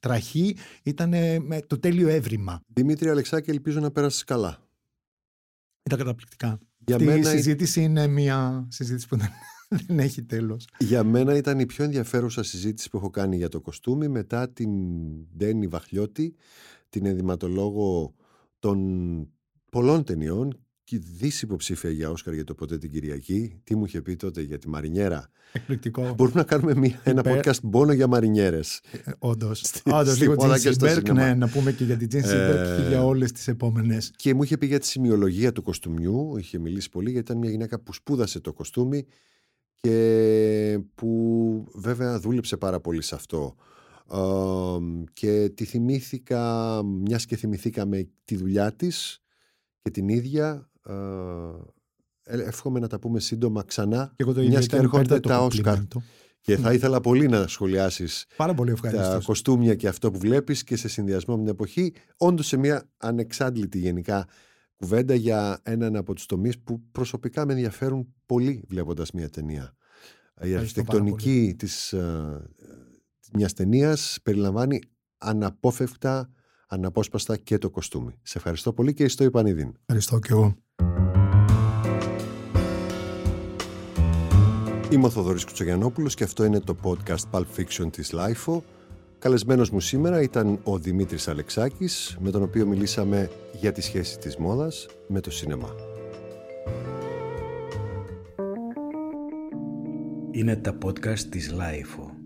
τραχή 0.00 0.56
ήταν 0.82 1.08
με 1.42 1.60
το 1.66 1.78
τέλειο 1.78 2.08
έβριμα. 2.08 2.62
Δημήτρη 2.66 3.08
Αλεξάκη 3.08 3.50
ελπίζω 3.50 3.80
να 3.80 3.90
πέρασεις 3.90 4.24
καλά. 4.24 4.58
Ήταν 5.82 5.98
καταπληκτικά. 5.98 6.58
Για 6.86 6.96
Αυτή 6.96 7.08
μένα... 7.08 7.20
η 7.20 7.36
συζήτηση 7.36 7.82
είναι 7.82 8.06
μια 8.06 8.66
συζήτηση 8.70 9.08
που 9.08 9.16
δεν, 9.16 9.28
δεν 9.86 9.98
έχει 9.98 10.22
τέλος. 10.22 10.68
Για 10.78 11.04
μένα 11.04 11.36
ήταν 11.36 11.58
η 11.58 11.66
πιο 11.66 11.84
ενδιαφέρουσα 11.84 12.42
συζήτηση 12.42 12.90
που 12.90 12.96
έχω 12.96 13.10
κάνει 13.10 13.36
για 13.36 13.48
το 13.48 13.60
κοστούμι 13.60 14.08
μετά 14.08 14.50
την 14.50 14.70
Ντένι 15.36 15.66
Βαχλιώτη, 15.66 16.34
την 16.88 17.06
ενδυματολόγο 17.06 18.14
των 18.58 18.78
πολλών 19.70 20.04
ταινιών 20.04 20.67
και 20.88 20.98
δις 21.18 21.42
υποψήφια 21.42 21.90
για 21.90 22.10
Όσκαρ 22.10 22.34
για 22.34 22.44
το 22.44 22.54
ποτέ 22.54 22.78
την 22.78 22.90
Κυριακή. 22.90 23.60
Τι 23.64 23.76
μου 23.76 23.84
είχε 23.84 24.02
πει 24.02 24.16
τότε 24.16 24.42
για 24.42 24.58
τη 24.58 24.68
Μαρινιέρα. 24.68 25.30
Εκπληκτικό. 25.52 26.14
Μπορούμε 26.16 26.40
να 26.40 26.44
κάνουμε 26.44 26.74
μια, 26.74 27.00
ένα 27.04 27.22
podcast 27.24 27.60
μόνο 27.62 27.92
για 27.92 28.06
Μαρινιέρες. 28.06 28.80
Ε, 29.04 29.10
Όντως. 29.18 29.64
Όντως, 29.84 30.20
λίγο 30.20 30.36
Τζιν 30.36 31.14
ναι, 31.14 31.34
να 31.34 31.48
πούμε 31.48 31.72
και 31.72 31.84
για 31.84 31.96
την 31.96 32.08
Τζιν 32.08 32.22
ε... 32.24 32.76
και 32.76 32.88
για 32.88 33.04
όλες 33.04 33.32
τις 33.32 33.48
επόμενες. 33.48 34.12
Και 34.16 34.34
μου 34.34 34.42
είχε 34.42 34.58
πει 34.58 34.66
για 34.66 34.78
τη 34.78 34.86
σημειολογία 34.86 35.52
του 35.52 35.62
κοστούμιου. 35.62 36.36
Είχε 36.36 36.58
μιλήσει 36.58 36.90
πολύ 36.90 37.10
γιατί 37.10 37.30
ήταν 37.30 37.38
μια 37.38 37.50
γυναίκα 37.50 37.80
που 37.80 37.92
σπούδασε 37.92 38.40
το 38.40 38.52
κοστούμι 38.52 39.06
και 39.76 40.80
που 40.94 41.68
βέβαια 41.74 42.18
δούλεψε 42.18 42.56
πάρα 42.56 42.80
πολύ 42.80 43.02
σε 43.02 43.14
αυτό. 43.14 43.54
Ε, 44.12 44.18
και 45.12 45.52
τη 45.54 45.64
θυμήθηκα, 45.64 46.82
μιας 46.84 47.26
και 47.26 47.36
θυμηθήκαμε 47.36 48.08
τη 48.24 48.36
δουλειά 48.36 48.72
της 48.72 49.22
και 49.82 49.90
την 49.90 50.08
ίδια 50.08 50.67
ε, 50.88 52.42
εύχομαι 52.42 52.80
να 52.80 52.86
τα 52.86 52.98
πούμε 52.98 53.20
σύντομα 53.20 53.62
ξανά 53.62 54.12
και 54.16 54.22
εγώ 54.22 54.32
το 54.32 54.40
μιας 54.40 54.66
και 54.66 54.76
έρχονται 54.76 55.20
τα 55.20 55.40
Όσκαρ 55.44 55.78
και 56.40 56.56
θα 56.56 56.72
ήθελα 56.72 57.00
πολύ 57.00 57.28
να 57.28 57.46
σχολιάσεις 57.46 58.26
Πάρα 58.36 58.54
πολύ 58.54 58.74
τα 58.80 59.20
κοστούμια 59.24 59.74
και 59.74 59.88
αυτό 59.88 60.10
που 60.10 60.18
βλέπεις 60.18 60.64
και 60.64 60.76
σε 60.76 60.88
συνδυασμό 60.88 61.36
με 61.36 61.42
την 61.42 61.50
εποχή 61.50 61.92
όντως 62.16 62.46
σε 62.46 62.56
μια 62.56 62.88
ανεξάντλητη 62.96 63.78
γενικά 63.78 64.28
κουβέντα 64.76 65.14
για 65.14 65.60
έναν 65.62 65.96
από 65.96 66.14
τους 66.14 66.26
τομείς 66.26 66.58
που 66.58 66.82
προσωπικά 66.92 67.46
με 67.46 67.52
ενδιαφέρουν 67.52 68.14
πολύ 68.26 68.64
βλέποντας 68.68 69.10
μια 69.10 69.28
ταινία. 69.28 69.76
Η 70.42 70.54
αρχιτεκτονική 70.54 71.54
της 71.58 71.94
uh, 71.96 72.40
μιας 73.32 73.52
ταινίας 73.52 74.18
περιλαμβάνει 74.22 74.80
αναπόφευκτα 75.18 76.30
αναπόσπαστα 76.68 77.36
και 77.36 77.58
το 77.58 77.70
κοστούμι. 77.70 78.18
Σε 78.22 78.38
ευχαριστώ 78.38 78.72
πολύ 78.72 78.94
και 78.94 79.08
στο 79.08 79.24
Ιπανίδιν. 79.24 79.72
Ευχαριστώ 79.80 80.18
και 80.18 80.28
εγώ. 80.30 80.56
Είμαι 84.90 85.06
ο 85.06 85.10
Θοδωρής 85.10 85.44
Κουτσογιαννόπουλος 85.44 86.14
και 86.14 86.24
αυτό 86.24 86.44
είναι 86.44 86.60
το 86.60 86.76
podcast 86.82 87.30
Pulp 87.30 87.44
Fiction 87.56 87.86
της 87.92 88.14
LIFO. 88.14 88.60
Καλεσμένος 89.18 89.70
μου 89.70 89.80
σήμερα 89.80 90.22
ήταν 90.22 90.60
ο 90.64 90.78
Δημήτρης 90.78 91.28
Αλεξάκης, 91.28 92.16
με 92.20 92.30
τον 92.30 92.42
οποίο 92.42 92.66
μιλήσαμε 92.66 93.30
για 93.60 93.72
τη 93.72 93.80
σχέση 93.80 94.18
της 94.18 94.36
μόδας 94.36 94.86
με 95.06 95.20
το 95.20 95.30
σινεμά. 95.30 95.74
Είναι 100.30 100.56
τα 100.56 100.78
podcast 100.84 101.20
της 101.20 101.54
LIFO. 101.54 102.17